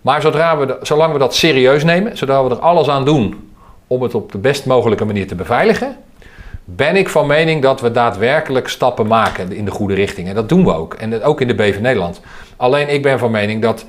maar 0.00 0.20
zodra 0.20 0.58
we 0.58 0.78
zolang 0.82 1.12
we 1.12 1.18
dat 1.18 1.34
serieus 1.34 1.84
nemen, 1.84 2.16
zodra 2.16 2.44
we 2.44 2.50
er 2.50 2.58
alles 2.58 2.88
aan 2.88 3.04
doen 3.04 3.52
om 3.86 4.02
het 4.02 4.14
op 4.14 4.32
de 4.32 4.38
best 4.38 4.66
mogelijke 4.66 5.04
manier 5.04 5.26
te 5.26 5.34
beveiligen, 5.34 5.96
ben 6.74 6.96
ik 6.96 7.08
van 7.08 7.26
mening 7.26 7.62
dat 7.62 7.80
we 7.80 7.90
daadwerkelijk 7.90 8.68
stappen 8.68 9.06
maken 9.06 9.52
in 9.52 9.64
de 9.64 9.70
goede 9.70 9.94
richting. 9.94 10.28
En 10.28 10.34
dat 10.34 10.48
doen 10.48 10.64
we 10.64 10.74
ook. 10.74 10.94
En 10.94 11.22
ook 11.22 11.40
in 11.40 11.48
de 11.48 11.54
BV 11.54 11.78
Nederland. 11.78 12.20
Alleen 12.56 12.88
ik 12.88 13.02
ben 13.02 13.18
van 13.18 13.30
mening 13.30 13.62
dat 13.62 13.84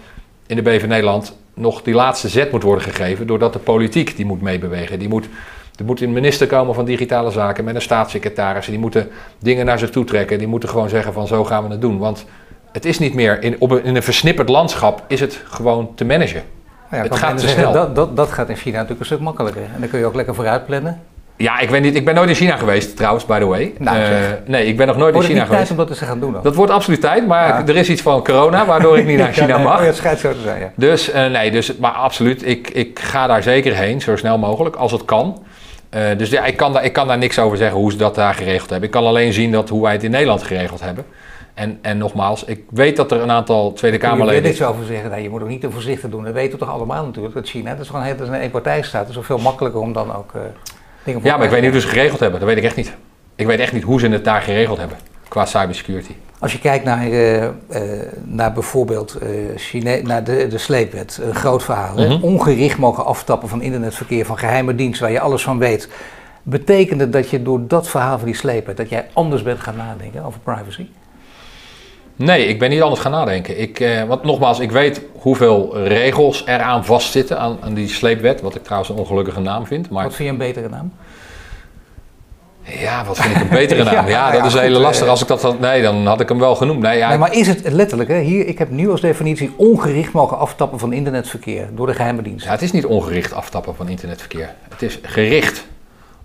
in 0.47 0.55
de 0.55 0.61
BV 0.61 0.85
Nederland 0.85 1.37
nog 1.53 1.81
die 1.81 1.93
laatste 1.93 2.27
zet 2.27 2.51
moet 2.51 2.63
worden 2.63 2.83
gegeven. 2.83 3.27
Doordat 3.27 3.53
de 3.53 3.59
politiek 3.59 4.15
die 4.15 4.25
moet 4.25 4.41
meebewegen. 4.41 4.99
Die 4.99 5.07
moet, 5.07 5.27
er 5.75 5.85
moet 5.85 6.01
een 6.01 6.13
minister 6.13 6.47
komen 6.47 6.75
van 6.75 6.85
Digitale 6.85 7.31
Zaken 7.31 7.63
met 7.63 7.75
een 7.75 7.81
staatssecretaris. 7.81 8.65
Die 8.65 8.79
moeten 8.79 9.09
dingen 9.39 9.65
naar 9.65 9.79
zich 9.79 9.89
toe 9.89 10.03
trekken. 10.03 10.37
Die 10.37 10.47
moeten 10.47 10.69
gewoon 10.69 10.89
zeggen 10.89 11.13
van 11.13 11.27
zo 11.27 11.45
gaan 11.45 11.63
we 11.63 11.69
het 11.69 11.81
doen. 11.81 11.97
Want 11.97 12.25
het 12.71 12.85
is 12.85 12.99
niet 12.99 13.13
meer, 13.13 13.43
in, 13.43 13.55
op 13.59 13.71
een, 13.71 13.83
in 13.83 13.95
een 13.95 14.03
versnipperd 14.03 14.49
landschap 14.49 15.03
is 15.07 15.19
het 15.19 15.41
gewoon 15.45 15.95
te 15.95 16.05
managen. 16.05 16.43
Ja, 16.91 16.97
het 16.97 17.15
gaat 17.15 17.37
te 17.37 17.47
snel. 17.47 17.71
Dat, 17.71 17.95
dat, 17.95 18.15
dat 18.15 18.29
gaat 18.29 18.49
in 18.49 18.55
China 18.55 18.73
natuurlijk 18.73 18.99
een 18.99 19.05
stuk 19.05 19.19
makkelijker. 19.19 19.63
En 19.63 19.79
dan 19.79 19.89
kun 19.89 19.99
je 19.99 20.05
ook 20.05 20.15
lekker 20.15 20.35
vooruit 20.35 20.65
plannen. 20.65 21.01
Ja, 21.41 21.59
ik 21.59 21.69
weet 21.69 21.81
niet. 21.81 21.95
Ik 21.95 22.05
ben 22.05 22.15
nooit 22.15 22.29
in 22.29 22.35
China 22.35 22.57
geweest 22.57 22.95
trouwens, 22.95 23.25
by 23.25 23.39
the 23.39 23.45
way. 23.45 23.73
Nou, 23.77 23.97
uh, 23.97 24.05
nee, 24.45 24.65
ik 24.65 24.77
ben 24.77 24.87
nog 24.87 24.97
nooit 24.97 25.15
in 25.15 25.21
China 25.21 25.45
geweest. 25.45 25.51
tijd 25.51 25.71
om 25.71 25.77
dat 25.77 25.87
te 25.87 26.05
gaan 26.05 26.19
doen? 26.19 26.35
Dat 26.43 26.55
wordt 26.55 26.71
absoluut 26.71 27.01
tijd, 27.01 27.27
maar 27.27 27.67
er 27.67 27.75
is 27.75 27.89
iets 27.89 28.01
van 28.01 28.23
corona 28.23 28.65
waardoor 28.65 28.97
ik 28.97 29.05
niet 29.05 29.17
naar 29.23 29.33
China 29.33 29.57
mag. 29.57 29.75
Oh, 29.75 29.79
ja, 29.79 29.85
het 29.85 29.95
schijnt 29.95 30.19
zo 30.19 30.31
te 30.31 30.41
zijn, 30.43 30.59
ja. 30.59 30.71
Dus 30.75 31.09
uh, 31.09 31.25
nee, 31.25 31.51
dus, 31.51 31.75
maar 31.77 31.91
absoluut. 31.91 32.47
Ik, 32.47 32.69
ik 32.69 32.99
ga 32.99 33.27
daar 33.27 33.43
zeker 33.43 33.75
heen, 33.75 34.01
zo 34.01 34.15
snel 34.15 34.37
mogelijk, 34.37 34.75
als 34.75 34.91
het 34.91 35.05
kan. 35.05 35.43
Uh, 35.95 36.01
dus 36.17 36.29
ja, 36.29 36.45
ik 36.45 36.57
kan, 36.57 36.73
daar, 36.73 36.83
ik 36.83 36.93
kan 36.93 37.07
daar 37.07 37.17
niks 37.17 37.39
over 37.39 37.57
zeggen 37.57 37.77
hoe 37.77 37.91
ze 37.91 37.97
dat 37.97 38.15
daar 38.15 38.33
geregeld 38.33 38.69
hebben. 38.69 38.87
Ik 38.87 38.93
kan 38.93 39.05
alleen 39.05 39.33
zien 39.33 39.51
dat, 39.51 39.69
hoe 39.69 39.81
wij 39.81 39.91
het 39.91 40.03
in 40.03 40.11
Nederland 40.11 40.43
geregeld 40.43 40.81
hebben. 40.81 41.05
En, 41.53 41.79
en 41.81 41.97
nogmaals, 41.97 42.43
ik 42.43 42.63
weet 42.69 42.95
dat 42.95 43.11
er 43.11 43.21
een 43.21 43.31
aantal 43.31 43.73
Tweede 43.73 43.97
Kamerleden... 43.97 44.41
Wil 44.41 44.51
niks 44.51 44.63
over 44.63 44.85
zeggen. 44.85 45.09
Nee, 45.09 45.23
je 45.23 45.29
moet 45.29 45.41
ook 45.41 45.47
niet 45.47 45.61
te 45.61 45.71
voorzichtig 45.71 46.09
doen. 46.09 46.23
Dat 46.23 46.33
weten 46.33 46.51
we 46.51 46.65
toch 46.65 46.73
allemaal 46.73 47.05
natuurlijk, 47.05 47.35
dat 47.35 47.49
China. 47.49 47.71
Dat 47.71 47.79
is 47.79 47.89
gewoon 47.89 48.05
een, 48.05 48.33
een 48.33 48.33
eenpartijstaat. 48.33 49.07
Het 49.07 49.17
is 49.17 49.25
veel 49.25 49.37
makkelijker 49.37 49.81
om 49.81 49.93
dan 49.93 50.15
ook... 50.15 50.31
Ja, 51.23 51.35
maar 51.35 51.45
ik 51.45 51.51
weet 51.51 51.61
niet 51.61 51.71
hoe 51.71 51.81
ze 51.81 51.87
geregeld 51.87 52.19
hebben. 52.19 52.39
Dat 52.39 52.49
weet 52.49 52.57
ik 52.57 52.63
echt 52.63 52.75
niet. 52.75 52.93
Ik 53.35 53.45
weet 53.45 53.59
echt 53.59 53.73
niet 53.73 53.83
hoe 53.83 53.99
ze 53.99 54.07
het 54.07 54.23
daar 54.23 54.41
geregeld 54.41 54.77
hebben 54.77 54.97
qua 55.27 55.45
cybersecurity. 55.45 56.13
Als 56.39 56.51
je 56.51 56.59
kijkt 56.59 56.85
naar, 56.85 57.07
uh, 57.07 57.43
uh, 57.43 57.49
naar 58.23 58.53
bijvoorbeeld 58.53 59.17
uh, 59.23 59.29
Chine 59.55 60.01
naar 60.01 60.23
de, 60.23 60.47
de 60.47 60.57
sleepwet, 60.57 61.19
een 61.21 61.35
groot 61.35 61.63
verhaal. 61.63 61.97
Mm 61.97 62.05
-hmm. 62.05 62.23
Ongericht 62.23 62.77
mogen 62.77 63.05
aftappen 63.05 63.49
van 63.49 63.61
internetverkeer, 63.61 64.25
van 64.25 64.37
geheime 64.37 64.75
dienst, 64.75 64.99
waar 64.99 65.11
je 65.11 65.19
alles 65.19 65.43
van 65.43 65.57
weet. 65.57 65.89
Betekent 66.43 66.99
het 66.99 67.13
dat 67.13 67.29
je 67.29 67.41
door 67.41 67.67
dat 67.67 67.89
verhaal 67.89 68.17
van 68.17 68.25
die 68.25 68.35
sleepwet, 68.35 68.77
dat 68.77 68.89
jij 68.89 69.07
anders 69.13 69.43
bent 69.43 69.59
gaan 69.59 69.75
nadenken 69.75 70.25
over 70.25 70.39
privacy? 70.39 70.87
Nee, 72.25 72.47
ik 72.47 72.59
ben 72.59 72.69
niet 72.69 72.81
anders 72.81 73.01
gaan 73.01 73.11
nadenken. 73.11 73.59
Ik, 73.59 73.79
eh, 73.79 74.03
want 74.03 74.23
nogmaals, 74.23 74.59
ik 74.59 74.71
weet 74.71 75.01
hoeveel 75.13 75.83
regels 75.83 76.45
eraan 76.45 76.85
vastzitten 76.85 77.39
aan, 77.39 77.57
aan 77.61 77.73
die 77.73 77.87
sleepwet. 77.87 78.41
Wat 78.41 78.55
ik 78.55 78.63
trouwens 78.63 78.89
een 78.89 78.97
ongelukkige 78.97 79.39
naam 79.39 79.65
vind. 79.65 79.89
Maar... 79.89 80.03
Wat 80.03 80.15
vind 80.15 80.27
je 80.27 80.33
een 80.33 80.39
betere 80.39 80.69
naam? 80.69 80.91
Ja, 82.63 83.05
wat 83.05 83.17
vind 83.17 83.35
ik 83.35 83.41
een 83.41 83.49
betere 83.49 83.83
naam? 83.91 84.07
Ja, 84.07 84.31
dat 84.31 84.45
is 84.45 84.53
een 84.53 84.59
hele 84.59 84.75
eh, 84.75 84.81
lastig. 84.81 85.07
Als 85.07 85.21
ik 85.21 85.27
dat 85.27 85.41
had, 85.41 85.59
nee, 85.59 85.81
dan 85.81 86.05
had 86.05 86.19
ik 86.19 86.29
hem 86.29 86.39
wel 86.39 86.55
genoemd. 86.55 86.81
Nee, 86.81 86.97
ja, 86.97 87.09
nee, 87.09 87.17
maar 87.17 87.33
is 87.33 87.47
het 87.47 87.69
letterlijk, 87.71 88.09
hè? 88.09 88.19
Hier, 88.19 88.47
ik 88.47 88.57
heb 88.57 88.69
nu 88.69 88.89
als 88.89 89.01
definitie 89.01 89.53
ongericht 89.57 90.13
mogen 90.13 90.37
aftappen 90.37 90.79
van 90.79 90.93
internetverkeer 90.93 91.69
door 91.75 91.87
de 91.87 91.93
geheime 91.93 92.21
dienst. 92.21 92.45
Ja, 92.45 92.51
het 92.51 92.61
is 92.61 92.71
niet 92.71 92.85
ongericht 92.85 93.33
aftappen 93.33 93.75
van 93.75 93.89
internetverkeer. 93.89 94.55
Het 94.69 94.81
is 94.81 94.99
gericht 95.01 95.65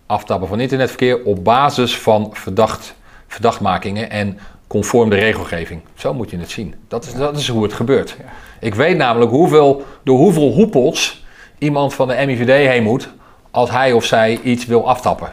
aftappen 0.06 0.48
van 0.48 0.60
internetverkeer 0.60 1.24
op 1.24 1.44
basis 1.44 1.98
van 1.98 2.30
verdacht, 2.32 2.94
verdachtmakingen 3.26 4.10
en 4.10 4.38
conform 4.66 5.10
de 5.10 5.16
regelgeving. 5.16 5.80
Zo 5.94 6.14
moet 6.14 6.30
je 6.30 6.38
het 6.38 6.50
zien. 6.50 6.74
Dat 6.88 7.04
is, 7.04 7.14
dat 7.14 7.36
is 7.36 7.48
hoe 7.48 7.62
het 7.62 7.72
gebeurt. 7.72 8.16
Ik 8.60 8.74
weet 8.74 8.96
namelijk 8.96 9.30
hoeveel, 9.30 9.84
door 10.02 10.18
hoeveel 10.18 10.52
hoepels 10.52 11.24
iemand 11.58 11.94
van 11.94 12.08
de 12.08 12.22
MIVD 12.26 12.68
heen 12.68 12.82
moet 12.82 13.08
als 13.50 13.70
hij 13.70 13.92
of 13.92 14.04
zij 14.04 14.40
iets 14.42 14.66
wil 14.66 14.88
aftappen. 14.88 15.32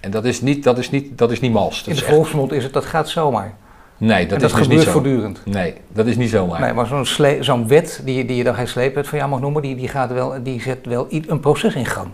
En 0.00 0.10
dat 0.10 0.24
is 0.24 0.40
niet, 0.40 0.64
dat 0.64 0.78
is 0.78 0.90
niet, 0.90 1.18
dat 1.18 1.30
is 1.30 1.40
niet 1.40 1.52
mals. 1.52 1.84
In 1.86 1.94
de 1.94 2.04
volksmond 2.04 2.52
is 2.52 2.62
het, 2.62 2.72
dat 2.72 2.84
gaat 2.84 3.08
zomaar. 3.08 3.54
Nee, 3.96 4.26
dat, 4.26 4.40
dat 4.40 4.50
is 4.50 4.56
dus 4.56 4.62
gebeurt 4.62 4.78
niet 4.78 4.82
zo. 4.82 4.92
voortdurend. 4.92 5.40
Nee, 5.44 5.74
dat 5.88 6.06
is 6.06 6.16
niet 6.16 6.30
zomaar. 6.30 6.60
Nee, 6.60 6.72
maar 6.72 6.86
zo'n, 6.86 7.06
zo'n 7.40 7.68
wet 7.68 8.00
die, 8.04 8.24
die 8.24 8.36
je 8.36 8.44
dan 8.44 8.54
geen 8.54 8.68
sleepwet 8.68 9.08
van 9.08 9.18
jou 9.18 9.30
mag 9.30 9.40
noemen, 9.40 9.62
die, 9.62 9.76
die, 9.76 9.88
gaat 9.88 10.12
wel, 10.12 10.42
die 10.42 10.60
zet 10.60 10.86
wel 10.86 11.06
een 11.10 11.40
proces 11.40 11.74
in 11.74 11.86
gang. 11.86 12.08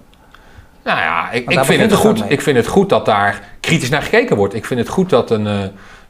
Nou 0.85 0.99
ja, 0.99 1.31
ik, 1.31 1.51
ik 1.51 1.65
vind, 1.65 1.81
het 1.81 1.93
goed, 1.93 2.31
ik 2.31 2.41
vind 2.41 2.57
het 2.57 2.67
goed 2.67 2.89
dat 2.89 3.05
daar 3.05 3.43
kritisch 3.61 3.89
naar 3.89 4.03
gekeken 4.03 4.37
wordt. 4.37 4.55
Ik 4.55 4.65
vind 4.65 4.81
het 4.81 4.89
goed 4.89 5.11
dat 5.11 5.31
een, 5.31 5.47
uh, 5.47 5.63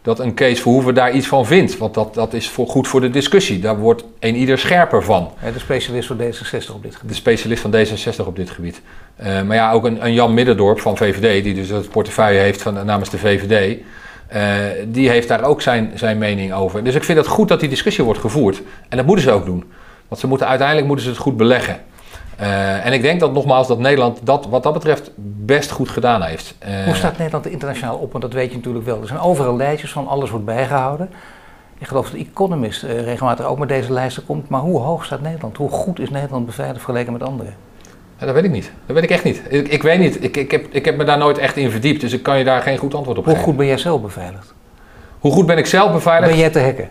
dat 0.09 0.19
een 0.19 0.35
Kees 0.35 0.61
Verhoeven 0.61 0.95
daar 0.95 1.13
iets 1.13 1.27
van 1.27 1.47
vindt. 1.47 1.79
Want 1.79 1.95
dat, 1.95 2.15
dat 2.15 2.33
is 2.33 2.49
voor, 2.49 2.67
goed 2.67 2.89
voor 2.89 3.01
de 3.01 3.11
discussie. 3.11 3.59
Daar 3.59 3.79
wordt 3.79 4.05
een 4.19 4.37
ieder 4.37 4.59
scherper 4.59 5.03
van. 5.03 5.33
De 5.53 5.59
specialist 5.59 6.07
van 6.07 6.17
D66 6.17 6.75
op 6.75 6.83
dit 6.83 6.95
gebied. 6.95 7.09
De 7.09 7.15
specialist 7.15 7.63
van 7.63 7.75
D66 7.75 8.27
op 8.27 8.37
dit 8.37 8.51
gebied. 8.51 8.81
Uh, 9.21 9.43
maar 9.43 9.57
ja, 9.57 9.73
ook 9.73 9.85
een, 9.85 10.05
een, 10.05 10.13
Jan 10.13 10.35
Middendorp 10.35 10.81
van 10.81 10.97
VVD, 10.97 11.45
die 11.45 11.55
dus 11.55 11.69
het 11.69 11.91
portefeuille 11.91 12.39
heeft 12.39 12.63
van, 12.63 12.85
namens 12.85 13.11
de 13.11 13.19
VVD. 13.19 13.79
die 14.87 15.09
heeft 15.09 15.29
daar 15.29 15.45
ook 15.45 15.63
zijn, 15.63 15.93
zijn 15.95 16.19
mening 16.19 16.53
over. 16.53 16.85
Dus 16.85 16.95
ik 16.95 17.05
vind 17.05 17.19
het 17.19 17.27
goed 17.27 17.49
dat 17.49 17.61
die 17.61 17.69
discussie 17.69 18.05
wordt 18.05 18.21
gevoerd. 18.21 18.63
En 18.89 18.97
dat 18.97 19.07
moeten 19.07 19.25
ze 19.25 19.31
ook 19.31 19.45
doen. 19.45 19.65
Want 20.09 20.21
ze 20.21 20.27
moeten, 20.27 20.47
uiteindelijk 20.47 20.87
moeten 20.87 21.05
ze 21.05 21.11
het 21.11 21.21
goed 21.21 21.37
beleggen. 21.37 21.81
Uh, 22.41 22.87
en 22.87 22.93
ik 22.93 23.03
denk 23.03 23.21
dat 23.21 23.33
nogmaals 23.33 23.69
dat 23.69 23.79
Nederland 23.79 24.19
dat 24.23 24.47
wat 24.47 24.63
dat 24.63 24.73
betreft 24.73 25.11
best 25.45 25.71
goed 25.71 25.89
gedaan 25.89 26.23
heeft. 26.23 26.55
Uh, 26.69 26.85
Hoe 26.85 26.95
staat 26.95 27.19
Nederland 27.19 27.45
er 27.45 27.51
internationaal 27.51 27.97
op? 27.97 28.11
Want 28.11 28.25
dat 28.25 28.33
weet 28.33 28.51
je 28.51 28.57
natuurlijk 28.57 28.85
wel. 28.85 29.01
Er 29.01 29.07
zijn 29.07 29.21
overal 29.21 29.57
lijstjes 29.57 29.93
van 29.93 30.07
alles 30.09 30.31
wordt 30.31 30.45
bijgehouden. 30.45 31.11
Ik 31.79 31.87
geloof 31.87 32.05
dat 32.05 32.13
de 32.13 32.27
Economist 32.31 32.85
uh, 32.85 33.01
regelmatig 33.01 33.47
ook 33.47 33.59
met 33.59 33.69
deze 33.69 33.93
lijsten 33.93 34.27
komt. 34.27 34.49
Maar 34.49 34.61
hoe 34.61 34.81
hoog 34.81 35.05
staat 35.05 35.21
Nederland? 35.21 35.57
Hoe 35.57 35.71
goed 35.71 35.99
is 35.99 36.11
Nederland 36.11 36.47
beveiligd 36.47 36.85
vergeleken 36.85 37.13
met 37.13 37.23
anderen? 37.23 37.55
Ja, 38.19 38.27
dat 38.27 38.35
weet 38.35 38.45
ik 38.45 38.51
niet. 38.51 38.73
Dat 38.87 38.95
weet 38.95 39.05
ik 39.05 39.11
echt 39.11 39.25
niet. 39.25 39.43
Ik, 39.49 39.69
ik 39.69 39.83
weet 39.83 39.99
niet. 39.99 40.23
Ik, 40.25 40.37
ik, 40.37 40.51
heb, 40.51 40.67
ik 40.71 40.85
heb 40.85 40.97
me 40.97 41.05
daar 41.05 41.19
nooit 41.19 41.39
echt 41.39 41.57
in 41.57 41.71
verdiept. 41.71 42.01
Dus 42.01 42.13
ik 42.13 42.23
kan 42.23 42.39
je 42.39 42.45
daar 42.45 42.63
geen 42.63 42.79
goed 42.79 42.95
antwoord 42.95 43.19
op 43.19 43.25
hoe 43.25 43.35
geven. 43.35 43.45
Hoe 43.45 43.53
goed 43.53 43.57
ben 43.57 43.67
jij 43.67 43.79
zelf 43.79 44.03
beveiligd? 44.03 44.55
Hoe 45.19 45.33
goed 45.33 45.47
ben 45.47 45.59
ik 45.59 45.67
zelf 45.67 45.93
beveiligd? 45.93 46.31
Ben 46.31 46.41
jij 46.41 46.51
te 46.51 46.61
hacken? 46.61 46.89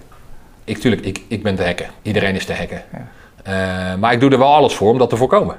Ik, 0.64 0.78
tuurlijk, 0.78 1.06
ik, 1.06 1.22
ik 1.28 1.43
ben 1.43 1.56
te 1.56 1.64
hacken. 1.64 1.88
Iedereen 2.02 2.36
is 2.36 2.45
te 2.45 2.54
hacken. 2.54 2.82
Ja. 2.91 3.08
Uh, 3.48 3.54
maar 4.00 4.14
ik 4.14 4.20
doe 4.20 4.32
er 4.32 4.38
wel 4.38 4.54
alles 4.54 4.74
voor 4.74 4.91
om 4.91 4.98
dat 4.98 5.10
te 5.10 5.18
voorkomen. 5.18 5.56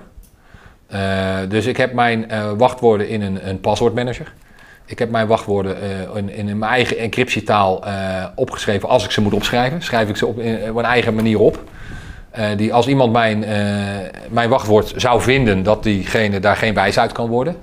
Uh, 0.93 1.37
dus 1.49 1.67
ik 1.67 1.77
heb 1.77 1.93
mijn 1.93 2.27
uh, 2.31 2.51
wachtwoorden 2.57 3.09
in 3.09 3.23
een, 3.23 3.49
een 3.49 3.61
paswoordmanager. 3.61 4.33
Ik 4.87 4.99
heb 4.99 5.11
mijn 5.11 5.27
wachtwoorden 5.27 5.77
in, 6.15 6.31
in, 6.31 6.59
mijn 6.59 6.73
eigen 6.73 6.99
encryptietaal 6.99 7.85
opgeschreven 8.35 8.89
als 8.89 9.05
ik 9.05 9.11
ze 9.11 9.21
moet 9.21 9.33
opschrijven. 9.33 9.83
Schrijf 9.83 10.09
ik 10.09 10.17
ze 10.17 10.27
op, 10.27 10.39
in, 10.39 10.77
een 10.77 10.85
eigen 10.85 11.15
manier 11.15 11.39
op. 11.39 11.63
die 12.57 12.75
als 12.75 12.87
iemand 12.87 13.13
mijn, 13.13 13.39
mijn 14.29 14.49
wachtwoord 14.49 14.93
zou 14.97 15.21
vinden, 15.21 15.63
dat 15.63 15.83
diegene 15.83 16.41
daar 16.41 16.57
geen 16.57 16.75
wijs 16.75 16.99
uit 16.99 17.13
kan 17.13 17.29
worden. 17.29 17.57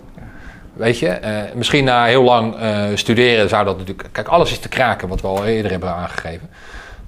Weet 0.74 1.00
je, 1.00 1.20
misschien 1.56 1.84
na 1.84 2.06
heel 2.06 2.24
lang 2.24 2.56
studeren 2.94 3.50
zou 3.50 3.66
dat 3.66 3.78
natuurlijk. 3.78 4.10
Kijk, 4.12 4.28
alles 4.28 4.52
is 4.52 4.60
te 4.60 4.70
kraken, 4.70 5.08
wat 5.08 5.22
we 5.22 5.28
al 5.28 5.46
eerder 5.46 5.72
hebben 5.72 5.96
aangegeven. 5.96 6.50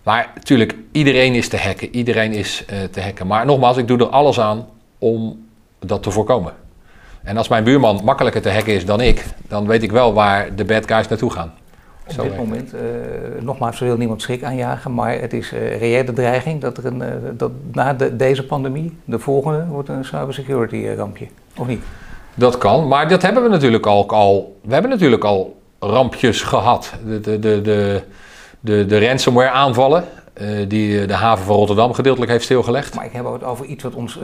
Maar 0.08 0.32
natuurlijk, 0.36 0.76
iedereen 0.92 1.34
is 1.34 1.48
te 1.48 1.58
hacken, 1.58 1.96
iedereen 1.96 2.32
is 2.32 2.66
uh, 2.72 2.84
te 2.84 3.02
hacken. 3.02 3.28
Maar 3.28 3.46
nogmaals, 3.46 3.78
ik 3.78 3.88
doe 3.88 4.00
er 4.00 4.08
alles 4.08 4.40
aan 4.40 4.66
om 5.00 5.46
dat 5.80 6.04
te 6.04 6.12
voorkomen. 6.12 6.54
En 7.24 7.38
als 7.38 7.48
mijn 7.48 7.64
buurman 7.64 8.02
makkelijker 8.04 8.42
te 8.42 8.52
hacken 8.52 8.74
is 8.74 8.86
dan 8.86 9.02
ik, 9.02 9.26
dan 9.48 9.68
weet 9.68 9.84
ik 9.84 9.92
wel 9.92 10.14
waar 10.14 10.56
de 10.56 10.66
bad 10.66 10.88
guys 10.88 11.08
naartoe 11.08 11.32
gaan. 11.32 11.54
Op 12.08 12.14
Zo 12.14 12.24
dit 12.24 12.38
moment, 12.38 12.74
uh, 12.74 12.82
nogmaals, 13.40 13.80
wil 13.80 13.98
niemand 13.98 14.22
schrik 14.22 14.44
aanjagen, 14.44 14.94
maar 14.94 15.20
het 15.20 15.34
is 15.34 15.54
uh, 15.54 15.80
reële 15.80 16.14
dreiging 16.14 16.62
dat, 16.62 16.78
er 16.78 16.86
een, 16.86 17.02
uh, 17.02 17.08
dat 17.34 17.52
na 17.72 17.94
de, 17.94 18.16
deze 18.16 18.46
pandemie, 18.46 18.98
de 19.06 19.20
volgende, 19.20 19.66
wordt 19.66 19.90
een 19.90 20.06
cybersecurity 20.06 20.88
rampje, 20.98 21.28
of 21.58 21.68
niet? 21.68 21.84
Dat 22.34 22.58
kan, 22.58 22.88
maar 22.88 23.08
dat 23.08 23.22
hebben 23.22 23.44
we 23.44 23.50
natuurlijk 23.50 23.86
al. 23.86 24.10
al 24.10 24.58
we 24.62 24.74
hebben 24.74 24.92
natuurlijk 24.92 25.24
al 25.24 25.60
rampjes 25.80 26.42
gehad. 26.42 26.94
De, 27.06 27.20
de, 27.20 27.40
de, 27.40 27.62
de, 27.62 28.04
de, 28.60 28.86
de 28.86 29.08
ransomware 29.08 29.50
aanvallen. 29.50 30.04
Uh, 30.42 30.70
die 30.70 31.06
de 31.06 31.14
haven 31.14 31.46
van 31.46 31.56
Rotterdam 31.56 31.94
gedeeltelijk 31.94 32.32
heeft 32.32 32.44
stilgelegd. 32.44 32.96
Maar 32.96 33.06
ik 33.06 33.12
heb 33.12 33.26
het 33.32 33.44
over 33.44 33.66
iets 33.66 33.84
wat 33.84 33.94
ons 33.94 34.18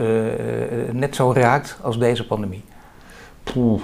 net 0.92 1.14
zo 1.14 1.32
raakt 1.32 1.78
als 1.82 1.98
deze 1.98 2.26
pandemie. 2.26 2.64
Poeh. 3.42 3.82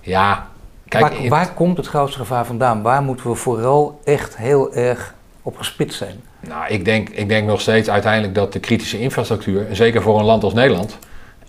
Ja, 0.00 0.46
kijk. 0.88 1.02
Waar, 1.02 1.28
waar, 1.28 1.52
komt 1.52 1.76
het 1.76 1.86
grootste 1.86 2.18
gevaar 2.18 2.46
vandaan? 2.46 2.82
Waar 2.82 3.02
moeten 3.02 3.30
we 3.30 3.34
vooral 3.34 4.00
echt 4.04 4.36
heel 4.36 4.74
erg 4.74 5.14
op 5.42 5.56
gespitst 5.56 5.98
zijn? 5.98 6.20
Nou, 6.40 6.68
ik 6.68 6.84
denk, 6.84 7.08
ik 7.08 7.28
denk 7.28 7.46
nog 7.46 7.60
steeds 7.60 7.90
uiteindelijk 7.90 8.34
dat 8.34 8.52
de 8.52 8.60
kritische 8.60 9.00
infrastructuur, 9.00 9.66
zeker 9.72 10.02
voor 10.02 10.18
een 10.18 10.24
land 10.24 10.44
als 10.44 10.54
Nederland, 10.54 10.98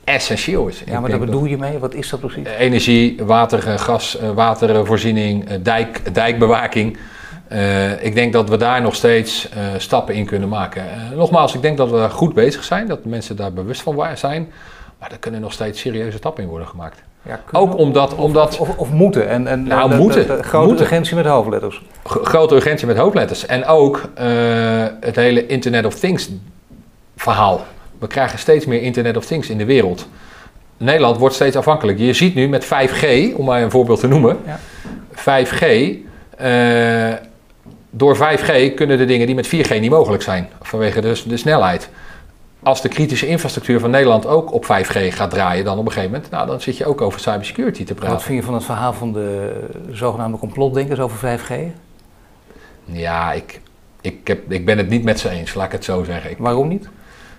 essentieel 0.04 0.68
is. 0.68 0.84
Ja, 0.86 1.00
maar 1.00 1.10
daar 1.10 1.20
bedoel 1.20 1.46
je 1.46 1.58
mee? 1.58 1.78
Wat 1.78 1.94
is 1.94 2.10
dat 2.10 2.20
precies? 2.20 2.48
Energie, 2.48 3.24
water, 3.24 3.80
gas, 3.80 4.18
watervoorziening, 4.34 5.62
dijk, 5.62 6.14
dijkbewaking. 6.14 6.98
Uh, 7.52 8.04
ik 8.04 8.16
denk 8.16 8.34
dat 8.34 8.50
we 8.50 8.58
daar 8.58 8.82
nog 8.82 8.96
steeds 8.96 9.50
uh, 9.58 9.64
stappen 9.78 10.16
in 10.16 10.26
kunnen 10.26 10.50
maken. 10.50 10.84
Uh, 10.84 11.18
nogmaals, 11.18 11.54
ik 11.54 11.62
denk 11.62 11.78
dat 11.78 11.90
we 11.90 12.10
goed 12.10 12.34
bezig 12.34 12.64
zijn, 12.64 12.88
dat 12.88 13.06
mensen 13.06 13.36
daar 13.36 13.54
bewust 13.54 13.82
van 13.82 14.18
zijn. 14.18 14.52
Maar 15.00 15.12
er 15.12 15.20
kunnen 15.20 15.42
nog 15.42 15.54
steeds 15.54 15.80
serieuze 15.80 16.18
stappen 16.18 16.44
in 16.44 16.50
worden 16.50 16.68
gemaakt. 16.68 17.02
Ja, 17.22 17.40
Ook 17.52 17.78
omdat... 17.78 18.14
Of, 18.14 18.20
omdat 18.20 18.58
of, 18.58 18.78
of, 18.78 18.92
moeten. 18.92 19.30
En, 19.30 19.48
en 19.48 19.64
nou, 19.64 19.90
de, 19.90 19.96
moeten. 19.96 20.28
De, 20.28 20.36
de 20.36 20.44
grote 20.44 20.68
moeten. 20.68 20.86
urgentie 20.86 21.16
met 21.16 21.26
hoofdletters. 21.26 21.82
Grote 22.04 22.56
urgentie 22.56 22.88
met 22.88 22.98
hoofdletters. 22.98 23.46
En 23.46 23.66
ook 23.66 24.10
het 25.00 25.16
hele 25.16 25.46
Internet 25.46 25.86
of 25.86 25.96
Things 25.96 26.30
verhaal. 27.16 27.62
We 28.00 28.08
krijgen 28.08 28.40
steeds 28.40 28.66
meer 28.66 28.82
Internet 28.82 29.18
of 29.18 29.26
Things 29.26 29.50
in 29.50 29.58
de 29.58 29.66
wereld. 29.66 30.08
Nederland 30.78 31.18
wordt 31.18 31.36
steeds 31.36 31.56
afhankelijk. 31.56 32.00
Je 32.00 32.14
ziet 32.14 32.36
nu 32.36 32.48
met 32.48 32.66
5G, 32.66 33.36
om 33.36 33.46
maar 33.46 33.62
een 33.62 33.72
voorbeeld 33.72 34.00
te 34.00 34.08
noemen. 34.08 34.38
Ja. 34.46 34.60
5G 35.16 35.66
door 37.90 38.18
5G 38.18 38.74
kunnen 38.76 38.98
de 38.98 39.06
dingen 39.06 39.26
die 39.26 39.36
met 39.36 39.48
4G 39.48 39.80
niet 39.80 39.90
mogelijk 39.90 40.24
zijn, 40.24 40.50
vanwege 40.62 41.02
de, 41.02 41.22
de 41.26 41.38
snelheid. 41.38 41.90
Als 42.64 42.82
de 42.82 42.90
kritische 42.90 43.28
infrastructuur 43.28 43.80
van 43.80 43.90
Nederland 43.90 44.26
ook 44.26 44.54
op 44.54 44.64
5G 44.64 45.08
gaat 45.08 45.30
draaien, 45.30 45.66
dan 45.66 45.78
op 45.78 45.86
een 45.86 45.92
gegeven 45.92 46.12
moment, 46.12 46.32
nou, 46.32 46.48
dan 46.48 46.62
zit 46.62 46.78
je 46.78 46.86
ook 46.86 47.02
over 47.02 47.20
cybersecurity 47.20 47.84
te 47.84 47.94
praten. 47.94 48.14
Wat 48.14 48.24
vind 48.24 48.40
je 48.40 48.46
van 48.46 48.54
het 48.54 48.64
verhaal 48.64 48.94
van 48.94 49.14
de 49.14 49.54
zogenaamde 49.92 50.38
complotdenkers 50.38 51.00
over 51.00 51.40
5G? 51.40 51.54
Ja, 52.86 53.32
ik, 53.32 53.62
ik, 54.02 54.28
heb, 54.28 54.52
ik 54.52 54.66
ben 54.66 54.78
het 54.78 54.90
niet 54.90 55.04
met 55.04 55.20
ze 55.20 55.30
eens, 55.30 55.54
laat 55.54 55.66
ik 55.66 55.72
het 55.72 55.84
zo 55.84 56.04
zeggen. 56.04 56.32
Ik, 56.32 56.38
Waarom 56.38 56.68
niet? 56.68 56.90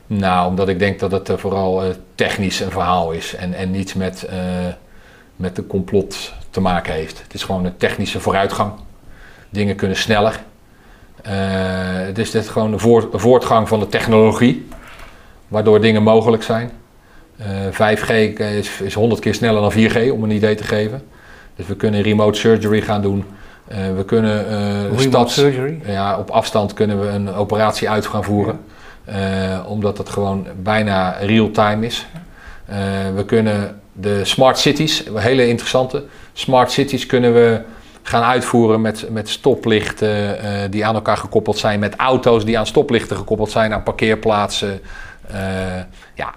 Nou, 0.07 0.49
omdat 0.49 0.69
ik 0.69 0.79
denk 0.79 0.99
dat 0.99 1.11
het 1.11 1.29
uh, 1.29 1.37
vooral 1.37 1.85
uh, 1.85 1.91
technisch 2.15 2.61
een 2.61 2.71
verhaal 2.71 3.13
is 3.13 3.35
en, 3.35 3.55
en 3.55 3.71
niets 3.71 3.95
met, 3.95 4.27
uh, 4.33 4.39
met 5.37 5.57
de 5.57 5.67
complot 5.67 6.33
te 6.51 6.61
maken 6.61 6.93
heeft. 6.93 7.23
Het 7.23 7.35
is 7.35 7.43
gewoon 7.43 7.65
een 7.65 7.77
technische 7.77 8.21
vooruitgang. 8.21 8.73
Dingen 9.51 9.77
kunnen 9.77 9.97
sneller. 9.97 10.41
Uh, 11.27 11.33
het 12.07 12.19
is 12.19 12.31
dit 12.31 12.49
gewoon 12.49 12.71
de 12.71 12.79
voortgang 13.19 13.69
van 13.69 13.81
de 13.81 13.89
technologie, 13.89 14.69
waardoor 15.49 15.81
dingen 15.81 16.03
mogelijk 16.03 16.43
zijn. 16.43 16.71
Uh, 17.41 17.67
eh, 17.67 17.73
5G 17.73 18.39
is, 18.39 18.81
is 18.81 18.95
100 18.95 19.21
keer 19.21 19.35
sneller 19.35 19.61
dan 19.61 19.73
4G, 19.73 20.13
om 20.13 20.23
een 20.23 20.31
idee 20.31 20.55
te 20.55 20.65
geven. 20.65 21.03
Dus 21.57 21.67
we 21.67 21.77
kunnen 21.77 22.03
remote 22.03 22.39
surgery 22.39 22.81
gaan 22.81 23.03
doen. 23.03 23.25
Uh, 23.73 23.77
we 23.97 24.05
kunnen 24.05 24.45
stads, 24.97 25.35
surgery? 25.35 25.81
Ja, 25.87 26.19
op 26.19 26.31
afstand 26.31 26.75
kunnen 26.75 27.01
we 27.01 27.07
een 27.07 27.33
operatie 27.33 27.91
uit 27.91 28.07
gaan 28.07 28.25
voeren. 28.25 28.61
omdat 29.67 29.99
het 29.99 30.09
gewoon 30.09 30.47
bijna 30.63 31.17
real-time 31.21 31.87
is. 31.87 32.07
we 33.15 33.25
kunnen 33.27 33.81
de 33.93 34.25
smart 34.25 34.59
cities, 34.59 35.05
hele 35.15 35.49
interessante. 35.49 36.05
Smart 36.33 36.71
cities 36.71 37.07
kunnen 37.07 37.35
we 37.35 37.61
gaan 38.03 38.23
uitvoeren 38.23 38.81
met, 38.81 39.11
met 39.11 39.29
stoplichten 39.29 40.45
uh, 40.45 40.51
die 40.71 40.87
aan 40.87 40.95
elkaar 40.95 41.17
gekoppeld 41.17 41.59
zijn, 41.59 41.81
met 41.81 41.97
auto's 41.97 42.45
die 42.45 42.59
aan 42.59 42.67
stoplichten 42.67 43.17
gekoppeld 43.17 43.51
zijn, 43.51 43.73
aan 43.73 43.83
parkeerplaatsen. 43.83 44.81
Uh, 45.33 45.37
ja, 46.15 46.35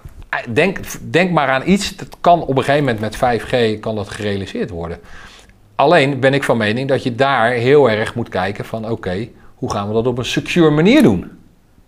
denk, 0.48 0.78
denk 1.10 1.30
maar 1.30 1.48
aan 1.48 1.62
iets, 1.64 1.96
dat 1.96 2.16
kan 2.20 2.42
op 2.42 2.56
een 2.56 2.64
gegeven 2.64 2.84
moment 2.84 3.00
met 3.00 3.16
5G 3.16 3.80
kan 3.80 3.94
dat 3.94 4.08
gerealiseerd 4.08 4.70
worden. 4.70 4.98
Alleen 5.74 6.20
ben 6.20 6.34
ik 6.34 6.44
van 6.44 6.56
mening 6.56 6.88
dat 6.88 7.02
je 7.02 7.14
daar 7.14 7.50
heel 7.50 7.90
erg 7.90 8.14
moet 8.14 8.28
kijken 8.28 8.64
van 8.64 8.90
oké, 8.90 9.28
hoe 9.54 9.70
gaan 9.70 9.88
we 9.88 9.94
dat 9.94 10.06
op 10.06 10.18
een 10.18 10.24
secure 10.24 10.70
manier 10.70 11.02
doen? 11.02 11.30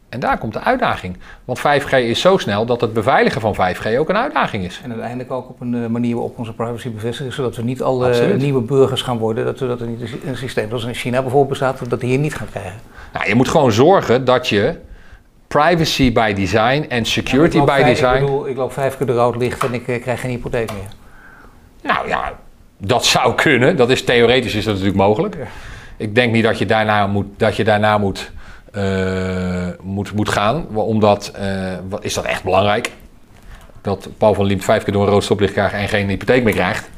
En 0.08 0.20
daar 0.20 0.38
komt 0.38 0.52
de 0.52 0.60
uitdaging. 0.60 1.16
Want 1.44 1.58
5G 1.58 1.90
is 1.90 2.20
zo 2.20 2.36
snel 2.36 2.66
dat 2.66 2.80
het 2.80 2.92
beveiligen 2.92 3.40
van 3.40 3.54
5G 3.54 3.98
ook 3.98 4.08
een 4.08 4.16
uitdaging 4.16 4.64
is. 4.64 4.80
En 4.84 4.90
uiteindelijk 4.90 5.30
ook 5.30 5.48
op 5.48 5.60
een 5.60 5.82
eh, 5.82 5.88
manier 5.88 6.14
waarop 6.14 6.38
onze 6.38 6.52
privacy 6.52 6.90
bevestigen, 6.90 7.32
zodat 7.32 7.56
we 7.56 7.62
niet 7.62 7.82
alle 7.82 8.06
Absoluut. 8.06 8.38
nieuwe 8.38 8.60
burgers 8.60 9.02
gaan 9.02 9.18
worden. 9.18 9.44
Dat 9.44 9.58
we 9.58 9.66
dat 9.66 9.80
niet 9.80 10.00
een 10.26 10.36
systeem 10.36 10.68
zoals 10.68 10.84
in 10.84 10.94
China 10.94 11.20
bijvoorbeeld 11.20 11.48
bestaat, 11.48 11.90
dat 11.90 12.00
we 12.00 12.06
hier 12.06 12.18
niet 12.18 12.34
gaan 12.34 12.48
krijgen. 12.50 12.80
Nou, 13.12 13.28
je 13.28 13.34
moet 13.34 13.48
gewoon 13.48 13.72
zorgen 13.72 14.24
dat 14.24 14.48
je 14.48 14.78
privacy 15.46 16.12
by 16.12 16.32
design 16.32 16.84
en 16.88 17.04
security 17.04 17.60
by 17.60 17.66
vijf, 17.66 17.86
design. 17.86 18.14
Ik, 18.14 18.20
bedoel, 18.20 18.48
ik 18.48 18.56
loop 18.56 18.72
vijf 18.72 18.96
keer 18.96 19.06
de 19.06 19.12
rood 19.12 19.36
licht 19.36 19.64
en 19.64 19.74
ik 19.74 19.88
uh, 19.88 20.02
krijg 20.02 20.20
geen 20.20 20.30
hypotheek 20.30 20.72
meer. 20.72 20.90
Nou 21.82 22.08
ja, 22.08 22.32
dat 22.78 23.04
zou 23.04 23.34
kunnen. 23.34 23.76
Dat 23.76 23.90
is 23.90 24.04
theoretisch 24.04 24.54
is 24.54 24.64
dat 24.64 24.74
natuurlijk 24.74 25.00
mogelijk. 25.00 25.34
Ja. 25.34 25.46
Ik 25.96 26.14
denk 26.14 26.32
niet 26.32 26.44
dat 26.44 26.58
je 26.58 26.66
daarna 26.66 27.06
moet, 27.06 27.26
dat 27.36 27.56
je 27.56 27.64
daarna 27.64 27.98
moet 27.98 28.32
moet, 29.82 30.12
moet 30.12 30.28
gaan. 30.28 30.66
Omdat, 30.74 31.32
uh, 31.38 31.72
is 32.00 32.14
dat 32.14 32.24
echt 32.24 32.44
belangrijk? 32.44 32.92
Dat 33.80 34.08
Paul 34.18 34.34
van 34.34 34.44
Liemt 34.44 34.64
vijf 34.64 34.82
keer 34.82 34.92
door 34.92 35.02
een 35.02 35.12
rood 35.12 35.24
stoplicht 35.24 35.52
krijgt 35.52 35.74
en 35.74 35.88
geen 35.88 36.08
hypotheek 36.08 36.44
meer 36.44 36.54
krijgt. 36.54 36.88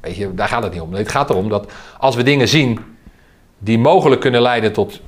Weet 0.00 0.16
je, 0.16 0.34
daar 0.34 0.48
gaat 0.48 0.62
het 0.62 0.72
niet 0.72 0.80
om. 0.80 0.94
Het 0.94 1.08
gaat 1.08 1.30
erom 1.30 1.48
dat 1.48 1.72
als 1.98 2.16
we 2.16 2.22
dingen 2.22 2.48
zien 2.48 2.80
die 3.58 3.78
mogelijk 3.78 4.20
kunnen 4.20 4.42
leiden 4.42 4.72
tot 4.72 5.00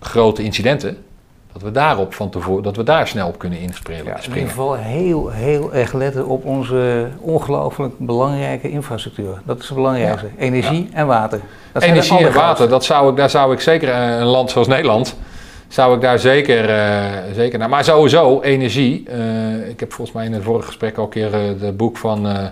grote 0.00 0.42
incidenten, 0.42 1.04
dat 1.52 1.62
we 1.62 1.70
daarop 1.70 2.14
van 2.14 2.30
tevoren, 2.30 2.62
dat 2.62 2.76
we 2.76 2.82
daar 2.82 3.08
snel 3.08 3.28
op 3.28 3.38
kunnen 3.38 3.58
inspringen. 3.58 4.04
Ja, 4.04 4.16
in 4.22 4.34
ieder 4.34 4.48
geval 4.48 4.74
heel, 4.74 5.28
heel 5.28 5.74
erg 5.74 5.92
letten 5.92 6.26
op 6.26 6.44
onze 6.44 7.08
ongelooflijk 7.20 7.98
belangrijke 7.98 8.70
infrastructuur. 8.70 9.40
Dat 9.44 9.58
is 9.58 9.66
het 9.66 9.76
belangrijkste. 9.76 10.26
Ja. 10.26 10.42
Energie 10.42 10.88
ja. 10.90 10.96
en 10.96 11.06
water. 11.06 11.40
Dat 11.72 11.82
Energie 11.82 12.26
en 12.26 12.32
water, 12.32 12.68
dat 12.68 12.84
zou 12.84 13.10
ik, 13.10 13.16
daar 13.16 13.30
zou 13.30 13.52
ik 13.52 13.60
zeker 13.60 13.94
een 13.94 14.26
land 14.26 14.50
zoals 14.50 14.68
Nederland 14.68 15.16
zou 15.70 15.94
ik 15.94 16.00
daar 16.00 16.18
zeker, 16.18 16.70
uh, 16.70 17.34
zeker 17.34 17.58
naar. 17.58 17.68
Maar 17.68 17.84
sowieso, 17.84 18.40
energie. 18.40 19.08
Uh, 19.08 19.68
ik 19.68 19.80
heb 19.80 19.92
volgens 19.92 20.16
mij 20.16 20.26
in 20.26 20.32
het 20.32 20.42
vorige 20.42 20.66
gesprek 20.66 20.96
al 20.96 21.04
een 21.04 21.10
keer 21.10 21.34
uh, 21.34 21.60
het 21.60 21.76
boek 21.76 21.96
van, 21.96 22.50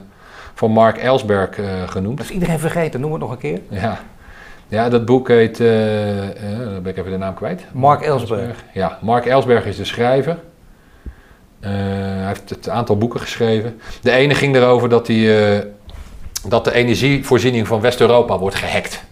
van 0.54 0.70
Mark 0.70 0.96
Ellsberg 0.96 1.58
genoemd. 1.86 2.16
Dat 2.16 2.26
is 2.26 2.32
iedereen 2.32 2.58
vergeten, 2.58 3.00
noem 3.00 3.12
het 3.12 3.20
nog 3.20 3.30
een 3.30 3.38
keer. 3.38 3.60
Ja. 3.68 3.98
Ja, 4.68 4.88
dat 4.88 5.04
boek 5.04 5.28
heet, 5.28 5.60
eh, 5.60 6.28
eh, 6.28 6.58
dan 6.58 6.82
ben 6.82 6.92
ik 6.92 6.98
even 6.98 7.10
de 7.10 7.16
naam 7.16 7.34
kwijt. 7.34 7.64
Mark 7.72 8.00
Ellsberg. 8.00 8.64
Ja, 8.72 8.98
Mark 9.02 9.26
Ellsberg 9.26 9.64
is 9.64 9.76
de 9.76 9.84
schrijver. 9.84 10.38
Eh, 11.60 11.70
hij 11.70 12.26
heeft 12.26 12.50
het 12.50 12.68
aantal 12.68 12.98
boeken 12.98 13.20
geschreven. 13.20 13.80
De 14.00 14.10
ene 14.10 14.34
ging 14.34 14.56
erover 14.56 14.88
dat, 14.88 15.06
hij, 15.06 15.56
eh, 15.56 15.64
dat 16.48 16.64
de 16.64 16.72
energievoorziening 16.72 17.66
van 17.66 17.80
West-Europa 17.80 18.38
wordt 18.38 18.56
gehackt. 18.56 19.02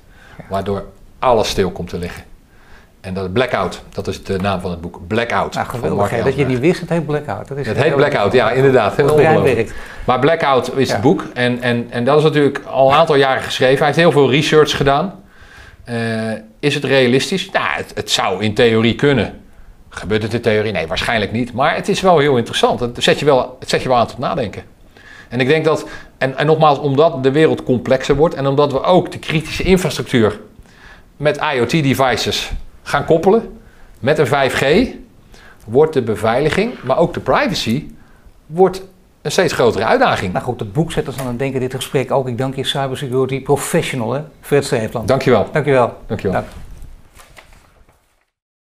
Waardoor 0.48 0.84
alles 1.18 1.48
stil 1.48 1.70
komt 1.70 1.88
te 1.88 1.98
liggen. 1.98 2.22
En 3.06 3.14
dat 3.14 3.32
Blackout, 3.32 3.82
dat 3.92 4.06
is 4.06 4.24
de 4.24 4.38
naam 4.38 4.60
van 4.60 4.70
het 4.70 4.80
boek. 4.80 5.00
Blackout. 5.06 5.54
Nou, 5.54 5.66
geweldig. 5.66 6.24
Dat 6.24 6.36
je 6.36 6.46
niet 6.46 6.58
wist, 6.58 6.80
het 6.80 6.88
heet 6.88 7.06
Blackout. 7.06 7.48
Dat 7.48 7.56
is 7.56 7.66
Het 7.66 7.82
heet 7.82 7.94
Blackout, 7.96 8.32
ja, 8.32 8.50
inderdaad. 8.50 8.96
Heel 8.96 9.10
ongelooflijk. 9.12 9.74
Maar 10.04 10.18
Blackout 10.18 10.76
is 10.76 10.88
Ja. 10.88 10.92
het 10.92 11.02
boek 11.02 11.24
en, 11.34 11.62
en, 11.62 11.86
en 11.90 12.04
dat 12.04 12.18
is 12.18 12.22
natuurlijk 12.24 12.60
al 12.64 12.88
een 12.90 12.96
aantal 12.96 13.14
jaren 13.16 13.42
geschreven. 13.42 13.76
Hij 13.76 13.86
heeft 13.86 13.98
heel 13.98 14.12
veel 14.12 14.30
research 14.30 14.76
gedaan. 14.76 15.14
Eh, 15.84 15.96
is 16.60 16.74
het 16.74 16.84
realistisch? 16.84 17.50
Nou, 17.50 17.66
het, 17.68 17.92
het 17.94 18.10
zou 18.10 18.42
in 18.42 18.54
theorie 18.54 18.94
kunnen. 18.94 19.40
Gebeurt 19.88 20.22
het 20.22 20.34
in 20.34 20.40
theorie? 20.40 20.72
Nee, 20.72 20.86
waarschijnlijk 20.86 21.32
niet. 21.32 21.52
Maar 21.52 21.74
het 21.74 21.88
is 21.88 22.00
wel 22.00 22.18
heel 22.18 22.36
interessant. 22.36 22.80
Het 22.80 23.02
zet 23.02 23.18
je 23.18 23.24
wel, 23.24 23.56
het 23.60 23.68
zet 23.68 23.82
je 23.82 23.88
wel 23.88 23.98
aan 23.98 24.06
tot 24.06 24.18
nadenken. 24.18 24.62
En 25.28 25.40
ik 25.40 25.46
denk 25.48 25.64
dat, 25.64 25.86
en, 26.18 26.36
en 26.36 26.46
nogmaals, 26.46 26.78
omdat 26.78 27.22
de 27.22 27.30
wereld 27.30 27.62
complexer 27.62 28.16
wordt 28.16 28.34
en 28.34 28.46
omdat 28.46 28.72
we 28.72 28.82
ook 28.82 29.12
de 29.12 29.18
kritische 29.18 29.62
infrastructuur 29.62 30.40
met 31.16 31.40
IoT-devices 31.54 32.52
gaan 32.86 33.04
koppelen 33.04 33.58
met 34.00 34.18
een 34.18 34.26
5G, 34.26 34.64
wordt 35.66 35.92
de 35.92 36.02
beveiliging, 36.02 36.82
maar 36.82 36.98
ook 36.98 37.14
de 37.14 37.20
privacy, 37.20 37.86
wordt 38.46 38.82
een 39.22 39.30
steeds 39.30 39.52
grotere 39.52 39.84
uitdaging. 39.84 40.32
Nou 40.32 40.44
goed, 40.44 40.60
het 40.60 40.72
boek 40.72 40.92
zet 40.92 41.06
ons 41.06 41.18
aan 41.18 41.26
het 41.26 41.38
denken, 41.38 41.60
dit 41.60 41.74
gesprek 41.74 42.10
ook. 42.10 42.28
Ik 42.28 42.38
dank 42.38 42.54
je 42.54 42.64
cybersecurity 42.64 43.42
professional, 43.42 44.12
hè, 44.12 44.20
Fred 44.40 44.64
Streefland. 44.64 45.08
Dankjewel. 45.08 45.48
Dankjewel. 45.52 45.96
Dankjewel. 46.06 46.40
Dank. 46.40 46.65